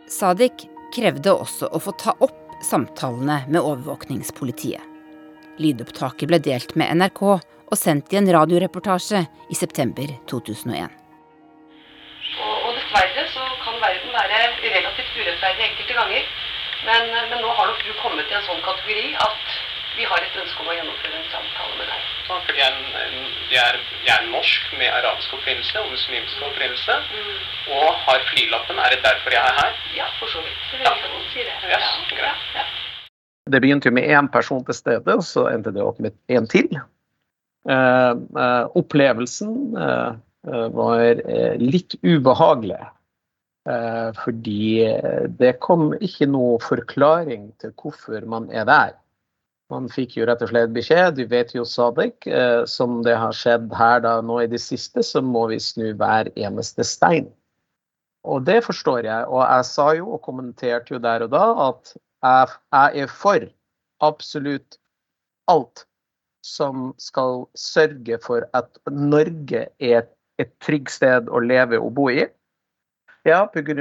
Sadik 0.08 0.68
krevde 0.94 1.34
også 1.34 1.68
å 1.74 1.80
få 1.82 1.92
ta 2.00 2.14
opp 2.24 2.36
samtalene 2.64 3.42
med 3.48 3.60
overvåkningspolitiet. 3.60 4.82
Lydopptaket 5.58 6.30
ble 6.30 6.38
delt 6.42 6.74
med 6.78 6.94
NRK 7.00 7.22
og 7.28 7.76
sendt 7.76 8.14
i 8.14 8.20
en 8.20 8.30
radioreportasje 8.32 9.24
i 9.50 9.58
september 9.58 10.10
2001. 10.30 10.97
ganger. 16.08 16.28
Men, 16.86 17.10
men, 17.30 17.40
nå 17.42 17.48
har 17.48 17.66
nok 17.66 17.82
du 17.84 17.92
kommet 18.02 18.30
i 18.30 18.36
en 18.38 18.46
sånn 18.46 18.62
kategori 18.62 19.14
at 19.20 19.56
vi 19.98 20.06
har 20.06 20.22
et 20.22 20.36
ønske 20.38 20.62
om 20.62 20.68
å 20.70 20.74
gjennomføre 20.76 21.16
en 21.18 21.30
samtale 21.32 21.74
med 21.74 21.88
deg. 21.90 22.02
Ja, 22.28 22.36
fordi 22.46 22.60
jeg 22.60 22.68
er, 22.70 23.14
jeg, 23.50 23.62
er, 23.64 23.78
jeg 24.06 24.12
er, 24.14 24.28
norsk 24.30 24.68
med 24.78 24.92
arabisk 24.94 25.32
opprinnelse 25.34 25.80
og 25.82 25.88
muslimsk 25.90 26.44
opprinnelse. 26.46 26.98
Mm. 27.08 27.32
Og 27.78 27.88
har 28.04 28.26
flylappen. 28.28 28.78
Er 28.78 28.94
det 28.94 29.00
derfor 29.02 29.34
jeg 29.34 29.42
er 29.42 29.56
her? 29.58 29.80
Ja, 29.96 30.06
for 30.20 30.30
så 30.30 30.44
vidt. 30.44 30.60
Det 30.70 30.78
vil 30.78 30.86
jeg 30.86 31.24
si 31.32 31.48
det. 31.48 31.56
Yes, 31.72 31.88
ja, 32.14 32.30
ja. 32.54 32.68
Det 33.48 33.62
begynte 33.64 33.90
jo 33.90 33.96
med 33.96 34.06
én 34.06 34.28
person 34.30 34.62
til 34.68 34.76
stede, 34.76 35.18
og 35.18 35.24
så 35.26 35.48
endte 35.50 35.72
det 35.74 35.82
opp 35.82 35.98
med 36.04 36.14
en 36.30 36.46
til. 36.46 36.70
Uh, 37.68 38.14
uh, 38.38 38.64
opplevelsen 38.78 39.74
eh, 39.76 40.68
var 40.76 41.18
litt 41.58 41.96
ubehagelig. 42.06 42.78
Eh, 43.68 44.10
fordi 44.16 44.86
det 45.36 45.58
kom 45.64 45.90
ikke 45.98 46.28
noe 46.30 46.56
forklaring 46.64 47.50
til 47.60 47.74
hvorfor 47.76 48.24
man 48.30 48.48
er 48.54 48.64
der. 48.68 48.94
Man 49.68 49.90
fikk 49.92 50.14
jo 50.16 50.24
rett 50.28 50.40
og 50.40 50.48
slett 50.48 50.72
beskjed, 50.72 51.18
du 51.18 51.26
vet 51.28 51.52
jo 51.52 51.66
Sadek, 51.68 52.24
eh, 52.24 52.62
som 52.64 53.02
det 53.04 53.18
har 53.20 53.34
skjedd 53.36 53.68
her 53.76 54.00
da 54.06 54.14
nå 54.24 54.38
i 54.40 54.48
det 54.48 54.62
siste, 54.64 55.04
så 55.04 55.20
må 55.20 55.44
vi 55.50 55.58
snu 55.60 55.90
hver 55.98 56.30
eneste 56.40 56.86
stein. 56.88 57.28
Og 58.24 58.46
det 58.46 58.62
forstår 58.64 59.04
jeg. 59.04 59.26
Og 59.28 59.42
jeg 59.42 59.66
sa 59.68 59.90
jo 59.98 60.14
og 60.16 60.22
kommenterte 60.24 60.94
jo 60.94 61.02
der 61.04 61.26
og 61.26 61.34
da 61.36 61.44
at 61.68 61.92
jeg, 61.92 62.56
jeg 62.72 63.04
er 63.04 63.12
for 63.12 63.44
absolutt 64.08 64.80
alt 65.52 65.84
som 66.44 66.92
skal 67.02 67.44
sørge 67.58 68.16
for 68.24 68.48
at 68.56 68.80
Norge 68.88 69.66
er 69.68 70.00
et, 70.00 70.10
et 70.40 70.50
trygt 70.64 70.94
sted 70.94 71.28
å 71.28 71.44
leve 71.44 71.80
og 71.82 71.92
bo 71.98 72.08
i. 72.14 72.24
Ja, 73.28 73.44
pga. 73.52 73.74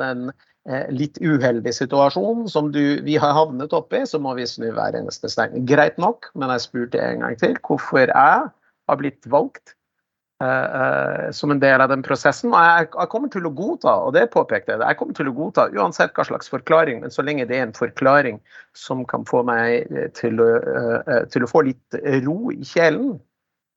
den 0.00 0.32
eh, 0.68 0.88
litt 0.94 1.18
uheldige 1.20 1.74
situasjonen 1.74 2.48
som 2.48 2.72
du, 2.72 3.02
vi 3.02 3.18
har 3.18 3.34
havnet 3.36 3.74
oppi, 3.76 4.04
så 4.06 4.20
må 4.22 4.34
vi 4.38 4.46
snu 4.46 4.70
hver 4.72 4.96
eneste 4.98 5.30
stein. 5.32 5.66
Greit 5.66 5.98
nok, 5.98 6.30
men 6.34 6.52
jeg 6.54 6.66
spurte 6.68 7.02
en 7.02 7.24
gang 7.24 7.38
til 7.40 7.56
hvorfor 7.66 8.06
jeg 8.06 8.50
har 8.88 8.98
blitt 9.00 9.26
valgt 9.30 9.74
eh, 10.42 10.68
eh, 10.82 11.26
som 11.34 11.54
en 11.54 11.62
del 11.62 11.82
av 11.82 11.90
den 11.92 12.04
prosessen. 12.06 12.52
Og 12.52 12.60
jeg, 12.60 12.90
jeg, 12.92 13.10
kommer 13.14 13.32
til 13.32 13.48
å 13.48 13.54
godta, 13.56 13.96
og 14.06 14.14
det 14.16 14.28
påpekte 14.34 14.76
jeg, 14.76 14.84
jeg 14.84 15.00
kommer 15.00 15.18
til 15.18 15.32
å 15.32 15.34
godta 15.36 15.66
uansett 15.74 16.14
hva 16.16 16.26
slags 16.28 16.50
forklaring, 16.52 17.02
men 17.02 17.14
så 17.14 17.24
lenge 17.26 17.48
det 17.50 17.58
er 17.58 17.66
en 17.68 17.76
forklaring 17.76 18.40
som 18.78 19.04
kan 19.08 19.26
få 19.28 19.42
meg 19.48 19.90
til 20.18 20.40
å, 20.42 20.48
uh, 20.62 21.20
til 21.32 21.46
å 21.46 21.50
få 21.50 21.66
litt 21.68 22.00
ro 22.26 22.38
i 22.54 22.62
kjelen. 22.66 23.16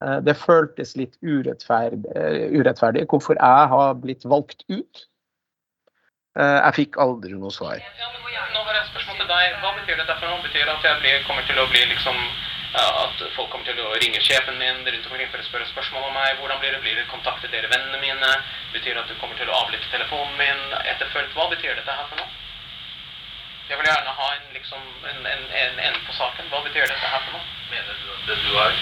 Uh, 0.04 0.20
det 0.26 0.36
føltes 0.38 0.96
litt 1.00 1.16
urettferdig, 1.24 2.10
uh, 2.12 2.48
urettferdig 2.52 3.06
hvorfor 3.12 3.40
jeg 3.40 3.70
har 3.72 4.00
blitt 4.02 4.26
valgt 4.28 4.66
ut. 4.68 5.06
Eh, 6.36 6.58
jeg 6.66 6.76
fikk 6.80 6.98
aldri 7.00 7.38
noe 7.40 7.54
svar. 7.56 7.80
Nå 7.80 8.64
har 8.64 8.74
jeg 8.76 8.82
et 8.82 8.92
spørsmål 8.92 9.22
til 9.22 9.30
deg. 9.30 9.56
Hva 9.62 9.72
betyr 9.80 10.02
dette 10.02 10.18
for 10.20 10.28
noe? 10.28 10.44
Betyr 10.44 10.66
det 10.66 10.74
at 10.76 10.90
jeg 10.90 11.02
blir, 11.04 11.24
kommer 11.30 11.48
til 11.48 11.62
å 11.62 11.70
bli 11.72 11.86
liksom 11.94 12.20
at 12.76 13.22
folk 13.36 13.50
kommer 13.54 13.64
til 13.68 13.78
å 13.80 13.94
ringe 14.02 14.20
sjefen 14.20 14.58
min 14.60 14.82
rundt 14.84 15.06
omkring 15.08 15.30
for 15.32 15.40
å 15.40 15.46
spørre 15.48 15.68
spørsmål 15.70 16.10
om 16.10 16.18
meg. 16.18 16.36
Hvordan 16.42 16.60
blir 16.60 16.74
det? 16.76 16.82
Blir 16.84 16.98
det 17.00 17.06
kontakte 17.12 17.48
dere 17.54 17.70
vennene 17.72 18.02
mine? 18.02 18.32
Betyr 18.74 18.98
det 18.98 19.04
at 19.06 19.12
du 19.12 19.16
kommer 19.22 19.38
til 19.40 19.52
å 19.52 19.60
avlytte 19.62 19.92
telefonen 19.94 20.36
min 20.40 20.76
etterfølgt? 20.82 21.32
Hva 21.38 21.48
betyr 21.54 21.78
dette 21.78 21.96
her 21.96 22.10
for 22.10 22.20
noe? 22.20 22.28
Jeg 23.70 23.80
vil 23.80 23.88
gjerne 23.88 24.18
ha 24.20 24.28
en, 24.36 24.46
liksom, 24.54 24.84
en, 25.10 25.24
en, 25.32 25.48
en 25.64 25.80
ende 25.88 26.04
på 26.06 26.18
saken. 26.20 26.52
Hva 26.52 26.62
betyr 26.68 26.84
dette 26.84 27.14
her 27.14 27.24
for 27.24 27.38
noe? 27.38 27.48
Mener 27.72 28.04
du 28.04 28.12
at 28.12 28.44
du 28.44 28.52
har 28.60 28.76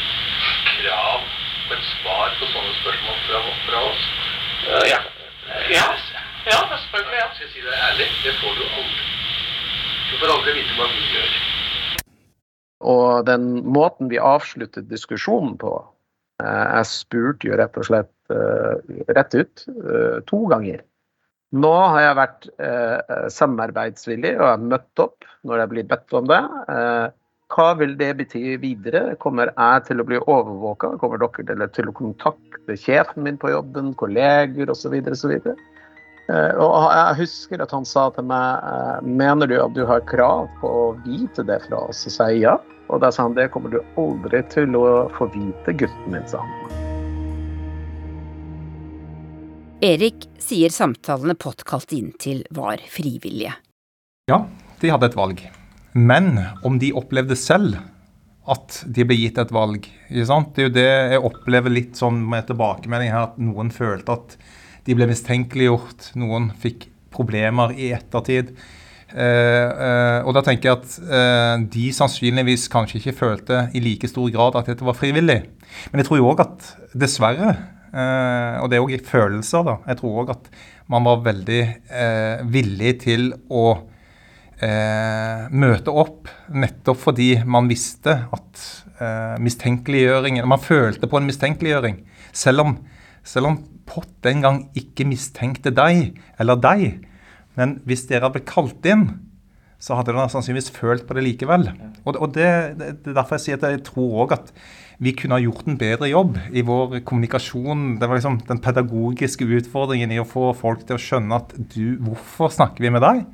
krav 0.73 1.29
på 1.69 1.77
et 1.77 1.87
svar 1.91 2.37
på 2.39 2.49
sånne 2.51 2.75
spørsmål 2.81 3.21
fra, 3.29 3.43
fra 3.69 3.83
oss? 3.93 4.05
Uh, 4.65 4.83
ja. 4.89 5.01
ja. 5.71 5.87
Ja, 6.51 6.59
selvfølgelig. 6.71 7.17
Ja. 7.21 7.27
Skal 7.33 7.45
jeg 7.45 7.51
si 7.53 7.61
det 7.63 7.75
ærlig, 7.87 8.07
det 8.25 8.33
får 8.41 8.55
du 8.59 8.63
aldri. 8.67 9.03
Du 10.09 10.15
får 10.19 10.31
aldri 10.35 10.55
vite 10.59 10.77
hva 10.77 10.87
vi 10.91 11.03
gjør. 11.13 11.35
Og 12.93 13.27
den 13.29 13.45
måten 13.75 14.09
vi 14.11 14.19
avsluttet 14.19 14.89
diskusjonen 14.91 15.55
på 15.61 15.71
eh, 16.43 16.65
Jeg 16.75 16.89
spurte 16.91 17.47
jo 17.47 17.59
rett 17.59 17.79
og 17.79 17.87
slett 17.87 18.33
eh, 18.35 18.97
rett 19.15 19.37
ut 19.39 19.63
eh, 19.71 20.19
to 20.27 20.41
ganger. 20.51 20.83
Nå 21.53 21.73
har 21.93 21.99
jeg 22.01 22.17
vært 22.17 22.45
samarbeidsvillig 23.29 24.31
og 24.39 24.47
har 24.47 24.63
møtt 24.71 25.01
opp 25.03 25.27
når 25.45 25.59
jeg 25.61 25.69
blir 25.69 25.83
bedt 25.91 26.15
om 26.17 26.25
det. 26.31 26.39
Hva 27.53 27.67
vil 27.77 27.93
det 27.99 28.07
bety 28.17 28.55
videre? 28.57 29.03
Kommer 29.21 29.51
jeg 29.51 29.83
til 29.85 30.01
å 30.01 30.05
bli 30.07 30.17
overvåka? 30.17 30.95
Kommer 30.97 31.21
dere 31.21 31.67
til 31.75 31.91
å 31.91 31.93
kontakte 31.93 32.73
sjefen 32.73 33.27
min 33.27 33.37
på 33.37 33.53
jobben, 33.53 33.93
kolleger 34.01 34.73
osv. 34.73 34.97
osv.? 36.27 36.59
Og 36.63 36.75
jeg 36.93 37.17
husker 37.23 37.63
at 37.63 37.71
han 37.71 37.85
sa 37.85 38.09
til 38.15 38.27
meg 38.29 39.03
mener 39.03 39.49
du 39.49 39.57
at 39.59 39.73
du 39.75 39.83
har 39.89 40.05
krav 40.09 40.47
på 40.61 40.67
å 40.67 40.85
vite 41.03 41.43
det 41.43 41.59
fra 41.67 41.85
oss? 41.89 42.05
Så 42.07 42.29
jeg 42.31 42.45
ja. 42.45 42.57
Og 42.91 43.01
da 43.01 43.11
sa 43.11 43.25
han 43.27 43.35
det 43.35 43.49
kommer 43.53 43.71
du 43.73 43.79
aldri 43.99 44.43
til 44.51 44.75
å 44.77 45.07
få 45.17 45.29
vite, 45.33 45.73
gutten 45.73 46.11
min, 46.13 46.25
sa 46.27 46.43
han. 46.43 46.81
Erik 49.83 50.29
sier 50.39 50.71
samtalene 50.71 51.35
Pott 51.35 51.65
kalte 51.67 51.97
inn 51.97 52.13
til 52.19 52.43
var 52.55 52.79
frivillige. 52.87 53.55
Ja, 54.31 54.45
de 54.79 54.91
hadde 54.93 55.09
et 55.09 55.17
valg. 55.19 55.41
Men 55.93 56.37
om 56.63 56.77
de 56.79 56.93
opplevde 56.95 57.35
selv 57.35 57.75
at 58.49 58.81
de 58.95 59.05
ble 59.07 59.15
gitt 59.15 59.37
et 59.39 59.51
valg 59.55 59.85
Det 60.09 60.23
er 60.23 60.65
jo 60.65 60.71
det 60.75 60.87
jeg 60.87 61.19
opplever 61.23 61.71
litt 61.71 61.99
sånn 61.99 62.17
med 62.27 62.47
tilbakemelding 62.49 63.11
her, 63.13 63.29
at 63.29 63.37
noen 63.39 63.71
følte 63.71 64.17
at 64.17 64.37
de 64.87 64.95
ble 64.97 65.07
mistenkeliggjort. 65.09 66.11
Noen 66.19 66.51
fikk 66.59 66.89
problemer 67.13 67.73
i 67.77 67.91
ettertid. 67.95 68.53
Uh, 69.13 69.69
uh, 69.77 70.19
og 70.25 70.33
da 70.33 70.41
tenker 70.41 70.71
jeg 70.71 70.79
at 70.79 70.93
uh, 71.05 71.61
de 71.69 71.85
sannsynligvis 71.93 72.65
kanskje 72.73 72.97
ikke 72.97 73.17
følte 73.19 73.59
i 73.77 73.81
like 73.83 74.09
stor 74.09 74.31
grad 74.33 74.57
at 74.57 74.71
dette 74.71 74.85
var 74.87 74.97
frivillig. 74.97 75.43
Men 75.91 76.01
jeg 76.01 76.07
tror 76.07 76.17
jo 76.17 76.29
òg 76.31 76.41
at 76.41 76.69
dessverre, 76.97 77.53
og 77.93 78.71
det 78.71 78.77
er 78.79 78.81
òg 78.81 79.03
følelser, 79.05 79.61
da, 79.67 79.75
jeg 79.85 79.99
tror 79.99 80.15
òg 80.23 80.31
at 80.33 80.47
man 80.89 81.05
var 81.05 81.19
veldig 81.27 81.59
villig 82.49 82.93
til 83.03 83.27
å 83.53 83.67
møte 85.53 85.93
opp 85.93 86.31
nettopp 86.49 86.97
fordi 87.03 87.27
man 87.45 87.69
visste 87.69 88.15
at 88.33 88.63
mistenkeliggjøringen 89.43 90.49
Man 90.49 90.61
følte 90.61 91.09
på 91.09 91.19
en 91.19 91.29
mistenkeliggjøring. 91.29 91.99
Selv 92.33 92.65
om, 92.65 92.73
selv 93.21 93.51
om 93.51 93.59
Pott 93.89 94.11
den 94.25 94.43
gang 94.45 94.61
ikke 94.79 95.07
mistenkte 95.07 95.73
deg 95.75 96.15
eller 96.39 96.59
deg 96.61 97.03
men 97.59 97.77
hvis 97.87 98.07
dere 98.09 98.25
hadde 98.25 98.39
blitt 98.39 98.49
kalt 98.49 98.87
inn, 98.89 99.07
så 99.83 99.97
hadde 99.97 100.13
dere 100.13 100.29
sannsynligvis 100.31 100.71
følt 100.73 101.03
på 101.07 101.17
det 101.17 101.25
likevel. 101.25 101.67
Og, 102.05 102.15
og 102.15 102.31
det, 102.37 102.47
det, 102.79 102.89
er 103.11 103.17
derfor 103.17 103.37
jeg 103.37 103.45
sier 103.45 103.59
at 103.59 103.67
jeg 103.75 103.83
tror 103.89 104.23
òg 104.23 104.37
at 104.37 104.53
vi 105.03 105.11
kunne 105.17 105.35
ha 105.35 105.43
gjort 105.43 105.67
en 105.67 105.77
bedre 105.79 106.07
jobb 106.07 106.37
i 106.55 106.63
vår 106.65 107.01
kommunikasjon. 107.07 107.97
Det 107.99 108.07
var 108.07 108.19
liksom 108.19 108.39
den 108.47 108.61
pedagogiske 108.63 109.47
utfordringen 109.59 110.13
i 110.15 110.21
å 110.21 110.27
få 110.27 110.51
folk 110.57 110.85
til 110.87 110.97
å 110.97 111.03
skjønne 111.03 111.41
at 111.41 111.55
du, 111.75 111.97
hvorfor 112.05 112.53
snakker 112.53 112.85
vi 112.85 112.93
med 112.95 113.03
deg? 113.03 113.25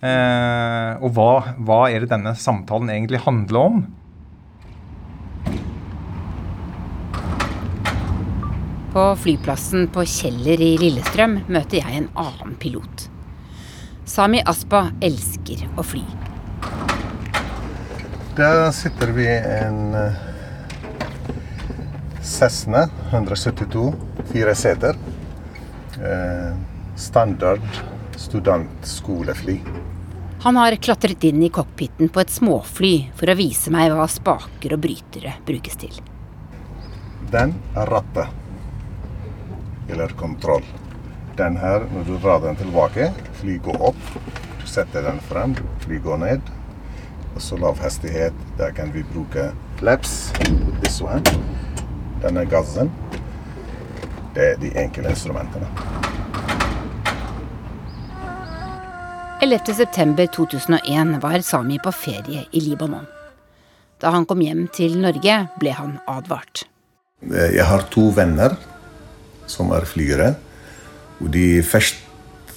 Eh, 0.00 0.92
og 1.04 1.12
hva, 1.12 1.32
hva 1.60 1.82
er 1.92 2.06
det 2.06 2.14
denne 2.14 2.32
samtalen 2.40 2.88
egentlig 2.94 3.20
handler 3.26 3.66
om? 3.66 3.82
På 8.92 9.16
flyplassen 9.16 9.86
på 9.94 10.02
Kjeller 10.02 10.58
i 10.60 10.72
Lillestrøm 10.80 11.36
møter 11.46 11.78
jeg 11.78 12.00
en 12.00 12.08
annen 12.18 12.56
pilot. 12.58 13.04
Sami 14.02 14.40
Aspa 14.42 14.88
elsker 14.98 15.62
å 15.78 15.84
fly. 15.86 16.02
Der 18.34 18.64
sitter 18.74 19.12
vi 19.14 19.28
i 19.30 19.36
en 19.36 19.94
eh, 19.94 20.18
Cessna 22.26 22.88
172, 23.12 23.86
fire 24.32 24.56
seter. 24.58 24.98
Eh, 26.02 26.50
standard 26.98 27.62
studentskolefly. 28.18 29.60
Han 30.42 30.56
har 30.56 30.80
klatret 30.82 31.24
inn 31.30 31.42
i 31.46 31.54
cockpiten 31.54 32.10
på 32.10 32.26
et 32.26 32.34
småfly 32.34 32.94
for 33.14 33.30
å 33.30 33.38
vise 33.38 33.70
meg 33.70 33.94
hva 33.94 34.10
spaker 34.10 34.74
og 34.74 34.82
brytere 34.82 35.38
brukes 35.46 35.78
til. 35.78 35.98
Den 37.30 37.54
er 37.78 37.86
rattet. 37.94 38.49
Eller 39.90 40.08
kontroll 40.18 40.64
den 41.40 41.56
her, 41.56 41.84
når 41.94 42.04
du 42.04 42.16
drar 42.18 42.40
den 42.40 42.56
tilbake, 42.56 43.10
fly 43.40 43.56
går 43.64 43.82
opp. 43.90 44.00
Du 44.60 44.66
setter 44.68 45.04
den 45.06 45.20
frem, 45.24 45.54
fly 45.84 46.00
går 46.04 46.20
ned. 46.20 46.50
Og 47.34 47.42
så 47.42 47.56
lav 47.56 47.78
hastighet. 47.80 48.36
Der 48.58 48.74
kan 48.76 48.92
vi 48.94 49.04
bruke 49.14 49.50
flaps. 49.80 50.32
This 50.82 51.00
one. 51.00 51.22
Denne 52.22 52.44
gassen. 52.44 52.90
Det 54.34 54.50
er 54.50 54.60
de 54.60 54.72
enkle 54.82 55.10
instrumentene. 55.10 55.68
11.9.2001 59.40 61.14
var 61.22 61.40
Sami 61.40 61.78
på 61.80 61.92
ferie 61.92 62.44
i 62.52 62.60
Libanon. 62.60 63.06
Da 64.00 64.12
han 64.12 64.26
kom 64.28 64.42
hjem 64.44 64.66
til 64.76 64.98
Norge, 65.00 65.46
ble 65.60 65.72
han 65.76 65.96
advart. 66.08 66.66
Jeg 67.24 67.64
har 67.64 67.88
to 67.92 68.10
venner 68.16 68.56
som 69.50 69.74
er 69.74 69.88
flygere. 69.88 70.34
Og 71.20 71.28
de 71.34 71.60
først 71.66 72.06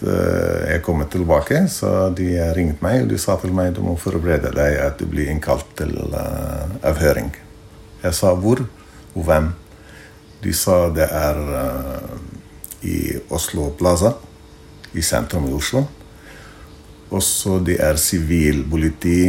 jeg 0.04 0.82
kom 0.84 1.00
tilbake, 1.08 1.62
så 1.72 2.10
de 2.16 2.36
ringte 2.56 2.84
meg 2.84 3.04
og 3.04 3.12
de 3.14 3.18
sa 3.22 3.38
til 3.40 3.54
meg 3.56 3.72
du 3.76 3.84
må 3.86 3.96
forberede 4.00 4.52
deg 4.56 4.78
at 4.84 5.00
du 5.00 5.06
blir 5.08 5.30
innkalt 5.32 5.70
til 5.80 5.94
uh, 6.12 6.68
avhøring. 6.84 7.30
Jeg 8.04 8.18
sa 8.18 8.34
hvor 8.36 8.66
og 9.14 9.22
hvem. 9.24 9.52
De 10.44 10.52
sa 10.52 10.90
det 10.92 11.08
er 11.08 11.40
uh, 11.40 12.18
i 12.84 13.16
Oslo 13.32 13.70
Plaza, 13.80 14.12
i 14.92 15.02
sentrum 15.02 15.48
i 15.48 15.56
Oslo. 15.56 15.86
Og 17.14 17.24
så 17.24 17.62
de 17.64 17.78
er 17.80 18.00
sivilpoliti. 18.02 19.20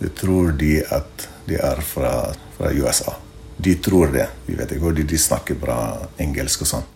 De 0.00 0.08
tror 0.16 0.54
de 0.56 0.78
at 0.80 1.28
de 1.48 1.58
er 1.60 1.82
fra, 1.84 2.30
fra 2.56 2.72
USA. 2.72 3.18
De 3.60 3.74
tror 3.74 4.08
det. 4.14 4.26
Vi 4.46 4.54
vet 4.56 4.72
ikke, 4.72 4.86
hvor 4.86 4.96
de 4.96 5.18
snakker 5.20 5.58
bra 5.60 5.76
engelsk 6.22 6.64
og 6.64 6.70
sånn. 6.70 6.88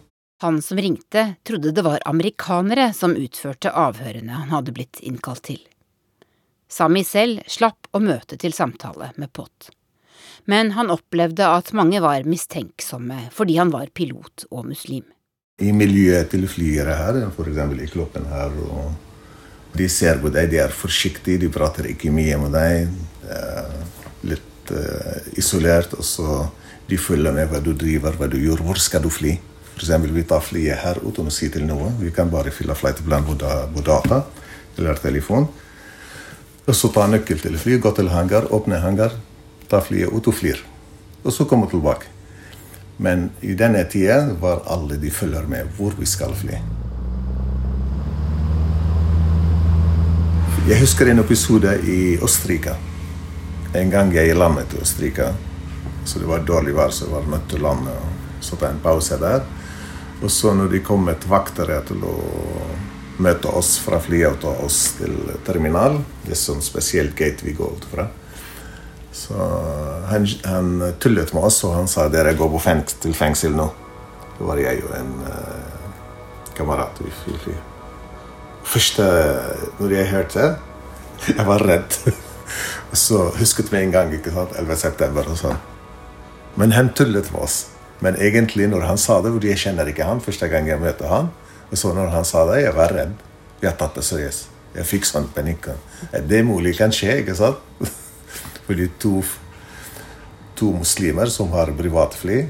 Han 0.43 0.63
som 0.65 0.79
ringte, 0.81 1.37
trodde 1.45 1.73
det 1.77 1.85
var 1.85 2.03
amerikanere 2.09 2.89
som 2.97 3.15
utførte 3.17 3.73
avhørene 3.73 4.33
han 4.33 4.53
hadde 4.53 4.73
blitt 4.77 5.01
innkalt 5.05 5.45
til. 5.51 5.61
Sami 6.69 7.05
selv 7.05 7.45
slapp 7.47 7.91
å 7.93 8.01
møte 8.01 8.39
til 8.41 8.57
samtale 8.57 9.13
med 9.21 9.33
Pott. 9.37 9.69
Men 10.49 10.73
han 10.77 10.93
opplevde 10.93 11.47
at 11.47 11.73
mange 11.77 12.01
var 12.05 12.25
mistenksomme 12.29 13.29
fordi 13.33 13.59
han 13.61 13.73
var 13.73 13.93
pilot 13.93 14.47
og 14.51 14.65
muslim. 14.73 15.05
I 15.61 15.71
miljøet 15.77 16.33
til 16.33 16.49
flyere 16.51 16.97
her, 16.99 17.21
f.eks. 17.29 17.61
i 17.85 17.93
kloppen 17.93 18.25
her, 18.33 18.57
og 18.67 19.77
de 19.79 19.87
ser 19.93 20.19
på 20.23 20.33
deg, 20.35 20.51
de 20.51 20.65
er 20.65 20.75
forsiktige, 20.75 21.45
de 21.45 21.53
prater 21.53 21.93
ikke 21.93 22.11
mye 22.15 22.41
med 22.43 22.57
deg. 22.57 22.91
Litt 24.33 24.51
uh, 24.73 25.19
isolert, 25.41 25.93
og 25.99 26.05
så 26.05 26.45
de 26.89 26.99
følger 27.01 27.33
med 27.33 27.49
hva 27.51 27.61
du 27.65 27.73
driver, 27.77 28.17
hva 28.17 28.29
du 28.31 28.39
gjør, 28.39 28.63
hvor 28.65 28.81
skal 28.81 29.03
du 29.05 29.11
fly? 29.13 29.35
F.eks. 29.75 29.91
vi 30.15 30.23
tar 30.23 30.43
flyet 30.45 30.83
her 30.85 31.01
uten 31.03 31.29
å 31.29 31.35
si 31.35 31.49
til 31.51 31.65
noen. 31.67 31.97
Vi 31.99 32.13
kan 32.15 32.31
bare 32.31 32.53
fylle 32.55 32.77
flightplan 32.79 33.27
på, 33.27 33.37
på 33.75 33.85
data 33.85 34.23
eller 34.79 35.01
telefon. 35.03 35.49
Og 36.65 36.77
så 36.77 36.89
ta 36.95 37.09
nøkkel 37.11 37.41
til 37.43 37.59
flyet, 37.61 37.83
gå 37.83 37.91
til 37.97 38.13
hangar, 38.13 38.47
åpne 38.55 38.79
hangar, 38.81 39.17
ta 39.69 39.83
flyet 39.85 40.13
ut 40.15 40.31
og 40.31 40.37
flyr. 40.39 40.63
Og 41.25 41.33
så 41.35 41.49
komme 41.49 41.69
tilbake. 41.71 42.09
Men 43.03 43.31
i 43.43 43.57
denne 43.59 43.83
tida 43.91 44.21
var 44.41 44.63
alle 44.71 45.01
de 45.03 45.11
følger 45.11 45.49
med 45.51 45.75
hvor 45.77 45.97
vi 45.99 46.07
skal 46.07 46.35
fly. 46.39 46.61
Jeg 50.65 50.81
husker 50.81 51.11
en 51.11 51.21
episode 51.21 51.75
i 51.85 52.17
Østerrike. 52.25 52.79
En 53.75 53.91
gang 53.91 54.13
jeg 54.15 54.37
landet 54.39 54.75
i 54.75 54.81
Østerrike. 54.83 55.33
Så 56.05 56.21
det 56.21 56.29
var 56.29 56.45
dårlig 56.47 56.75
vær, 56.77 56.93
så 56.95 57.09
jeg 57.09 57.15
var 57.15 57.31
nødt 57.33 57.49
til 57.51 57.63
å 57.63 57.69
lande. 57.69 57.95
Så 58.45 58.59
ta 58.61 58.69
en 58.71 58.83
pause 58.83 59.19
der. 59.19 59.43
Og 60.23 60.31
så 60.31 60.53
når 60.55 60.71
de 60.71 60.83
kom 60.85 61.03
med 61.09 61.25
vaktere 61.29 61.81
til 61.89 62.05
å 62.07 62.15
møte 63.25 63.51
oss 63.51 63.77
fra 63.83 63.99
flyet 64.03 64.37
og 64.37 64.41
ta 64.43 64.53
oss 64.65 64.79
til 64.99 65.15
terminal 65.47 66.01
Det 66.25 66.33
er 66.35 66.41
sånn 66.41 66.63
spesielt 66.65 67.15
gate 67.19 67.47
vi 67.47 67.55
går 67.55 67.77
ut 67.79 67.87
fra. 67.91 68.09
Så 69.15 69.39
han, 70.11 70.27
han, 70.45 70.73
tullet 70.99 71.31
med 71.35 71.47
oss, 71.47 71.61
og 71.67 71.77
han 71.77 71.91
sa 71.91 72.09
dere 72.11 72.35
går 72.39 72.57
fengs 72.63 72.99
til 73.03 73.15
fengsel 73.15 73.55
nå. 73.55 73.69
Da 74.39 74.49
var 74.49 74.59
jeg 74.59 74.83
og 74.83 74.95
en 74.99 75.13
uh, 75.23 75.95
kamerat 76.59 76.99
i 77.07 77.11
flyet. 77.23 77.73
Første 78.65 79.07
når 79.79 79.99
jeg 79.99 80.11
hørte 80.11 80.47
Jeg 81.37 81.47
var 81.47 81.63
redd. 81.63 81.99
Og 82.95 82.99
så 82.99 83.21
husket 83.41 83.73
vi 83.73 83.81
en 83.83 83.91
gang, 83.91 84.13
ikke 84.15 84.31
sant, 84.31 84.53
11. 84.55 84.77
september 84.79 85.27
og 85.27 85.39
sånn. 85.41 85.57
Men 86.55 86.77
han 86.77 86.93
tullet 86.95 87.27
med 87.35 87.43
oss. 87.43 87.57
Men 87.99 88.15
egentlig, 88.23 88.69
når 88.71 88.87
han 88.87 89.01
sa 89.03 89.17
det, 89.25 89.33
fordi 89.35 89.51
jeg 89.51 89.63
kjenner 89.65 89.91
ikke 89.91 90.07
han 90.07 90.23
første 90.23 90.47
gang 90.53 90.69
jeg 90.71 90.79
møter 90.79 91.11
han, 91.11 91.33
og 91.73 91.81
så 91.81 91.91
når 91.97 92.13
han 92.15 92.29
sa 92.29 92.45
det, 92.53 92.61
jeg 92.63 92.77
var 92.77 92.95
redd. 92.95 93.17
Jeg 93.59 93.73
har 93.73 93.79
tatt 93.81 93.99
det 93.99 94.07
seriøst. 94.07 94.47
Jeg 94.77 94.87
fikk 94.87 95.09
sånn 95.11 95.27
panikk. 95.35 95.73
Det 96.31 96.43
mulig 96.47 96.77
kan 96.79 96.95
skje, 96.95 97.17
ikke 97.25 97.35
sant? 97.39 97.67
Fordi 98.69 98.87
to, 99.03 99.17
to 100.55 100.71
muslimer 100.79 101.35
som 101.35 101.51
har 101.59 101.75
privatfly, 101.75 102.45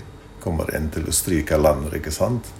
kommer 0.44 0.76
inn 0.76 0.90
til 0.92 1.08
å 1.08 1.16
stryke 1.24 1.56
lander, 1.56 1.96
ikke 2.02 2.12
sant? 2.12 2.52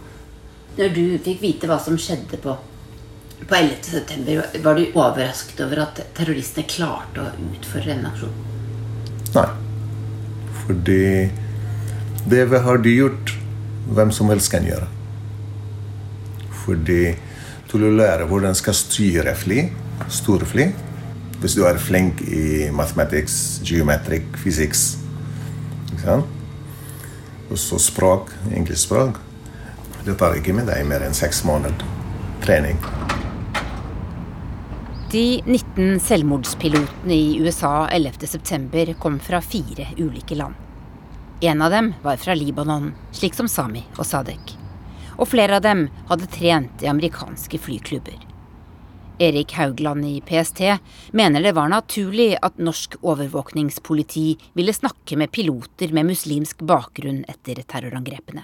Når 0.78 0.96
du 0.96 1.04
fikk 1.28 1.44
vite 1.44 1.68
hva 1.68 1.76
som 1.84 2.00
skjedde 2.00 2.40
på, 2.40 2.56
på 3.48 3.54
11.9, 3.54 4.62
var 4.62 4.78
du 4.78 4.84
overrasket 4.94 5.60
over 5.64 5.84
at 5.84 6.00
terroristene 6.16 6.68
klarte 6.70 7.22
å 7.22 7.50
utføre 7.50 7.94
en 7.94 8.08
aksjon? 8.10 8.34
Nei. 9.34 9.48
Fordi 10.64 11.06
det 12.30 12.44
har 12.64 12.80
de 12.80 12.94
gjort, 12.94 13.34
hvem 13.94 14.12
som 14.16 14.30
helst 14.32 14.52
kan 14.52 14.64
gjøre. 14.64 14.88
Fordi 16.64 17.00
til 17.68 17.84
å 17.84 17.94
lære 17.98 18.28
hvordan 18.30 18.54
skal 18.56 18.76
styre 18.78 19.34
fly, 19.36 19.64
store 20.08 20.46
fly 20.46 20.68
Hvis 21.42 21.56
du 21.58 21.64
er 21.66 21.78
flink 21.82 22.22
i 22.22 22.70
mathematics, 22.72 23.60
geometric, 23.66 24.30
fysikk 24.40 24.76
Og 27.50 27.58
så 27.58 27.78
språk, 27.82 28.30
engelsk 28.50 28.86
språk 28.86 29.18
Det 30.06 30.16
tar 30.20 30.38
ikke 30.38 30.54
med 30.54 30.70
deg 30.70 30.86
mer 30.86 31.04
enn 31.04 31.16
seks 31.16 31.42
måneder 31.48 31.90
trening. 32.44 32.78
De 35.14 35.42
19 35.46 36.00
selvmordspilotene 36.00 37.14
i 37.14 37.38
USA 37.38 37.88
11.9 37.88 38.94
kom 38.94 39.20
fra 39.20 39.40
fire 39.40 39.86
ulike 39.98 40.34
land. 40.34 40.54
En 41.40 41.62
av 41.62 41.70
dem 41.70 41.92
var 42.02 42.16
fra 42.16 42.34
Libanon, 42.34 42.88
slik 43.12 43.36
som 43.38 43.46
Sami 43.48 43.84
og 43.94 44.08
Sadek. 44.08 44.56
Og 45.14 45.28
flere 45.30 45.60
av 45.60 45.62
dem 45.62 45.84
hadde 46.08 46.26
trent 46.34 46.82
i 46.82 46.90
amerikanske 46.90 47.60
flyklubber. 47.62 48.16
Erik 49.22 49.54
Haugland 49.54 50.02
i 50.08 50.18
PST 50.18 50.64
mener 51.14 51.46
det 51.46 51.54
var 51.54 51.70
naturlig 51.70 52.32
at 52.42 52.58
norsk 52.58 52.98
overvåkningspoliti 52.98 54.32
ville 54.58 54.74
snakke 54.74 55.14
med 55.14 55.30
piloter 55.30 55.94
med 55.94 56.10
muslimsk 56.10 56.66
bakgrunn 56.66 57.22
etter 57.30 57.62
terrorangrepene. 57.62 58.42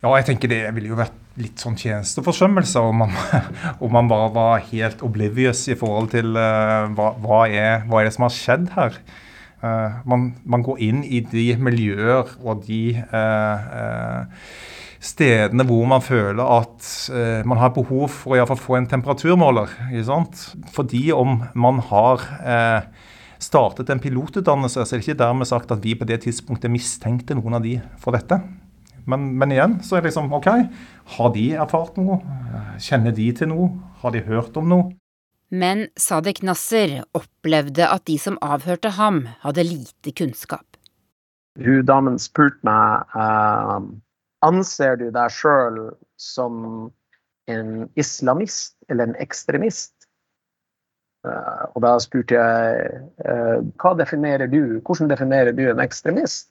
Ja, 0.00 0.14
jeg 0.16 0.30
tenker 0.30 0.48
det 0.48 0.62
ville 0.72 0.88
jo 0.94 0.96
vært 0.96 1.16
litt 1.36 1.60
sånn 1.60 1.74
tjenesteforsømmelse 1.76 2.80
om 2.80 3.02
man, 3.02 3.10
om 3.84 3.92
man 3.92 4.06
bare 4.08 4.30
var 4.32 4.62
helt 4.70 5.02
oblivious 5.04 5.66
i 5.68 5.76
forhold 5.76 6.08
til 6.14 6.32
uh, 6.40 6.88
hva, 6.96 7.10
hva, 7.20 7.40
er, 7.52 7.82
hva 7.84 8.00
er 8.00 8.08
det 8.08 8.14
som 8.14 8.24
har 8.24 8.32
skjedd 8.32 8.70
her. 8.78 8.96
Uh, 9.60 10.00
man, 10.08 10.30
man, 10.48 10.64
går 10.64 10.80
inn 10.86 11.02
i 11.04 11.20
de 11.20 11.50
miljøer 11.60 12.32
og 12.40 12.62
de 12.64 12.94
uh, 13.12 14.24
stedene 15.04 15.66
hvor 15.68 15.84
man 15.88 16.04
føler 16.04 16.40
at 16.44 16.88
man 17.48 17.60
har 17.60 17.70
behov 17.72 18.08
for 18.12 18.40
å 18.40 18.56
få 18.56 18.76
en 18.76 18.88
temperaturmåler. 18.88 19.72
Fordi 20.76 21.06
om 21.16 21.38
man 21.56 21.80
har 21.88 22.24
startet 23.40 23.88
en 23.88 24.02
pilotutdannelse, 24.04 24.84
så 24.84 24.96
er 24.96 25.00
det 25.00 25.08
ikke 25.08 25.22
dermed 25.22 25.48
sagt 25.48 25.72
at 25.72 25.80
vi 25.84 25.96
på 25.96 26.08
det 26.08 26.20
tidspunktet 26.26 26.72
mistenkte 26.72 27.36
noen 27.38 27.56
av 27.56 27.64
de 27.64 27.78
for 27.96 28.12
dette. 28.12 28.42
Men, 29.10 29.26
men, 29.40 29.52
igjen 29.54 29.78
så 29.84 29.98
er 29.98 30.04
det 30.04 30.12
liksom 30.12 30.32
OK. 30.36 30.48
Har 31.16 31.34
de 31.34 31.46
erfart 31.58 31.98
noe? 31.98 32.20
Kjenner 32.80 33.14
de 33.16 33.28
til 33.36 33.50
noe? 33.50 33.70
Har 34.02 34.14
de 34.14 34.22
hørt 34.26 34.56
om 34.60 34.70
noe? 34.70 34.90
Men 35.50 35.88
Sadek 35.98 36.44
Nasser 36.46 37.00
opplevde 37.18 37.88
at 37.90 38.06
de 38.06 38.16
som 38.22 38.38
avhørte 38.42 38.94
ham, 38.94 39.24
hadde 39.42 39.66
lite 39.66 40.12
kunnskap. 40.14 40.78
Hun 41.58 41.82
damen 41.86 42.18
spurte 42.22 42.62
meg 42.62 43.16
uh, 43.18 43.82
anser 44.46 44.94
du 45.00 45.08
deg 45.10 45.34
sjøl 45.34 45.80
som 46.20 46.62
en 47.50 47.88
islamist 47.98 48.76
eller 48.88 49.10
en 49.10 49.18
ekstremist. 49.18 49.92
Uh, 51.26 51.66
og 51.74 51.82
da 51.84 51.96
spurte 52.00 52.38
jeg 52.38 53.00
uh, 53.26 53.58
hva 53.82 53.96
definerer 53.98 54.48
du, 54.48 54.78
hvordan 54.86 55.10
definerer 55.10 55.52
du 55.56 55.66
en 55.68 55.82
ekstremist? 55.82 56.48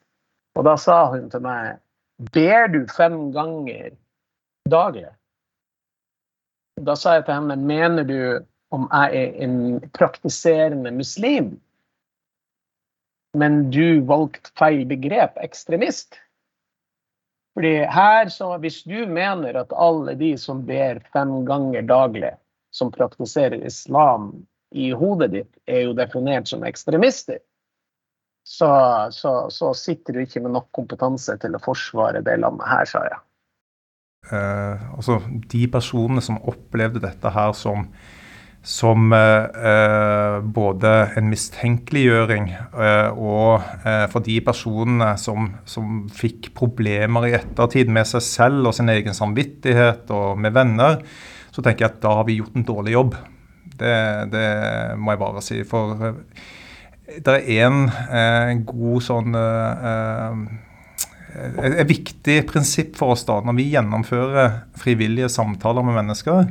Og 0.60 0.68
da 0.68 0.76
sa 0.78 1.05
hun 1.14 1.30
til 1.32 1.45
meg 1.45 1.80
ber 2.20 2.67
du 2.67 2.84
fem 2.88 3.32
ganger 3.32 3.91
daglig? 4.70 5.07
Da 6.80 6.95
sa 6.95 7.17
jeg 7.17 7.28
til 7.28 7.39
henne 7.39 7.57
mener 7.59 8.07
du 8.07 8.20
om 8.76 8.86
jeg 8.91 9.24
er 9.24 9.43
en 9.43 9.80
praktiserende 9.97 10.91
muslim. 10.93 11.55
Men 13.38 13.70
du 13.74 14.01
valgte 14.09 14.51
feil 14.57 14.86
begrep, 14.89 15.38
ekstremist. 15.41 16.17
Fordi 17.57 17.74
her, 17.91 18.30
så 18.30 18.57
Hvis 18.57 18.84
du 18.84 19.05
mener 19.05 19.57
at 19.59 19.74
alle 19.76 20.15
de 20.15 20.38
som 20.38 20.65
ber 20.65 21.01
fem 21.13 21.45
ganger 21.45 21.82
daglig, 21.82 22.34
som 22.72 22.91
praktiserer 22.91 23.65
islam 23.65 24.45
i 24.72 24.91
hodet 24.91 25.32
ditt, 25.32 25.53
er 25.67 25.82
jo 25.89 25.93
definert 25.93 26.47
som 26.47 26.63
ekstremister, 26.63 27.39
så, 28.49 28.69
så, 29.13 29.33
så 29.53 29.73
sitter 29.77 30.15
du 30.15 30.23
ikke 30.23 30.41
med 30.41 30.55
nok 30.55 30.71
kompetanse 30.75 31.35
til 31.41 31.53
å 31.53 31.61
forsvare 31.61 32.23
det 32.25 32.39
landet 32.41 32.65
her, 32.65 32.87
sa 32.89 33.03
jeg. 33.05 33.19
Eh, 34.33 34.87
altså, 34.95 35.19
de 35.53 35.67
personene 35.71 36.23
som 36.25 36.41
opplevde 36.49 37.03
dette 37.03 37.35
her 37.35 37.53
som 37.57 37.87
som 38.65 39.13
eh, 39.15 40.37
både 40.43 40.89
en 41.17 41.29
mistenkeliggjøring 41.31 42.49
eh, 42.51 43.07
og 43.15 43.63
eh, 43.87 44.03
for 44.11 44.25
de 44.25 44.35
personene 44.43 45.13
som, 45.21 45.47
som, 45.63 46.01
fikk 46.11 46.51
problemer 46.57 47.29
i 47.29 47.35
ettertid 47.37 47.87
med 47.87 48.09
seg 48.09 48.25
selv 48.25 48.67
og 48.67 48.75
sin 48.75 48.91
egen 48.91 49.15
samvittighet 49.15 50.11
og 50.11 50.41
med 50.43 50.57
venner, 50.57 50.99
så 51.55 51.63
tenker 51.63 51.85
jeg 51.85 51.93
at 51.93 52.01
da 52.03 52.17
har 52.19 52.27
vi 52.27 52.41
gjort 52.41 52.59
en 52.59 52.67
dårlig 52.67 52.97
jobb. 52.97 53.15
Det, 53.79 53.95
det 54.33 54.47
må 54.99 55.15
jeg 55.15 55.23
bare 55.23 55.45
si. 55.45 55.61
For 55.67 56.09
eh, 56.09 56.19
det 57.26 57.38
er 57.39 57.68
en 57.68 57.86
eh, 57.89 58.51
god 58.70 59.05
sånn 59.05 59.38
eh, 59.38 60.43
et 61.39 61.88
viktig 61.89 62.38
prinsipp 62.49 62.95
for 62.97 63.14
oss 63.14 63.26
da, 63.28 63.39
når 63.45 63.57
vi 63.57 63.70
gjennomfører 63.74 64.62
frivillige 64.82 65.30
samtaler 65.32 65.86
med 65.86 65.99
mennesker 66.01 66.47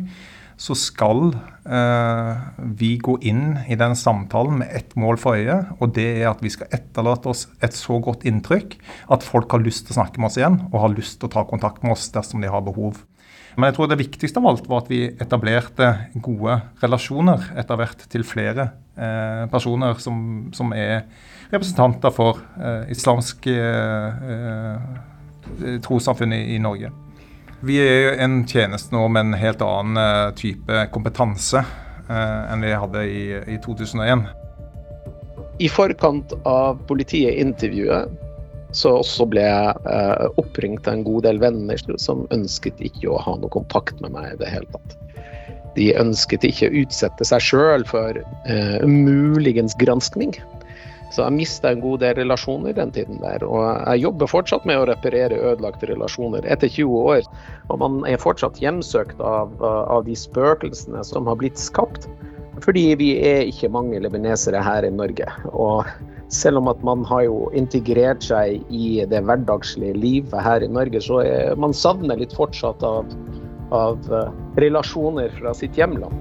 så 0.59 0.75
skal 0.75 1.29
eh, 1.71 2.47
vi 2.79 2.97
gå 3.03 3.15
inn 3.31 3.61
i 3.71 3.79
den 3.79 3.95
samtalen 3.99 4.59
med 4.61 4.73
ett 4.75 4.97
mål 4.99 5.21
for 5.23 5.39
øye, 5.39 5.61
og 5.79 5.93
det 5.95 6.09
er 6.19 6.33
at 6.33 6.43
vi 6.43 6.51
skal 6.51 6.71
etterlate 6.75 7.31
oss 7.31 7.47
et 7.63 7.77
så 7.79 8.01
godt 8.03 8.27
inntrykk 8.27 8.75
at 9.15 9.27
folk 9.27 9.55
har 9.55 9.63
lyst 9.63 9.87
til 9.87 9.95
å 9.95 10.01
snakke 10.01 10.19
med 10.19 10.33
oss 10.33 10.41
igjen, 10.41 10.59
og 10.73 10.83
har 10.83 10.97
lyst 10.97 11.21
til 11.21 11.31
å 11.31 11.35
ta 11.37 11.47
kontakt 11.47 11.87
med 11.87 11.95
oss 11.95 12.11
dersom 12.15 12.43
de 12.43 12.51
har 12.51 12.67
behov. 12.67 13.05
Men 13.55 13.71
jeg 13.71 13.79
tror 13.79 13.91
det 13.91 14.03
viktigste 14.03 14.43
av 14.43 14.51
alt 14.51 14.67
var 14.71 14.85
at 14.85 14.91
vi 14.91 15.01
etablerte 15.11 15.93
gode 16.23 16.61
relasjoner 16.83 17.49
etter 17.59 17.79
hvert 17.79 18.05
til 18.11 18.27
flere 18.27 18.69
eh, 18.69 18.88
personer 19.53 19.99
som, 20.03 20.49
som, 20.53 20.73
er 20.75 21.05
representanter 21.53 22.11
for 22.15 22.41
eh, 22.61 22.91
islamsk 22.93 23.47
eh, 23.53 24.25
eh, 24.35 25.79
trossamfunn 25.85 26.35
i, 26.35 26.43
i 26.57 26.59
Norge. 26.63 26.91
Vi 27.61 27.79
er 27.83 27.97
jo 28.05 28.11
en 28.23 28.43
tjeneste 28.47 28.95
nå 28.95 29.07
med 29.11 29.27
en 29.27 29.39
helt 29.41 29.63
annen 29.65 29.99
eh, 29.99 30.35
type 30.39 30.85
kompetanse 30.95 31.65
eh, 31.65 32.53
enn 32.53 32.63
vi 32.63 32.71
hadde 32.71 33.03
i, 33.09 33.25
i 33.55 33.59
2001. 33.65 34.29
I 35.59 35.71
forkant 35.73 36.37
av 36.47 36.79
politiet-intervjuet 36.87 38.27
så 38.77 38.99
også 39.01 39.27
ble 39.33 39.43
jeg 39.43 39.75
eh, 39.91 40.25
oppringt 40.39 40.87
av 40.87 40.99
en 40.99 41.05
god 41.07 41.25
del 41.27 41.41
venner 41.43 41.83
som 41.99 42.27
ønsket 42.35 42.79
ikke 42.85 43.11
å 43.11 43.21
ha 43.25 43.35
noe 43.41 43.51
kontakt 43.51 43.99
med 44.05 44.15
meg 44.15 44.35
i 44.35 44.41
det 44.45 44.53
hele 44.53 44.69
tatt. 44.75 44.99
De 45.79 45.93
ønsket 46.01 46.47
ikke 46.49 46.69
å 46.69 46.79
utsette 46.83 47.27
seg 47.29 47.45
sjøl 47.45 47.87
for 47.89 48.19
eh, 48.21 48.87
muligens 48.87 49.77
granskning. 49.79 50.35
Så 51.09 51.23
jeg 51.25 51.39
mista 51.39 51.71
en 51.73 51.81
god 51.81 52.03
del 52.03 52.19
relasjoner 52.19 52.75
den 52.77 52.91
tiden 52.93 53.21
der. 53.23 53.45
Og 53.47 53.63
jeg 53.65 54.05
jobber 54.05 54.29
fortsatt 54.29 54.67
med 54.69 54.81
å 54.81 54.89
reparere 54.91 55.39
ødelagte 55.53 55.89
relasjoner 55.89 56.45
etter 56.45 56.69
20 56.69 57.07
år. 57.15 57.23
Og 57.73 57.81
man 57.81 58.03
er 58.11 58.21
fortsatt 58.21 58.61
hjemsøkt 58.61 59.23
av, 59.25 59.55
av 59.65 60.05
de 60.09 60.17
spøkelsene 60.19 61.05
som 61.09 61.31
har 61.31 61.41
blitt 61.41 61.61
skapt. 61.61 62.11
Fordi 62.65 62.91
vi 62.99 63.13
er 63.23 63.47
ikke 63.49 63.71
mange 63.73 64.01
libanesere 64.03 64.61
her 64.65 64.85
i 64.85 64.93
Norge. 64.93 65.31
Og 65.55 65.87
selv 66.29 66.61
om 66.61 66.69
at 66.69 66.83
man 66.85 67.05
har 67.09 67.25
jo 67.25 67.49
integrert 67.57 68.25
seg 68.27 68.61
i 68.69 68.99
det 69.09 69.23
hverdagslige 69.25 69.97
livet 69.97 70.45
her 70.45 70.65
i 70.65 70.69
Norge, 70.69 71.01
så 71.01 71.23
er, 71.25 71.55
man 71.57 71.73
savner 71.73 72.21
litt 72.21 72.35
fortsatt 72.37 72.85
av, 72.85 73.09
av 73.75 74.13
eh, 74.13 74.31
relasjoner 74.61 75.33
fra 75.39 75.55
sitt 75.55 75.79
hjemland. 75.79 76.15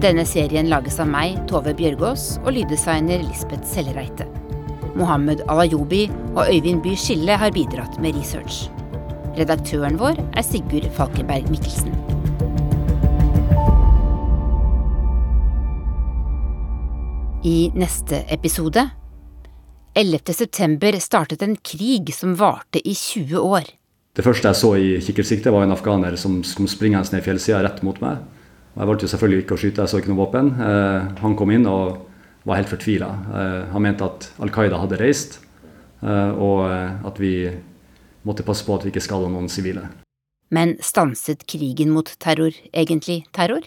Denne 0.00 0.24
serien 0.24 0.70
lages 0.72 0.96
av 1.02 1.10
meg, 1.12 1.34
Tove 1.50 1.74
Bjørgaas, 1.76 2.38
og 2.46 2.54
lyddesigner 2.56 3.20
Lisbeth 3.20 3.68
Sellereite. 3.68 4.24
Mohammed 4.96 5.44
Alayobi 5.52 6.06
og 6.32 6.46
Øyvind 6.48 6.80
By 6.82 6.96
Skille 6.96 7.36
har 7.36 7.52
bidratt 7.52 8.00
med 8.00 8.16
research. 8.16 8.70
Redaktøren 9.36 10.00
vår 10.00 10.18
er 10.32 10.46
Sigurd 10.46 10.88
Falkenberg 10.96 11.52
Mikkelsen. 11.52 12.09
I 17.44 17.70
neste 17.72 18.18
episode 18.28 18.82
11. 19.94 20.32
september 20.32 20.92
startet 20.92 21.42
en 21.42 21.54
krig 21.56 22.14
som 22.14 22.34
varte 22.36 22.82
i 22.88 22.92
20 22.94 23.38
år. 23.40 23.70
Det 24.12 24.24
første 24.26 24.50
jeg 24.50 24.58
så 24.60 24.72
i 24.76 24.90
kikkertsikte, 25.00 25.52
var 25.54 25.64
en 25.64 25.72
afghaner 25.72 26.18
som 26.20 26.42
kom 26.44 26.68
springende 26.68 27.14
ned 27.14 27.24
fjellsida 27.24 27.62
rett 27.64 27.80
mot 27.86 27.96
meg. 28.04 28.20
Jeg 28.74 28.90
valgte 28.90 29.08
jo 29.08 29.12
selvfølgelig 29.14 29.46
ikke 29.46 29.56
å 29.56 29.62
skyte, 29.62 29.86
jeg 29.86 29.92
så 29.94 30.02
ikke 30.02 30.12
noe 30.12 30.20
våpen. 30.20 30.52
Eh, 30.66 31.08
han 31.22 31.38
kom 31.40 31.54
inn 31.56 31.64
og 31.64 32.04
var 32.44 32.60
helt 32.60 32.74
fortvila. 32.74 33.08
Eh, 33.08 33.56
han 33.72 33.86
mente 33.88 34.04
at 34.04 34.28
Al 34.44 34.52
Qaida 34.52 34.84
hadde 34.84 35.00
reist, 35.00 35.40
eh, 36.04 36.36
og 36.36 36.68
at 36.68 37.24
vi 37.24 37.34
måtte 38.28 38.44
passe 38.44 38.68
på 38.68 38.76
at 38.76 38.84
vi 38.84 38.92
ikke 38.92 39.06
skada 39.08 39.32
noen 39.32 39.48
sivile. 39.48 39.88
Men 40.52 40.76
stanset 40.84 41.48
krigen 41.48 41.96
mot 41.96 42.12
terror 42.20 42.52
egentlig 42.68 43.22
terror? 43.32 43.64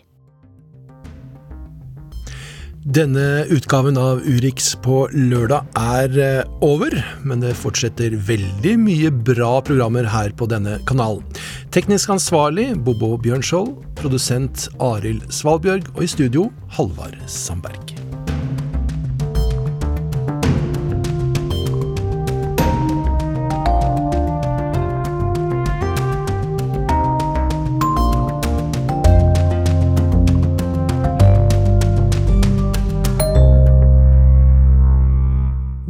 Denne 2.84 3.46
utgaven 3.48 3.96
av 3.96 4.20
Urix 4.28 4.74
på 4.84 5.06
lørdag 5.16 5.70
er 5.80 6.18
eh, 6.20 6.50
over, 6.60 6.92
men 7.24 7.40
det 7.40 7.54
fortsetter 7.56 8.18
veldig 8.28 8.74
mye 8.82 9.12
bra 9.32 9.54
programmer 9.64 10.10
her 10.12 10.36
på 10.36 10.50
denne 10.52 10.76
kanalen. 10.90 11.24
Teknisk 11.72 12.12
ansvarlig 12.18 12.74
Bobo 12.84 13.16
Bjørnskjold, 13.24 13.78
produsent 13.96 14.68
Arild 14.84 15.24
Svalbjørg 15.32 15.94
og 15.96 16.04
i 16.04 16.12
studio 16.12 16.50
Halvard 16.76 17.16
Sandberg. 17.24 17.93